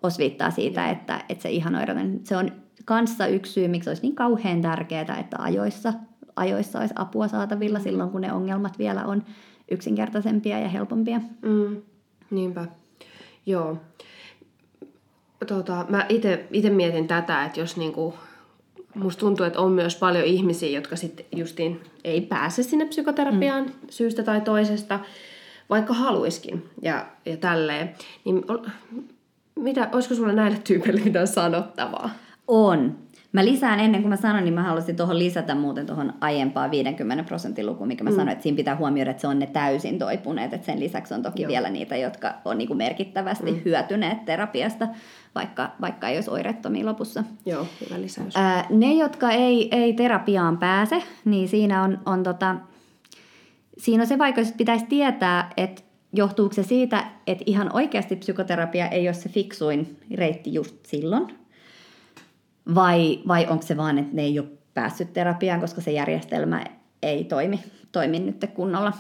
osviittaa 0.04 0.52
siitä, 0.52 0.90
että, 0.90 1.24
että 1.30 1.42
se 1.42 1.50
ihan 1.50 1.76
oireeton, 1.76 2.20
se 2.24 2.38
on 2.38 2.52
kanssa 2.86 3.28
yksi 3.28 3.52
syy, 3.52 3.68
miksi 3.68 3.90
olisi 3.90 4.02
niin 4.02 4.16
kauhean 4.16 4.62
tärkeää, 4.62 5.18
että 5.20 5.38
ajoissa, 5.40 5.94
ajoissa 6.36 6.80
olisi 6.80 6.94
apua 6.98 7.28
saatavilla 7.28 7.80
silloin, 7.80 8.10
kun 8.10 8.22
ne 8.22 8.34
ongelmat 8.34 8.80
vielä 8.80 9.06
on 9.06 9.24
yksinkertaisempia 9.72 10.59
ja 10.59 10.70
helpompia. 10.70 11.22
Mm, 11.41 11.82
niinpä. 12.30 12.66
Joo. 13.45 13.78
Tota, 15.47 15.86
mä 15.89 16.05
itse 16.49 16.70
mietin 16.70 17.07
tätä, 17.07 17.45
että 17.45 17.59
jos 17.59 17.78
niinku, 17.78 18.13
musta 18.95 19.20
tuntuu, 19.20 19.45
että 19.45 19.59
on 19.59 19.72
myös 19.72 19.95
paljon 19.95 20.26
ihmisiä, 20.26 20.70
jotka 20.70 20.95
sitten 20.95 21.26
justiin 21.36 21.82
ei 22.03 22.22
pääse 22.22 22.63
sinne 22.63 22.86
psykoterapiaan 22.86 23.66
mm. 23.66 23.72
syystä 23.89 24.24
tai 24.24 24.41
toisesta, 24.41 24.99
vaikka 25.70 25.93
haluiskin 25.93 26.70
ja, 26.82 27.05
ja 27.26 27.38
tälleen. 27.38 27.95
Niin 28.26 28.43
mitä, 29.55 29.89
olisiko 29.93 30.16
sulla 30.16 30.34
näille 30.34 30.57
tyypeille 30.63 31.01
mitään 31.01 31.28
sanottavaa? 31.28 32.09
On. 32.47 32.95
Mä 33.36 33.46
lisään 33.46 33.80
ennen 33.80 34.02
kuin 34.02 34.10
mä 34.10 34.16
sanon, 34.16 34.44
niin 34.44 34.54
mä 34.54 34.64
haluaisin 34.64 34.96
tuohon 34.96 35.20
lisätä 35.20 35.56
muuten 35.56 35.86
tuohon 35.86 36.14
aiempaa 36.22 36.72
50 36.72 37.24
prosentin 37.24 37.66
lukuun, 37.66 37.88
mikä 37.88 38.04
mä 38.04 38.10
mm. 38.10 38.16
sanoin, 38.16 38.32
että 38.32 38.44
siinä 38.44 38.56
pitää 38.56 38.76
huomioida, 38.76 39.12
että 39.12 39.22
se 39.22 39.28
on 39.28 39.40
ne 39.40 39.48
täysin 39.48 40.00
toipuneet, 40.00 40.54
että 40.54 40.66
sen 40.66 40.80
lisäksi 40.80 41.14
on 41.14 41.22
toki 41.22 41.42
Joo. 41.42 41.50
vielä 41.50 41.70
niitä, 41.70 41.98
jotka 41.98 42.34
on 42.46 42.58
niin 42.58 42.68
kuin 42.68 42.78
merkittävästi 42.78 43.52
mm. 43.52 43.62
hyötyneet 43.66 44.26
terapiasta, 44.26 44.88
vaikka, 45.36 45.72
vaikka 45.82 46.08
ei 46.08 46.18
olisi 46.18 46.30
oireettomia 46.30 46.86
lopussa. 46.86 47.24
Joo, 47.46 47.68
hyvä 47.86 48.02
lisäys. 48.02 48.38
Ää, 48.38 48.66
ne, 48.70 48.94
jotka 48.94 49.32
ei, 49.32 49.70
ei 49.72 49.94
terapiaan 49.94 50.58
pääse, 50.58 51.04
niin 51.26 51.48
siinä 51.48 51.84
on, 51.84 52.00
on 52.06 52.24
tota, 52.24 52.56
siinä 53.78 54.04
on 54.04 54.08
se 54.08 54.18
vaikka, 54.18 54.42
jos 54.42 54.52
pitäisi 54.52 54.86
tietää, 54.86 55.50
että 55.58 55.82
johtuuko 56.14 56.54
se 56.54 56.64
siitä, 56.64 57.04
että 57.28 57.44
ihan 57.48 57.76
oikeasti 57.76 58.16
psykoterapia 58.16 58.88
ei 58.88 59.08
ole 59.08 59.14
se 59.14 59.30
fiksuin 59.30 59.98
reitti 60.16 60.54
just 60.54 60.76
silloin, 60.86 61.45
vai, 62.76 63.20
vai 63.28 63.47
onko 63.49 63.66
se 63.66 63.78
vaan, 63.78 63.97
että 63.97 64.16
ne 64.16 64.22
ei 64.22 64.39
ole 64.39 64.47
päässyt 64.74 65.13
terapiaan, 65.13 65.61
koska 65.61 65.82
se 65.82 65.91
järjestelmä 65.91 66.63
ei 67.01 67.24
toimi, 67.24 67.63
toimi 67.91 68.20
nyt 68.20 68.45
kunnolla. 68.53 68.93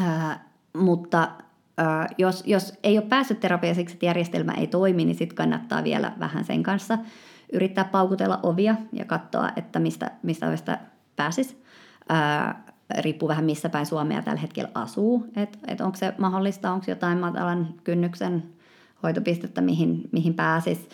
Ää, 0.00 0.50
mutta 0.76 1.30
ää, 1.78 2.08
jos, 2.18 2.42
jos 2.46 2.78
ei 2.82 2.98
ole 2.98 3.06
päässyt 3.06 3.40
terapiaan 3.40 3.74
siksi, 3.74 3.94
että 3.94 4.06
järjestelmä 4.06 4.52
ei 4.52 4.66
toimi, 4.66 5.04
niin 5.04 5.16
sitten 5.16 5.36
kannattaa 5.36 5.84
vielä 5.84 6.12
vähän 6.18 6.44
sen 6.44 6.62
kanssa 6.62 6.98
yrittää 7.52 7.84
paukutella 7.84 8.40
ovia 8.42 8.74
ja 8.92 9.04
katsoa, 9.04 9.50
että 9.56 9.78
mistä, 9.78 10.10
mistä 10.22 10.48
ovesta 10.48 10.78
pääsisi. 11.16 11.62
Ää, 12.08 12.64
riippuu 12.98 13.28
vähän 13.28 13.44
missä 13.44 13.68
päin 13.68 13.86
Suomea 13.86 14.22
tällä 14.22 14.40
hetkellä 14.40 14.70
asuu, 14.74 15.26
että 15.36 15.58
et 15.68 15.80
onko 15.80 15.96
se 15.96 16.14
mahdollista, 16.18 16.72
onko 16.72 16.84
jotain 16.88 17.18
matalan 17.18 17.74
kynnyksen 17.84 18.42
hoitopistettä, 19.02 19.60
mihin, 19.60 20.08
mihin 20.12 20.34
pääsisi 20.34 20.88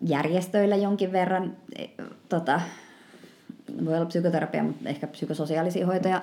järjestöillä 0.00 0.76
jonkin 0.76 1.12
verran, 1.12 1.56
e, 1.78 1.84
tota, 2.28 2.60
voi 3.84 3.94
olla 3.94 4.06
psykoterapia, 4.06 4.62
mutta 4.62 4.88
ehkä 4.88 5.06
psykososiaalisia 5.06 5.86
hoitoja, 5.86 6.22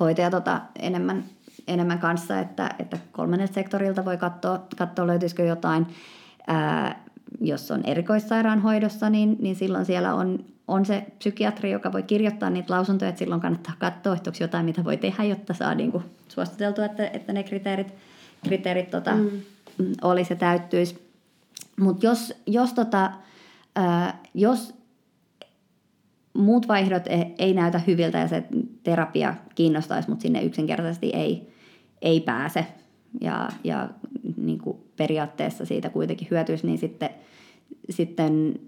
hoitoja 0.00 0.30
tota, 0.30 0.60
enemmän, 0.78 1.24
enemmän 1.68 1.98
kanssa, 1.98 2.38
että, 2.38 2.70
että 2.78 2.98
kolmannelta 3.12 3.54
sektorilta 3.54 4.04
voi 4.04 4.16
katsoa, 4.16 4.66
katsoa 4.76 5.06
löytyisikö 5.06 5.42
jotain. 5.42 5.86
Ää, 6.46 7.04
jos 7.40 7.70
on 7.70 7.80
erikoissairaanhoidossa, 7.84 9.10
niin, 9.10 9.36
niin 9.40 9.56
silloin 9.56 9.84
siellä 9.84 10.14
on, 10.14 10.44
on 10.68 10.86
se 10.86 11.06
psykiatri, 11.18 11.70
joka 11.70 11.92
voi 11.92 12.02
kirjoittaa 12.02 12.50
niitä 12.50 12.74
lausuntoja, 12.74 13.08
että 13.08 13.18
silloin 13.18 13.40
kannattaa 13.40 13.74
katsoa, 13.78 14.14
että 14.14 14.30
onko 14.30 14.38
jotain, 14.40 14.66
mitä 14.66 14.84
voi 14.84 14.96
tehdä, 14.96 15.24
jotta 15.24 15.54
saa 15.54 15.74
niin 15.74 15.92
kuin 15.92 16.04
suositeltua, 16.28 16.84
että, 16.84 17.06
että 17.06 17.32
ne 17.32 17.42
kriteerit, 17.42 17.94
kriteerit 18.44 18.90
tota, 18.90 19.14
mm. 19.14 19.30
olisi 20.02 20.32
ja 20.32 20.36
täyttyisi. 20.36 21.03
Mutta 21.80 22.06
jos, 22.06 22.32
jos, 22.46 22.72
tota, 22.72 23.10
ää, 23.76 24.22
jos 24.34 24.74
muut 26.34 26.68
vaihdot 26.68 27.06
ei, 27.06 27.34
ei 27.38 27.54
näytä 27.54 27.78
hyviltä 27.78 28.18
ja 28.18 28.28
se 28.28 28.44
terapia 28.82 29.34
kiinnostaisi, 29.54 30.08
mutta 30.08 30.22
sinne 30.22 30.42
yksinkertaisesti 30.42 31.10
ei, 31.14 31.52
ei 32.02 32.20
pääse 32.20 32.66
ja, 33.20 33.48
ja 33.64 33.88
niin 34.36 34.58
kuin 34.58 34.76
periaatteessa 34.96 35.64
siitä 35.64 35.90
kuitenkin 35.90 36.28
hyötyisi, 36.30 36.66
niin 36.66 36.78
sitten, 36.78 37.10
sitten 37.90 38.60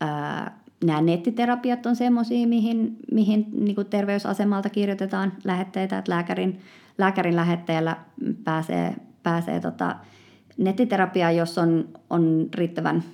ää, 0.00 0.58
nämä 0.84 1.00
nettiterapiat 1.00 1.86
on 1.86 1.96
semmoisia, 1.96 2.46
mihin, 2.46 2.96
mihin 3.12 3.46
niin 3.52 3.74
kuin 3.74 3.86
terveysasemalta 3.86 4.70
kirjoitetaan 4.70 5.32
lähetteitä, 5.44 5.98
että 5.98 6.12
lääkärin, 6.12 6.60
lääkärin 6.98 7.36
lähetteellä 7.36 7.96
pääsee, 8.44 8.96
pääsee 9.22 9.60
tota, 9.60 9.96
nettiterapia, 10.58 11.30
jos 11.30 11.58
on, 11.58 11.88
on 12.10 12.48
riittävän 12.54 13.04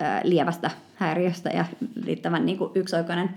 ää, 0.00 0.20
lievästä 0.24 0.70
häiriöstä 0.94 1.50
ja 1.50 1.64
riittävän 2.06 2.46
niin 2.46 2.58
kuin 2.58 2.70
yksioikoinen, 2.74 3.30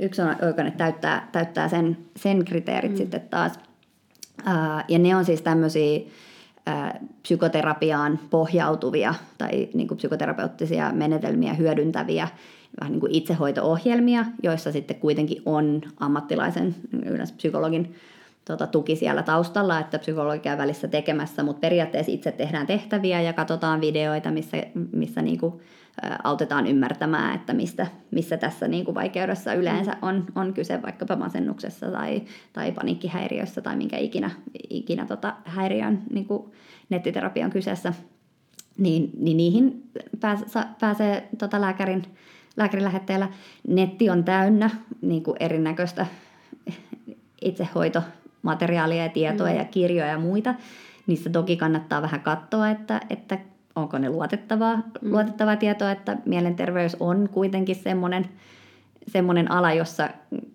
yksioikoinen 0.00 0.72
täyttää, 0.72 1.28
täyttää 1.32 1.68
sen, 1.68 1.98
sen 2.16 2.44
kriteerit 2.44 2.92
mm. 2.92 2.96
sitten 2.96 3.20
taas. 3.20 3.52
Ää, 4.44 4.84
ja 4.88 4.98
ne 4.98 5.16
on 5.16 5.24
siis 5.24 5.42
tämmöisiä 5.42 6.00
psykoterapiaan 7.22 8.18
pohjautuvia 8.30 9.14
tai 9.38 9.68
niin 9.74 9.88
kuin 9.88 9.98
psykoterapeuttisia 9.98 10.92
menetelmiä 10.92 11.54
hyödyntäviä 11.54 12.28
vähän 12.80 12.92
niin 12.92 13.00
kuin 13.00 13.14
itsehoito-ohjelmia, 13.14 14.24
joissa 14.42 14.72
sitten 14.72 14.96
kuitenkin 14.96 15.42
on 15.46 15.82
ammattilaisen 16.00 16.74
yleensä 17.06 17.34
psykologin 17.36 17.94
tota, 18.44 18.66
tuki 18.66 18.96
siellä 18.96 19.22
taustalla, 19.22 19.78
että 19.78 19.98
psykologi 19.98 20.38
käy 20.38 20.58
välissä 20.58 20.88
tekemässä, 20.88 21.42
mutta 21.42 21.60
periaatteessa 21.60 22.12
itse 22.12 22.32
tehdään 22.32 22.66
tehtäviä 22.66 23.20
ja 23.20 23.32
katsotaan 23.32 23.80
videoita, 23.80 24.30
missä, 24.30 24.56
missä 24.92 25.22
niin 25.22 25.38
kuin, 25.38 25.54
ä, 26.04 26.18
autetaan 26.24 26.66
ymmärtämään, 26.66 27.34
että 27.34 27.52
mistä, 27.52 27.86
missä 28.10 28.36
tässä 28.36 28.68
niin 28.68 28.84
kuin 28.84 28.94
vaikeudessa 28.94 29.54
yleensä 29.54 29.96
on, 30.02 30.26
on 30.34 30.54
kyse 30.54 30.82
vaikkapa 30.82 31.16
masennuksessa 31.16 31.90
tai, 31.90 32.22
tai 32.52 32.72
paniikkihäiriössä 32.72 33.60
tai 33.60 33.76
minkä 33.76 33.96
ikinä, 33.96 34.30
ikinä 34.70 35.06
tota, 35.06 35.34
häiriön 35.44 36.02
niin 36.10 36.26
kuin 36.26 36.52
nettiterapian 36.88 37.50
kyseessä, 37.50 37.92
niin, 38.78 39.10
niin 39.18 39.36
niihin 39.36 39.90
pääs, 40.20 40.44
pääsee 40.80 41.28
tota, 41.38 41.60
lääkärin, 41.60 42.02
lääkärin 42.56 42.84
lähetteellä. 42.84 43.28
Netti 43.68 44.10
on 44.10 44.24
täynnä 44.24 44.70
niin 45.00 45.22
kuin 45.22 45.36
erinäköistä 45.40 46.06
itsehoito 47.42 48.02
materiaalia 48.42 49.02
ja 49.02 49.08
tietoa 49.08 49.50
mm. 49.50 49.56
ja 49.56 49.64
kirjoja 49.64 50.10
ja 50.10 50.18
muita. 50.18 50.54
Niissä 51.06 51.30
toki 51.30 51.56
kannattaa 51.56 52.02
vähän 52.02 52.20
katsoa, 52.20 52.70
että, 52.70 53.00
että 53.10 53.38
onko 53.76 53.98
ne 53.98 54.10
luotettavaa, 54.10 54.76
mm. 54.76 55.12
luotettavaa 55.12 55.56
tietoa, 55.56 55.90
että 55.90 56.16
mielenterveys 56.24 56.96
on 57.00 57.28
kuitenkin 57.32 57.76
semmoinen, 57.76 58.28
semmoinen 59.08 59.50
ala, 59.50 59.72
jossa 59.72 60.08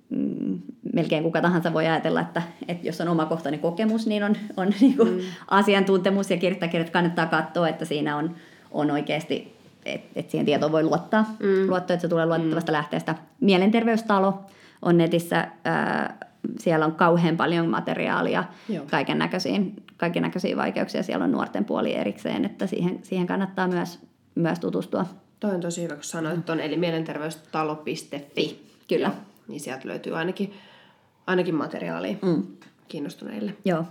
mm, 0.10 0.60
melkein 0.94 1.24
kuka 1.24 1.42
tahansa 1.42 1.74
voi 1.74 1.88
ajatella, 1.88 2.22
että, 2.22 2.42
että 2.68 2.88
jos 2.88 3.02
on 3.02 3.08
omakohtainen 3.08 3.60
kokemus, 3.60 4.08
niin 4.08 4.24
on, 4.24 4.36
on 4.58 4.68
niin 4.82 4.98
kuin 4.98 5.14
mm. 5.14 5.20
asiantuntemus 5.48 6.32
ja 6.32 6.38
kirjoittakirjat 6.38 6.90
kannattaa 6.90 7.26
katsoa, 7.26 7.70
että 7.70 7.86
siinä 7.86 8.18
on, 8.18 8.36
on 8.72 8.92
oikeasti, 8.92 9.56
että, 9.86 10.08
että 10.16 10.32
siihen 10.32 10.46
tietoon 10.46 10.72
voi 10.72 10.84
luottaa, 10.84 11.36
mm. 11.40 11.70
luottaa, 11.70 11.94
että 11.94 12.02
se 12.02 12.08
tulee 12.08 12.26
luotettavasta 12.26 12.72
mm. 12.72 12.78
lähteestä. 12.78 13.16
Mielenterveystalo 13.40 14.40
on 14.82 14.98
netissä 14.98 15.48
ää, 15.64 16.18
siellä 16.60 16.86
on 16.86 16.96
kauhean 16.96 17.38
paljon 17.38 17.70
materiaalia 17.70 18.44
kaiken 18.92 19.18
näköisiin, 19.18 20.58
vaikeuksia. 20.58 21.04
Siellä 21.04 21.26
on 21.26 21.32
nuorten 21.32 21.66
puoli 21.66 21.96
erikseen, 21.96 22.46
että 22.46 22.68
siihen, 22.68 23.00
siihen 23.04 23.28
kannattaa 23.28 23.68
myös, 23.68 24.00
myös 24.36 24.60
tutustua. 24.60 25.06
Toi 25.40 25.56
on 25.56 25.62
tosi 25.62 25.84
hyvä, 25.84 25.94
kun 25.96 26.04
sanoit 26.04 26.46
tuon, 26.46 26.60
eli 26.60 26.78
mielenterveystalo.fi. 26.78 28.66
Kyllä. 28.90 29.08
Joo, 29.08 29.16
niin 29.48 29.60
sieltä 29.60 29.88
löytyy 29.88 30.18
ainakin, 30.18 30.54
ainakin 31.28 31.56
materiaalia 31.56 32.16
mm. 32.22 32.44
kiinnostuneille. 32.88 33.54
Joo. 33.66 33.86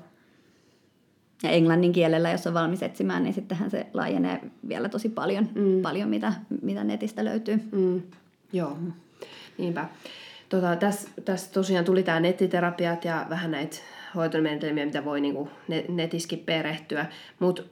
Ja 1.43 1.51
englannin 1.51 1.93
kielellä, 1.93 2.31
jos 2.31 2.47
on 2.47 2.55
valmis 2.55 2.83
etsimään, 2.83 3.23
niin 3.23 3.35
sittenhän 3.35 3.71
se 3.71 3.87
laajenee 3.95 4.41
vielä 4.69 4.89
tosi 4.89 5.09
paljon, 5.09 5.49
mm. 5.55 5.83
paljon 5.83 6.09
mitä, 6.09 6.33
mitä 6.63 6.85
netistä 6.85 7.25
löytyy. 7.25 7.61
Mm. 7.73 8.03
Joo, 8.53 8.79
niinpä. 9.59 9.89
Tota, 10.55 10.77
tässä, 10.77 11.09
tässä 11.25 11.53
tosiaan 11.53 11.85
tuli 11.85 12.03
tämä 12.03 12.21
nettiterapiat 12.21 13.05
ja 13.05 13.27
vähän 13.31 13.51
näitä 13.51 13.77
hoitomenetelmiä, 14.15 14.87
mitä 14.87 15.05
voi 15.05 15.21
niinku 15.21 15.49
netiskin 15.89 16.39
perehtyä. 16.39 17.07
Mutta 17.39 17.63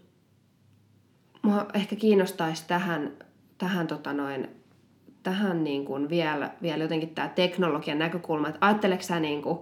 mua 1.43 1.67
ehkä 1.75 1.97
kiinnostaisi 1.97 2.65
tähän, 2.69 3.13
tähän, 3.59 3.87
tota 3.87 4.13
noin, 4.13 4.49
tähän 5.23 5.65
niin 5.65 5.85
kuin 5.85 6.09
vielä, 6.09 6.51
vielä 6.63 6.85
jotenkin 6.85 7.15
tämä 7.15 7.29
teknologian 7.29 7.99
näkökulma. 7.99 8.49
Että 8.49 8.67
ajatteleksä, 8.67 9.21
niin 9.21 9.43
kuin, 9.43 9.59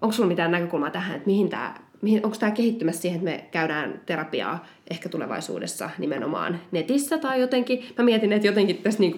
onko 0.00 0.12
sulla 0.12 0.28
mitään 0.28 0.50
näkökulmaa 0.50 0.90
tähän, 0.90 1.16
että 1.16 1.26
mihin 1.26 1.48
tämä 1.48 1.74
onko 2.22 2.36
tämä 2.40 2.52
kehittymässä 2.52 3.02
siihen, 3.02 3.18
että 3.18 3.30
me 3.30 3.48
käydään 3.50 4.00
terapiaa 4.06 4.66
ehkä 4.90 5.08
tulevaisuudessa 5.08 5.90
nimenomaan 5.98 6.60
netissä 6.72 7.18
tai 7.18 7.40
jotenkin. 7.40 7.84
Mä 7.98 8.04
mietin, 8.04 8.32
että 8.32 8.48
jotenkin 8.48 8.76
tässä 8.76 9.00
niin 9.00 9.14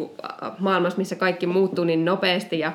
maailmassa, 0.59 0.98
missä 0.98 1.16
kaikki 1.16 1.46
muuttuu 1.46 1.84
niin 1.84 2.05
nopeasti 2.05 2.59
ja 2.59 2.72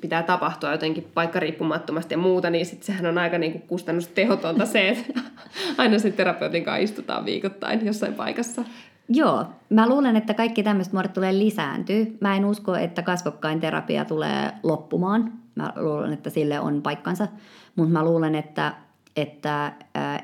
pitää 0.00 0.22
tapahtua 0.22 0.72
jotenkin 0.72 1.10
paikkariippumattomasti 1.14 2.14
ja 2.14 2.18
muuta, 2.18 2.50
niin 2.50 2.66
sit 2.66 2.82
sehän 2.82 3.06
on 3.06 3.18
aika 3.18 3.38
niin 3.38 3.52
kuin 3.52 3.62
kustannustehotonta 3.62 4.66
se, 4.66 4.88
että 4.88 5.20
aina 5.78 5.98
sitten 5.98 6.16
terapeutin 6.16 6.64
kanssa 6.64 6.84
istutaan 6.84 7.24
viikoittain 7.24 7.86
jossain 7.86 8.14
paikassa. 8.14 8.64
Joo, 9.08 9.46
mä 9.70 9.88
luulen, 9.88 10.16
että 10.16 10.34
kaikki 10.34 10.62
tämmöiset 10.62 10.92
muodot 10.92 11.12
tulee 11.12 11.38
lisääntyä. 11.38 12.06
Mä 12.20 12.36
en 12.36 12.44
usko, 12.44 12.74
että 12.74 13.02
kasvokkain 13.02 13.60
terapia 13.60 14.04
tulee 14.04 14.52
loppumaan. 14.62 15.32
Mä 15.54 15.72
luulen, 15.76 16.12
että 16.12 16.30
sille 16.30 16.60
on 16.60 16.82
paikkansa, 16.82 17.28
mutta 17.76 17.92
mä 17.92 18.04
luulen, 18.04 18.34
että, 18.34 18.74
että 19.16 19.72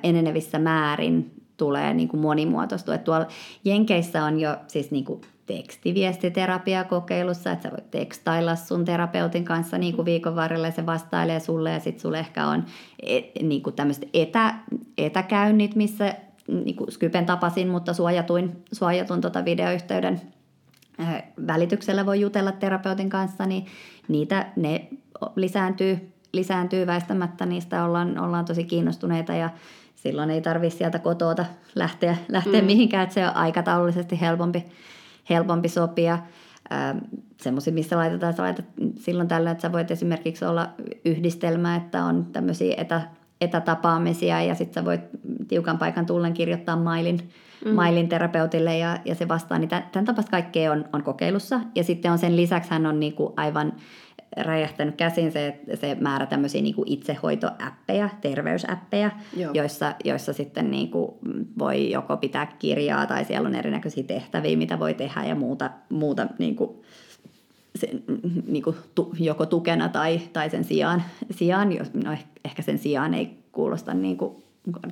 enenevissä 0.03 0.59
määrin 0.59 1.31
tulee 1.57 1.95
niin 1.95 2.09
kuin 2.09 2.21
monimuotoistua. 2.21 2.95
Että 2.95 3.05
tuolla 3.05 3.27
Jenkeissä 3.65 4.25
on 4.25 4.41
jo 4.41 4.57
siis 4.67 4.91
niin 4.91 5.05
kuin 5.05 5.21
tekstiviestiterapia 5.49 6.85
kokeilussa, 6.85 7.53
että 7.53 7.63
sä 7.63 7.71
voit 7.71 7.91
tekstailla 7.91 8.57
sun 8.57 8.85
terapeutin 8.85 9.45
kanssa 9.45 9.79
niin 9.79 9.97
kuin 9.97 10.05
viikon 10.05 10.37
varrella 10.37 10.67
ja 10.67 10.73
se 10.73 10.87
vastailee 10.87 11.41
sulle 11.41 11.73
ja 11.73 11.81
sitten 11.81 12.01
sulle 12.01 12.19
ehkä 12.19 12.47
on 12.47 12.65
et, 13.03 13.25
niin 13.43 13.63
kuin 13.63 13.77
tämmöiset 13.77 14.09
etä, 14.15 14.55
etäkäynnit, 14.99 15.75
missä 15.75 16.15
niin 16.49 16.77
kuin 16.77 16.93
Skypen 16.93 17.27
tapasin, 17.27 17.69
mutta 17.69 17.93
suojatuin, 17.93 18.65
suojatun 18.73 19.21
tota 19.21 19.45
videoyhteyden 19.45 20.21
välityksellä 21.47 22.07
voi 22.07 22.21
jutella 22.21 22.53
terapeutin 22.53 23.11
kanssa, 23.11 23.47
niin 23.47 23.67
niitä, 24.09 24.47
ne 24.57 24.89
lisääntyy, 25.37 26.13
lisääntyy 26.33 26.87
väistämättä, 26.87 27.47
niistä 27.47 27.85
ollaan, 27.85 28.19
ollaan 28.19 28.45
tosi 28.45 28.65
kiinnostuneita 28.65 29.33
ja 29.33 29.51
silloin 29.95 30.31
ei 30.31 30.41
tarvitse 30.41 30.79
sieltä 30.79 30.99
kotoota 30.99 31.45
lähteä, 31.75 32.17
lähteä 32.29 32.61
mm. 32.61 32.67
mihinkään, 32.67 33.03
että 33.03 33.15
se 33.15 33.27
on 33.27 33.37
aikataulullisesti 33.37 34.21
helpompi, 34.21 34.65
helpompi 35.31 35.69
sopia. 35.69 36.19
semmoisia, 37.37 37.73
missä 37.73 37.97
laitetaan, 37.97 38.35
sä 38.35 38.43
laitat 38.43 38.67
silloin 38.97 39.29
tällöin, 39.29 39.53
että 39.53 39.63
sä 39.63 39.73
voit 39.73 39.91
esimerkiksi 39.91 40.45
olla 40.45 40.69
yhdistelmä, 41.05 41.77
että 41.77 42.05
on 42.05 42.27
tämmöisiä 42.33 42.75
etä, 42.79 43.03
etätapaamisia 43.41 44.43
ja 44.43 44.55
sitten 44.55 44.75
sä 44.75 44.85
voit 44.85 45.01
tiukan 45.49 45.79
paikan 45.79 46.07
tullen 46.07 46.35
kirjoittaa 46.35 46.77
mailin, 46.77 47.31
mm. 47.65 47.71
mailin 47.71 48.09
terapeutille 48.09 48.79
ja, 48.79 48.99
ja 49.05 49.15
se 49.15 49.29
vastaa. 49.29 49.59
Niin 49.59 49.69
tämän, 49.69 49.89
tämän 49.93 50.07
tapaista 50.07 50.31
kaikkea 50.31 50.73
on, 50.73 50.85
on 50.93 51.03
kokeilussa 51.03 51.61
ja 51.75 51.85
sitten 51.85 52.13
on 52.13 52.19
sen 52.19 52.37
lisäksi 52.37 52.71
hän 52.71 52.87
on 52.87 53.01
niinku 53.01 53.33
aivan 53.37 53.73
räjähtänyt 54.37 54.97
käsin 54.97 55.33
se, 55.33 55.61
se 55.75 55.97
määrä 56.01 56.27
tämmöisiä 56.27 56.63
niinku 56.63 56.83
itsehoitoäppejä, 56.87 58.11
terveysäppejä, 58.21 59.11
joissa, 59.55 59.95
joissa 60.05 60.33
sitten 60.33 60.71
niinku 60.71 61.19
voi 61.59 61.91
joko 61.91 62.17
pitää 62.17 62.47
kirjaa 62.47 63.07
tai 63.07 63.25
siellä 63.25 63.49
on 63.49 63.55
erinäköisiä 63.55 64.05
tehtäviä, 64.05 64.57
mitä 64.57 64.79
voi 64.79 64.95
tehdä 64.95 65.25
ja 65.25 65.35
muuta, 65.35 65.71
muuta 65.89 66.27
niinku, 66.39 66.85
se, 67.77 67.91
niin 68.47 68.63
kuin 68.63 68.77
tu, 68.95 69.15
joko 69.19 69.47
tukena 69.47 69.89
tai, 69.89 70.21
tai 70.33 70.51
sen 70.51 70.65
sijaan, 70.65 71.03
sijaan 71.31 71.73
jos, 71.73 71.95
no 71.95 72.17
ehkä 72.45 72.63
sen 72.63 72.79
sijaan 72.79 73.15
ei 73.15 73.39
kuulosta 73.53 73.95
niin 73.95 74.17
kuin, 74.17 74.43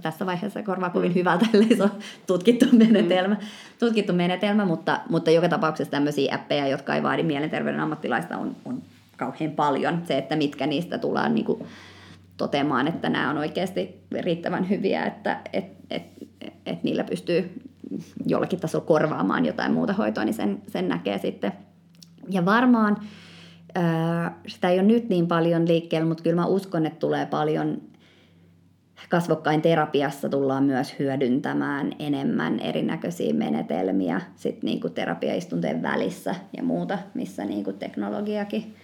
tässä 0.03 0.27
vaiheessa 0.27 0.63
korvaa 0.63 0.91
kovin 0.91 1.11
mm. 1.11 1.15
hyvältä, 1.15 1.47
ellei 1.55 1.77
se 1.77 1.83
ole 1.83 1.91
tutkittu 2.27 2.67
menetelmä, 2.73 3.35
mm. 3.35 3.47
tutkittu 3.79 4.13
menetelmä 4.13 4.65
mutta, 4.65 5.01
mutta 5.09 5.31
joka 5.31 5.49
tapauksessa 5.49 5.91
tämmöisiä 5.91 6.35
appeja, 6.35 6.69
jotka 6.69 6.95
ei 6.95 7.03
vaadi 7.03 7.23
mielenterveyden 7.23 7.81
ammattilaista, 7.81 8.37
on, 8.37 8.57
on 8.65 8.83
kauhean 9.17 9.51
paljon. 9.51 10.03
Se, 10.05 10.19
että 10.19 10.37
mitkä 10.37 10.67
niistä 10.67 10.99
tullaan 10.99 11.35
niin 11.35 11.45
kuin, 11.45 11.67
toteamaan, 12.37 12.89
että 12.89 13.09
nämä 13.09 13.31
on 13.31 13.39
oikeasti 13.39 14.01
riittävän 14.21 14.69
hyviä, 14.69 15.07
että 15.07 15.41
et, 15.53 15.65
et, 15.91 16.03
et, 16.41 16.53
et 16.67 16.83
niillä 16.83 17.05
pystyy 17.05 17.63
jollakin 18.27 18.61
tasolla 18.61 18.85
korvaamaan 18.85 19.47
jotain 19.47 19.73
muuta 19.73 19.93
hoitoa, 19.93 20.25
niin 20.25 20.35
sen, 20.35 20.63
sen 20.69 20.89
näkee 20.89 21.19
sitten 21.19 21.53
ja 22.31 22.45
varmaan 22.45 22.97
sitä 24.47 24.69
ei 24.69 24.79
ole 24.79 24.87
nyt 24.87 25.09
niin 25.09 25.27
paljon 25.27 25.69
liikkeellä, 25.69 26.09
mutta 26.09 26.23
kyllä 26.23 26.37
mä 26.37 26.47
uskon, 26.47 26.87
että 26.87 26.99
tulee 26.99 27.27
paljon 27.27 27.83
kasvokkain 29.09 29.63
terapiassa 29.63 30.29
tullaan 30.29 30.65
myös 30.65 30.99
hyödyntämään 30.99 31.93
enemmän 31.99 32.61
erinäköisiä 32.61 33.35
menetelmiä 33.35 34.21
sit 34.37 34.63
niinku 34.63 34.89
terapiaistunteen 34.89 35.83
välissä 35.83 36.35
ja 36.57 36.63
muuta, 36.63 36.99
missä 37.15 37.45
niinku 37.45 37.73
teknologiakin 37.73 38.75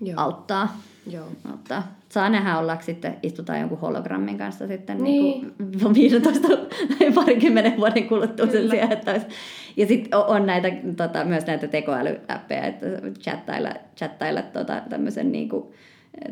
Joo. 0.00 0.20
auttaa. 0.20 0.80
Joo. 1.10 1.26
auttaa. 1.50 1.96
Saa 2.08 2.28
nähdä 2.28 2.58
ollaanko 2.58 2.84
sitten, 2.84 3.16
istutaan 3.22 3.60
jonkun 3.60 3.80
hologrammin 3.80 4.38
kanssa 4.38 4.66
sitten 4.66 5.04
niin. 5.04 5.54
Niin 5.58 5.94
15 5.94 6.48
tai 6.98 7.12
parikymmenen 7.12 7.76
vuoden 7.76 8.08
kuluttua 8.08 8.46
sen 8.46 8.70
sijaan, 8.70 8.92
että 8.92 9.12
olisi 9.12 9.26
ja 9.76 9.86
sitten 9.86 10.18
on 10.18 10.46
näitä, 10.46 10.68
tota, 10.96 11.24
myös 11.24 11.46
näitä 11.46 11.68
tekoälyäppejä, 11.68 12.66
että 12.66 12.86
chattailla, 13.20 13.70
chattailla 13.96 14.42
tota, 14.42 14.82
tämmöisen 14.90 15.32
niin 15.32 15.48
kuin, 15.48 15.64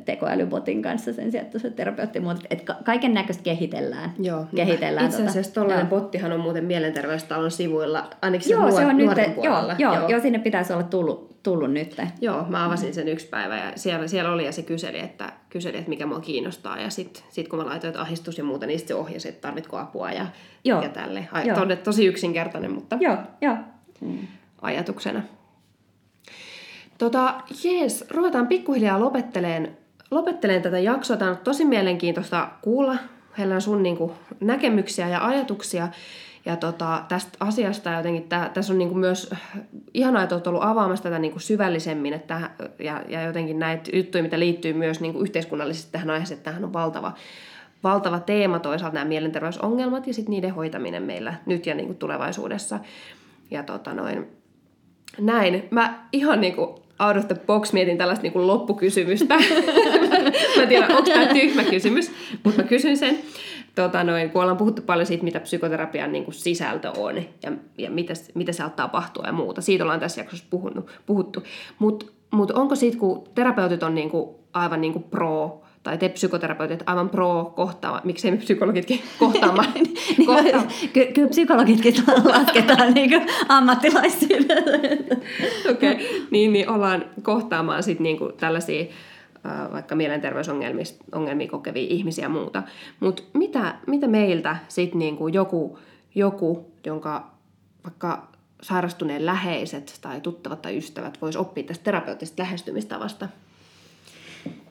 tekoälybotin 0.05 0.83
kanssa 0.83 1.13
sen 1.13 1.31
sijaan, 1.31 1.47
että 1.47 1.59
se 1.59 1.71
terapeutti 1.71 2.21
muuta. 2.21 2.41
Että 2.51 2.77
kaiken 2.85 3.15
näköistä 3.15 3.43
kehitellään. 3.43 4.13
Joo, 4.19 4.47
kehitellään 4.57 5.07
itse 5.07 5.27
asiassa 5.27 5.53
tota, 5.53 5.61
tuollainen 5.61 5.87
bottihan 5.87 6.33
on 6.33 6.41
muuten 6.41 6.65
mielenterveystalon 6.65 7.51
sivuilla, 7.51 8.11
ainakin 8.23 8.51
joo, 8.51 8.71
se 8.71 8.87
on 8.87 8.97
nyt, 8.97 9.11
joo, 9.43 9.61
joo, 9.79 9.95
joo, 9.95 10.09
joo, 10.09 10.21
sinne 10.21 10.39
pitäisi 10.39 10.73
olla 10.73 10.83
tullut, 10.83 11.34
tullut 11.45 11.73
nyt. 11.73 11.97
Joo, 12.21 12.45
mä 12.49 12.65
avasin 12.65 12.95
sen 12.95 13.09
yksi 13.09 13.27
päivä 13.27 13.57
ja 13.57 13.73
siellä, 13.77 14.09
siellä 14.09 14.33
oli 14.33 14.45
ja 14.45 14.53
se 14.53 14.63
kyseli, 14.63 14.99
että, 14.99 15.33
kyseli, 15.51 15.77
että 15.77 15.89
mikä 15.89 16.07
mua 16.07 16.21
kiinnostaa 16.21 16.81
ja 16.81 16.91
sitten 16.91 17.23
sit 17.31 17.49
kun 17.49 17.59
mä 17.59 17.67
laitoin, 17.67 17.89
että 17.89 18.01
ahdistus 18.01 18.39
ja 18.39 18.45
muuta, 18.45 18.67
niin 18.67 18.81
se 18.81 18.95
ohjasi, 18.95 19.29
että 19.29 19.41
tarvitko 19.41 19.77
apua 19.77 20.13
ja, 20.13 20.27
joo, 20.65 20.83
ja 20.83 20.89
tälle. 20.89 21.29
Ai, 21.33 21.49
joo. 21.49 21.77
tosi 21.85 22.07
yksinkertainen, 22.07 22.73
mutta 22.73 22.97
joo, 23.01 23.17
joo. 23.41 23.57
ajatuksena. 24.63 25.23
Tota, 26.99 27.35
jees, 27.65 28.05
ruvetaan 28.11 28.47
pikkuhiljaa 28.47 29.01
lopetteleen, 29.01 29.77
lopetteleen 30.11 30.63
tätä 30.63 30.79
jaksoa. 30.79 31.17
Tämä 31.17 31.31
on 31.31 31.37
tosi 31.37 31.65
mielenkiintoista 31.65 32.49
kuulla 32.63 32.97
Helen 33.39 33.61
sun 33.61 33.83
niin 33.83 33.97
kuin, 33.97 34.13
näkemyksiä 34.41 35.09
ja 35.09 35.27
ajatuksia 35.27 35.89
ja 36.47 36.57
tota, 36.57 37.05
tästä 37.09 37.39
asiasta 37.41 37.93
jotenkin, 37.93 38.29
tää, 38.29 38.49
tässä 38.49 38.73
on 38.73 38.79
niinku 38.79 38.95
myös 38.95 39.31
ihanaa, 39.95 40.23
että 40.23 40.35
olet 40.35 40.47
ollut 40.47 40.63
avaamassa 40.65 41.03
tätä 41.03 41.19
niinku 41.19 41.39
syvällisemmin 41.39 42.15
että, 42.15 42.51
ja, 42.79 43.03
ja 43.09 43.23
jotenkin 43.23 43.59
näitä 43.59 43.91
juttuja, 43.97 44.23
mitä 44.23 44.39
liittyy 44.39 44.73
myös 44.73 45.01
niinku 45.01 45.21
yhteiskunnallisesti 45.21 45.93
tähän 45.93 46.11
aiheeseen, 46.11 46.39
että 46.39 46.45
tämähän 46.45 46.65
on 46.65 46.73
valtava, 46.73 47.13
valtava 47.85 48.21
teema 48.21 48.59
toisaalta 48.59 48.95
nämä 48.95 49.05
mielenterveysongelmat 49.05 50.07
ja 50.07 50.15
sitten 50.15 50.31
niiden 50.31 50.55
hoitaminen 50.55 51.03
meillä 51.03 51.35
nyt 51.47 51.67
ja 51.67 51.75
niinku 51.75 51.95
tulevaisuudessa. 51.95 52.81
Ja 53.51 53.63
tota 53.63 53.95
noin, 53.95 54.27
näin. 55.21 55.69
Mä 55.71 56.07
ihan 56.13 56.41
niinku 56.41 56.85
out 56.99 57.17
of 57.17 57.29
the 57.29 57.37
box 57.47 57.73
mietin 57.73 57.99
tällaista 57.99 58.23
niinku 58.23 58.47
loppukysymystä. 58.47 59.35
mä 60.57 60.63
en 60.63 60.69
tiedä, 60.69 60.87
onko 60.87 61.11
tämä 61.11 61.27
tyhmä 61.27 61.65
kysymys, 61.65 62.11
mutta 62.45 62.63
mä 62.63 62.69
kysyn 62.69 62.97
sen. 62.97 63.19
Tota 63.75 64.05
noin, 64.05 64.31
kun 64.31 64.43
ollaan 64.43 64.57
puhuttu 64.57 64.83
paljon 64.83 65.07
siitä, 65.07 65.25
mitä 65.25 65.41
psykoterapian 65.41 66.13
niin 66.13 66.25
kuin 66.25 66.35
sisältö 66.35 66.91
on 66.97 67.17
ja, 67.17 67.53
ja 67.79 67.91
mitä, 67.91 68.15
mitä 68.35 68.53
siellä 68.53 68.71
tapahtuu 68.71 69.23
ja 69.27 69.33
muuta. 69.33 69.61
Siitä 69.61 69.85
ollaan 69.85 70.01
tässä 70.01 70.21
jaksossa 70.21 70.47
puhunut, 70.51 70.91
puhuttu. 71.07 71.43
Mutta 71.79 72.07
mut 72.31 72.51
onko 72.51 72.75
siitä, 72.75 72.99
kun 72.99 73.25
terapeutit 73.35 73.83
on 73.83 73.95
niin 73.95 74.11
kuin 74.11 74.31
aivan 74.53 74.81
niin 74.81 74.93
kuin 74.93 75.03
pro 75.03 75.61
tai 75.83 75.99
te 75.99 76.09
psykoterapeutit 76.09 76.83
aivan 76.87 77.09
pro 77.09 77.53
kohtaama, 77.57 78.01
miksei 78.05 78.31
me 78.31 78.37
psykologitkin 78.37 79.01
kohtaamaan. 79.19 79.73
niin, 79.75 80.27
kohta... 80.27 80.63
Ky- 80.93 81.13
kyllä 81.15 81.29
psykologitkin 81.29 81.95
lasketaan 82.25 82.95
niin 82.95 83.27
ammattilaisiin. 83.49 84.47
Okei, 85.71 85.93
okay. 85.93 86.07
niin, 86.31 86.53
niin 86.53 86.69
ollaan 86.69 87.05
kohtaamaan 87.23 87.83
sitten 87.83 88.03
niin 88.03 88.19
tällaisia 88.37 88.85
vaikka 89.73 89.95
mielenterveysongelmia 89.95 91.49
kokevia 91.51 91.87
ihmisiä 91.89 92.25
ja 92.25 92.29
muuta. 92.29 92.63
Mutta 93.01 93.23
mitä, 93.35 93.75
mitä 93.87 94.07
meiltä 94.09 94.57
sitten 94.69 94.99
niinku 94.99 95.29
joku, 95.29 95.79
joku, 96.15 96.73
jonka 96.87 97.31
vaikka 97.85 98.29
sairastuneen 98.63 99.27
läheiset 99.27 99.99
tai 100.01 100.21
tuttavat 100.21 100.63
tai 100.63 100.77
ystävät 100.77 101.19
vois 101.23 101.37
oppia 101.37 101.65
tästä 101.65 101.85
terapeuttisesta 101.85 102.43
lähestymistavasta? 102.43 103.29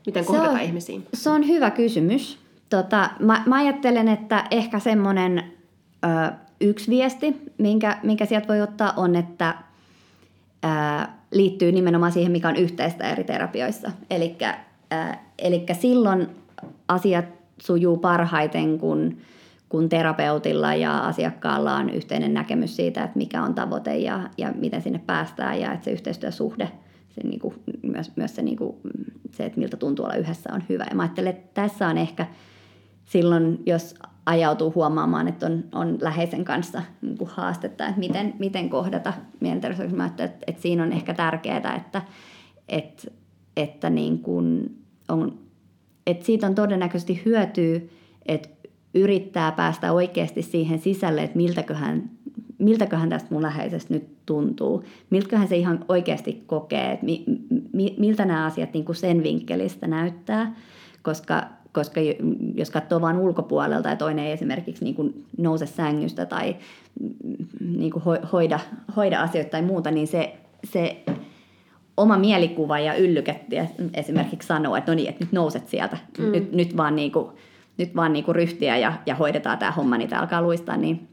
Miten 0.06 0.26
kohdata 0.26 0.50
on, 0.50 0.62
ihmisiin? 0.62 1.08
Se 1.14 1.30
on 1.30 1.48
hyvä 1.48 1.72
kysymys. 1.72 2.40
Tota, 2.70 3.10
mä, 3.20 3.44
mä 3.46 3.56
ajattelen, 3.56 4.08
että 4.08 4.44
ehkä 4.52 4.80
semmoinen 4.80 5.54
yksi 6.62 6.92
viesti, 6.92 7.36
minkä, 7.58 7.98
minkä 8.04 8.26
sieltä 8.26 8.48
voi 8.48 8.62
ottaa, 8.62 8.94
on, 8.98 9.16
että 9.16 9.56
ö, 10.66 11.08
liittyy 11.34 11.72
nimenomaan 11.72 12.12
siihen, 12.12 12.32
mikä 12.32 12.48
on 12.48 12.56
yhteistä 12.56 13.12
eri 13.12 13.24
terapioissa. 13.24 13.92
Eli 15.40 15.66
silloin 15.74 16.28
asiat 16.88 17.26
sujuu 17.58 17.98
parhaiten, 17.98 18.80
kun, 18.80 19.18
kun 19.70 19.90
terapeutilla 19.90 20.76
ja 20.76 21.00
asiakkaalla 21.00 21.76
on 21.76 21.90
yhteinen 21.90 22.34
näkemys 22.34 22.76
siitä, 22.76 23.04
että 23.04 23.18
mikä 23.18 23.44
on 23.44 23.56
tavoite 23.56 23.98
ja, 23.98 24.30
ja 24.38 24.54
miten 24.56 24.82
sinne 24.82 25.00
päästään 25.06 25.60
ja 25.60 25.74
että 25.74 25.86
se 25.86 25.92
yhteistyösuhde, 25.92 26.72
se 27.10 27.22
niin 27.24 27.40
kuin, 27.40 27.56
myös, 27.82 28.12
myös 28.16 28.36
se, 28.36 28.42
niin 28.42 28.58
kuin, 28.58 28.76
se, 29.32 29.46
että 29.46 29.60
miltä 29.60 29.78
tuntuu 29.78 30.06
olla 30.06 30.16
yhdessä 30.16 30.50
on 30.54 30.64
hyvä. 30.70 30.86
Ja 30.90 30.96
mä 30.96 31.02
ajattelen, 31.02 31.30
että 31.30 31.62
tässä 31.62 31.88
on 31.88 31.98
ehkä 31.98 32.28
silloin, 33.06 33.64
jos 33.66 33.96
ajautuu 34.26 34.72
huomaamaan, 34.76 35.28
että 35.28 35.46
on, 35.46 35.64
on 35.72 35.98
läheisen 36.02 36.46
kanssa 36.46 36.82
niin 37.02 37.18
kuin 37.18 37.30
haastetta, 37.34 37.88
että 37.88 38.00
miten, 38.00 38.34
miten 38.40 38.70
kohdata 38.70 39.14
mielenterveysongelmia, 39.40 40.06
että, 40.06 40.24
että, 40.24 40.44
että 40.48 40.62
siinä 40.62 40.84
on 40.84 40.94
ehkä 40.94 41.14
tärkeää, 41.14 41.76
että, 41.76 42.02
että, 42.70 43.12
että, 43.58 43.90
niin 43.90 44.20
kuin 44.20 44.78
on, 45.10 45.40
että 46.08 46.26
siitä 46.26 46.48
on 46.48 46.56
todennäköisesti 46.56 47.22
hyötyä, 47.26 47.80
että 48.26 48.50
yrittää 48.94 49.52
päästä 49.52 49.92
oikeasti 49.92 50.42
siihen 50.42 50.80
sisälle, 50.80 51.24
että 51.24 51.38
miltäköhän, 51.38 52.10
miltäköhän 52.58 53.10
tästä 53.10 53.28
mun 53.32 53.42
läheisestä 53.42 53.94
nyt 53.94 54.26
tuntuu, 54.26 54.84
miltäköhän 55.10 55.48
se 55.48 55.58
ihan 55.58 55.86
oikeasti 55.88 56.44
kokee, 56.48 56.92
että 56.92 57.06
mi, 57.06 57.24
mi, 57.74 57.96
miltä 58.00 58.26
nämä 58.26 58.46
asiat 58.46 58.74
niin 58.74 58.86
kuin 58.86 58.96
sen 58.96 59.24
vinkkelistä 59.24 59.88
näyttää, 59.88 60.56
koska 61.02 61.44
koska 61.74 62.02
jos 62.56 62.70
katsoo 62.70 63.02
vain 63.02 63.18
ulkopuolelta 63.18 63.90
ja 63.90 63.96
toinen 63.96 64.26
ei 64.26 64.32
esimerkiksi 64.32 64.84
niin 64.84 64.96
kuin 64.96 65.26
nouse 65.38 65.66
sängystä 65.66 66.26
tai 66.26 66.56
niin 67.60 67.92
kuin 67.92 68.04
hoida, 68.34 68.60
hoida 68.96 69.22
asioita 69.22 69.52
tai 69.52 69.62
muuta, 69.62 69.92
niin 69.92 70.08
se, 70.08 70.34
se 70.64 71.04
oma 71.98 72.18
mielikuva 72.18 72.80
ja 72.80 72.96
yllyketti 72.96 73.56
esimerkiksi 73.94 74.48
sanoo, 74.48 74.76
että 74.76 74.92
no 74.92 74.96
niin, 74.96 75.10
että 75.10 75.24
nyt 75.24 75.32
nouset 75.32 75.68
sieltä, 75.68 75.98
mm. 76.18 76.32
nyt, 76.32 76.52
nyt 76.52 76.78
vaan, 76.78 76.96
niin 76.96 77.12
kuin, 77.12 77.28
nyt 77.78 77.96
vaan 77.96 78.14
niin 78.14 78.26
kuin 78.26 78.36
ryhtiä 78.36 78.78
ja, 78.78 78.94
ja 79.06 79.16
hoidetaan 79.16 79.58
tämä 79.58 79.72
homma, 79.72 79.98
niin 79.98 80.10
tämä 80.10 80.22
alkaa 80.22 80.42
luistaa, 80.42 80.78
niin 80.78 81.08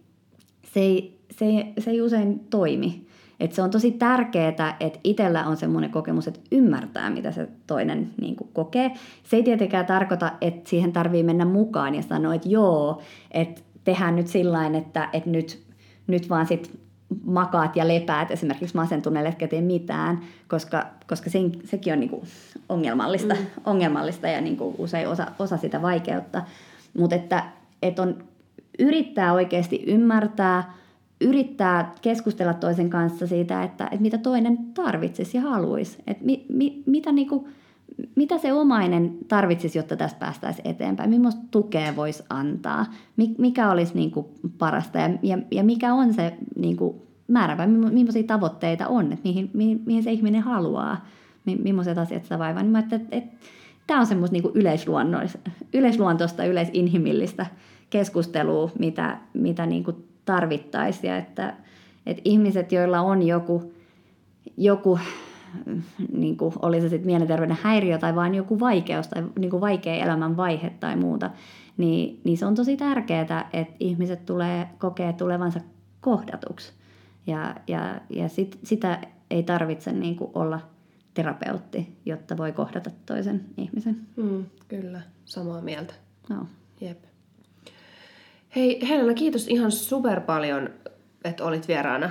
se 0.74 0.80
ei, 0.80 1.20
se, 1.30 1.66
se 1.78 1.90
ei 1.90 2.02
usein 2.02 2.38
toimi. 2.38 3.06
Et 3.40 3.52
se 3.52 3.62
on 3.62 3.70
tosi 3.70 3.90
tärkeää, 3.90 4.76
että 4.80 4.98
itsellä 5.04 5.46
on 5.46 5.56
semmoinen 5.56 5.90
kokemus, 5.90 6.28
että 6.28 6.40
ymmärtää, 6.52 7.10
mitä 7.10 7.32
se 7.32 7.48
toinen 7.66 8.10
niin 8.20 8.36
kuin, 8.36 8.50
kokee. 8.52 8.90
Se 9.24 9.36
ei 9.36 9.42
tietenkään 9.42 9.86
tarkoita, 9.86 10.32
että 10.40 10.70
siihen 10.70 10.92
tarvii 10.92 11.22
mennä 11.22 11.44
mukaan 11.44 11.94
ja 11.94 12.02
sanoa, 12.02 12.34
että 12.34 12.48
joo, 12.48 13.02
että 13.30 13.60
tehdään 13.84 14.16
nyt 14.16 14.26
sillä 14.26 14.66
että, 14.66 15.08
että 15.12 15.30
nyt, 15.30 15.62
nyt 16.06 16.30
vaan 16.30 16.46
sit 16.46 16.80
makaat 17.24 17.76
ja 17.76 17.88
lepäät 17.88 18.30
esimerkiksi 18.30 18.76
masentuneelle, 18.76 19.28
etkä 19.28 19.48
tee 19.48 19.60
mitään, 19.60 20.20
koska, 20.48 20.86
koska 21.06 21.30
sen, 21.30 21.52
sekin 21.64 21.92
on 21.92 22.00
niin 22.00 22.10
kuin 22.10 22.22
ongelmallista, 22.68 23.34
mm. 23.34 23.46
ongelmallista 23.64 24.28
ja 24.28 24.40
niin 24.40 24.56
kuin 24.56 24.74
usein 24.78 25.08
osa, 25.08 25.26
osa 25.38 25.56
sitä 25.56 25.82
vaikeutta. 25.82 26.42
Mutta 26.98 27.16
että, 27.16 27.44
että 27.82 28.02
on, 28.02 28.24
yrittää 28.78 29.32
oikeasti 29.32 29.84
ymmärtää, 29.86 30.74
yrittää 31.20 31.94
keskustella 32.02 32.54
toisen 32.54 32.90
kanssa 32.90 33.26
siitä, 33.26 33.62
että, 33.62 33.84
että 33.84 34.02
mitä 34.02 34.18
toinen 34.18 34.58
tarvitsisi 34.74 35.36
ja 35.36 35.42
haluaisi. 35.42 35.98
Että 36.06 36.24
mi, 36.24 36.46
mi, 36.48 36.82
mitä, 36.86 37.12
niin 37.12 37.28
kuin, 37.28 37.44
mitä 38.16 38.38
se 38.38 38.52
omainen 38.52 39.18
tarvitsisi, 39.28 39.78
jotta 39.78 39.96
tästä 39.96 40.18
päästäisiin 40.18 40.68
eteenpäin. 40.68 41.10
Millaista 41.10 41.42
tukea 41.50 41.96
voisi 41.96 42.22
antaa. 42.30 42.86
Mikä 43.38 43.70
olisi 43.70 43.94
niin 43.94 44.10
kuin 44.10 44.26
parasta 44.58 44.98
ja, 44.98 45.10
ja, 45.22 45.38
ja 45.50 45.64
mikä 45.64 45.94
on 45.94 46.14
se 46.14 46.34
niin 46.56 46.76
kuin 46.76 46.96
määrävä. 47.28 47.66
Millaisia 47.66 48.22
tavoitteita 48.22 48.88
on, 48.88 49.12
että 49.12 49.28
mihin, 49.28 49.50
mihin, 49.54 49.82
mihin 49.86 50.02
se 50.02 50.12
ihminen 50.12 50.42
haluaa. 50.42 51.06
Millaiset 51.62 51.98
asiat 51.98 52.22
sitä 52.22 52.38
vaivaa. 52.38 52.62
Niin 52.62 52.76
että, 52.76 52.96
että, 52.96 53.16
että, 53.16 53.36
tämä 53.86 54.00
on 54.00 54.06
semmoista 54.06 54.32
niin 54.32 54.52
yleisluontoista, 55.72 56.44
yleisinhimillistä 56.44 57.46
keskustelua, 57.90 58.70
mitä, 58.78 59.18
mitä 59.34 59.66
niin 59.66 59.84
kuin 59.84 60.09
tarvittaisiin 60.24 61.12
että, 61.12 61.54
että 62.06 62.22
ihmiset, 62.24 62.72
joilla 62.72 63.00
on 63.00 63.22
joku, 63.22 63.72
joku 64.56 64.98
niin 66.12 66.36
kuin, 66.36 66.54
oli 66.62 66.80
se 66.80 66.88
sitten 66.88 67.06
mielenterveyden 67.06 67.58
häiriö 67.62 67.98
tai 67.98 68.14
vain 68.14 68.34
joku 68.34 68.60
vaikeus 68.60 69.08
tai 69.08 69.22
niin 69.38 69.50
kuin 69.50 69.60
vaikea 69.60 69.94
elämän 69.94 70.36
vaihe 70.36 70.70
tai 70.80 70.96
muuta, 70.96 71.30
niin, 71.76 72.20
niin 72.24 72.38
se 72.38 72.46
on 72.46 72.54
tosi 72.54 72.76
tärkeää, 72.76 73.48
että 73.52 73.74
ihmiset 73.80 74.26
tulee 74.26 74.68
kokea 74.78 75.12
tulevansa 75.12 75.60
kohdatuksi. 76.00 76.72
Ja, 77.26 77.54
ja, 77.66 78.00
ja 78.10 78.28
sit, 78.28 78.58
sitä 78.64 78.98
ei 79.30 79.42
tarvitse 79.42 79.92
niin 79.92 80.16
kuin 80.16 80.30
olla 80.34 80.60
terapeutti, 81.14 81.96
jotta 82.06 82.36
voi 82.36 82.52
kohdata 82.52 82.90
toisen 83.06 83.44
ihmisen. 83.56 84.00
Mm, 84.16 84.44
kyllä, 84.68 85.00
samaa 85.24 85.60
mieltä. 85.60 85.94
No. 86.28 86.46
Jep. 86.80 87.09
Hei 88.56 88.88
Helena, 88.88 89.14
kiitos 89.14 89.48
ihan 89.48 89.72
super 89.72 90.20
paljon, 90.20 90.70
että 91.24 91.44
olit 91.44 91.68
vieraana 91.68 92.10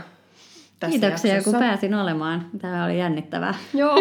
tässä 0.80 1.00
Kiitoksia, 1.00 1.34
jaksossa. 1.34 1.58
kun 1.58 1.68
pääsin 1.68 1.94
olemaan. 1.96 2.50
Tämä 2.62 2.86
oli 2.86 3.00
jännittävää. 3.00 3.54
Joo. 3.74 3.96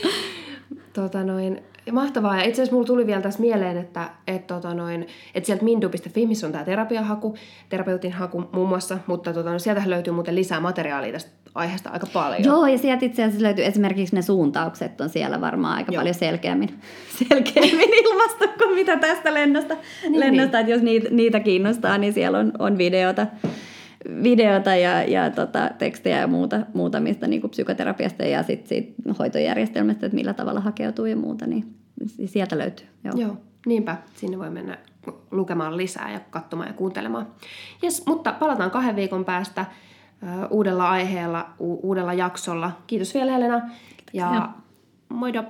tota 0.92 1.24
noin, 1.24 1.62
mahtavaa. 1.92 2.36
Ja 2.36 2.42
itse 2.42 2.62
asiassa 2.62 2.74
mulla 2.74 2.86
tuli 2.86 3.06
vielä 3.06 3.22
tässä 3.22 3.40
mieleen, 3.40 3.76
että, 3.76 4.10
että, 4.26 4.54
tota 4.54 4.74
noin, 4.74 5.06
että 5.34 5.46
sieltä 5.46 5.64
mindu.fi, 5.64 6.26
missä 6.26 6.46
on 6.46 6.52
tämä 6.52 6.64
terapiahaku, 6.64 7.34
terapeutin 7.68 8.12
haku 8.12 8.44
muun 8.52 8.68
muassa, 8.68 8.98
mutta 9.06 9.32
tota, 9.32 9.52
no, 9.52 9.58
sieltä 9.58 9.82
löytyy 9.86 10.12
muuten 10.12 10.34
lisää 10.34 10.60
materiaalia 10.60 11.12
tästä 11.12 11.30
aiheesta 11.54 11.90
aika 11.90 12.06
paljon. 12.12 12.44
Joo, 12.44 12.66
ja 12.66 12.78
sieltä 12.78 13.04
itse 13.04 13.22
asiassa 13.22 13.42
löytyy 13.42 13.64
esimerkiksi 13.64 14.14
ne 14.16 14.22
suuntaukset 14.22 15.00
on 15.00 15.08
siellä 15.08 15.40
varmaan 15.40 15.76
aika 15.76 15.92
Joo. 15.92 16.00
paljon 16.00 16.14
selkeämmin, 16.14 16.80
selkeämmin 17.28 17.94
ilmastu 17.94 18.44
kuin 18.58 18.74
mitä 18.74 18.96
tästä 18.96 19.34
lennosta. 19.34 19.76
Niin, 20.02 20.20
lennosta. 20.20 20.58
Niin. 20.58 20.60
Että 20.60 20.72
jos 20.72 20.82
niitä, 20.82 21.08
niitä 21.10 21.40
kiinnostaa, 21.40 21.98
niin 21.98 22.12
siellä 22.12 22.38
on, 22.38 22.52
on 22.58 22.78
videota 22.78 23.26
videota 24.22 24.76
ja, 24.76 25.02
ja 25.02 25.30
tota, 25.30 25.70
tekstejä 25.78 26.18
ja 26.18 26.26
muuta, 26.26 26.60
muuta 26.74 27.00
mistä 27.00 27.26
niin 27.26 27.50
psykoterapiasta 27.50 28.24
ja 28.24 28.42
sitten 28.42 28.68
siitä 28.68 28.92
hoitojärjestelmästä, 29.18 30.06
että 30.06 30.16
millä 30.16 30.34
tavalla 30.34 30.60
hakeutuu 30.60 31.06
ja 31.06 31.16
muuta, 31.16 31.46
niin 31.46 31.74
sieltä 32.26 32.58
löytyy. 32.58 32.86
Joo. 33.04 33.14
Joo, 33.16 33.36
niinpä. 33.66 33.96
Sinne 34.16 34.38
voi 34.38 34.50
mennä 34.50 34.78
lukemaan 35.30 35.76
lisää 35.76 36.12
ja 36.12 36.20
katsomaan 36.30 36.68
ja 36.68 36.74
kuuntelemaan. 36.74 37.26
Yes, 37.82 38.06
mutta 38.06 38.32
palataan 38.32 38.70
kahden 38.70 38.96
viikon 38.96 39.24
päästä 39.24 39.66
uudella 40.50 40.90
aiheella, 40.90 41.50
u- 41.60 41.80
uudella 41.88 42.12
jaksolla. 42.12 42.72
Kiitos 42.86 43.14
vielä 43.14 43.32
Helena. 43.32 43.60
Ja, 44.12 44.34
ja 44.34 44.48
moido! 45.08 45.44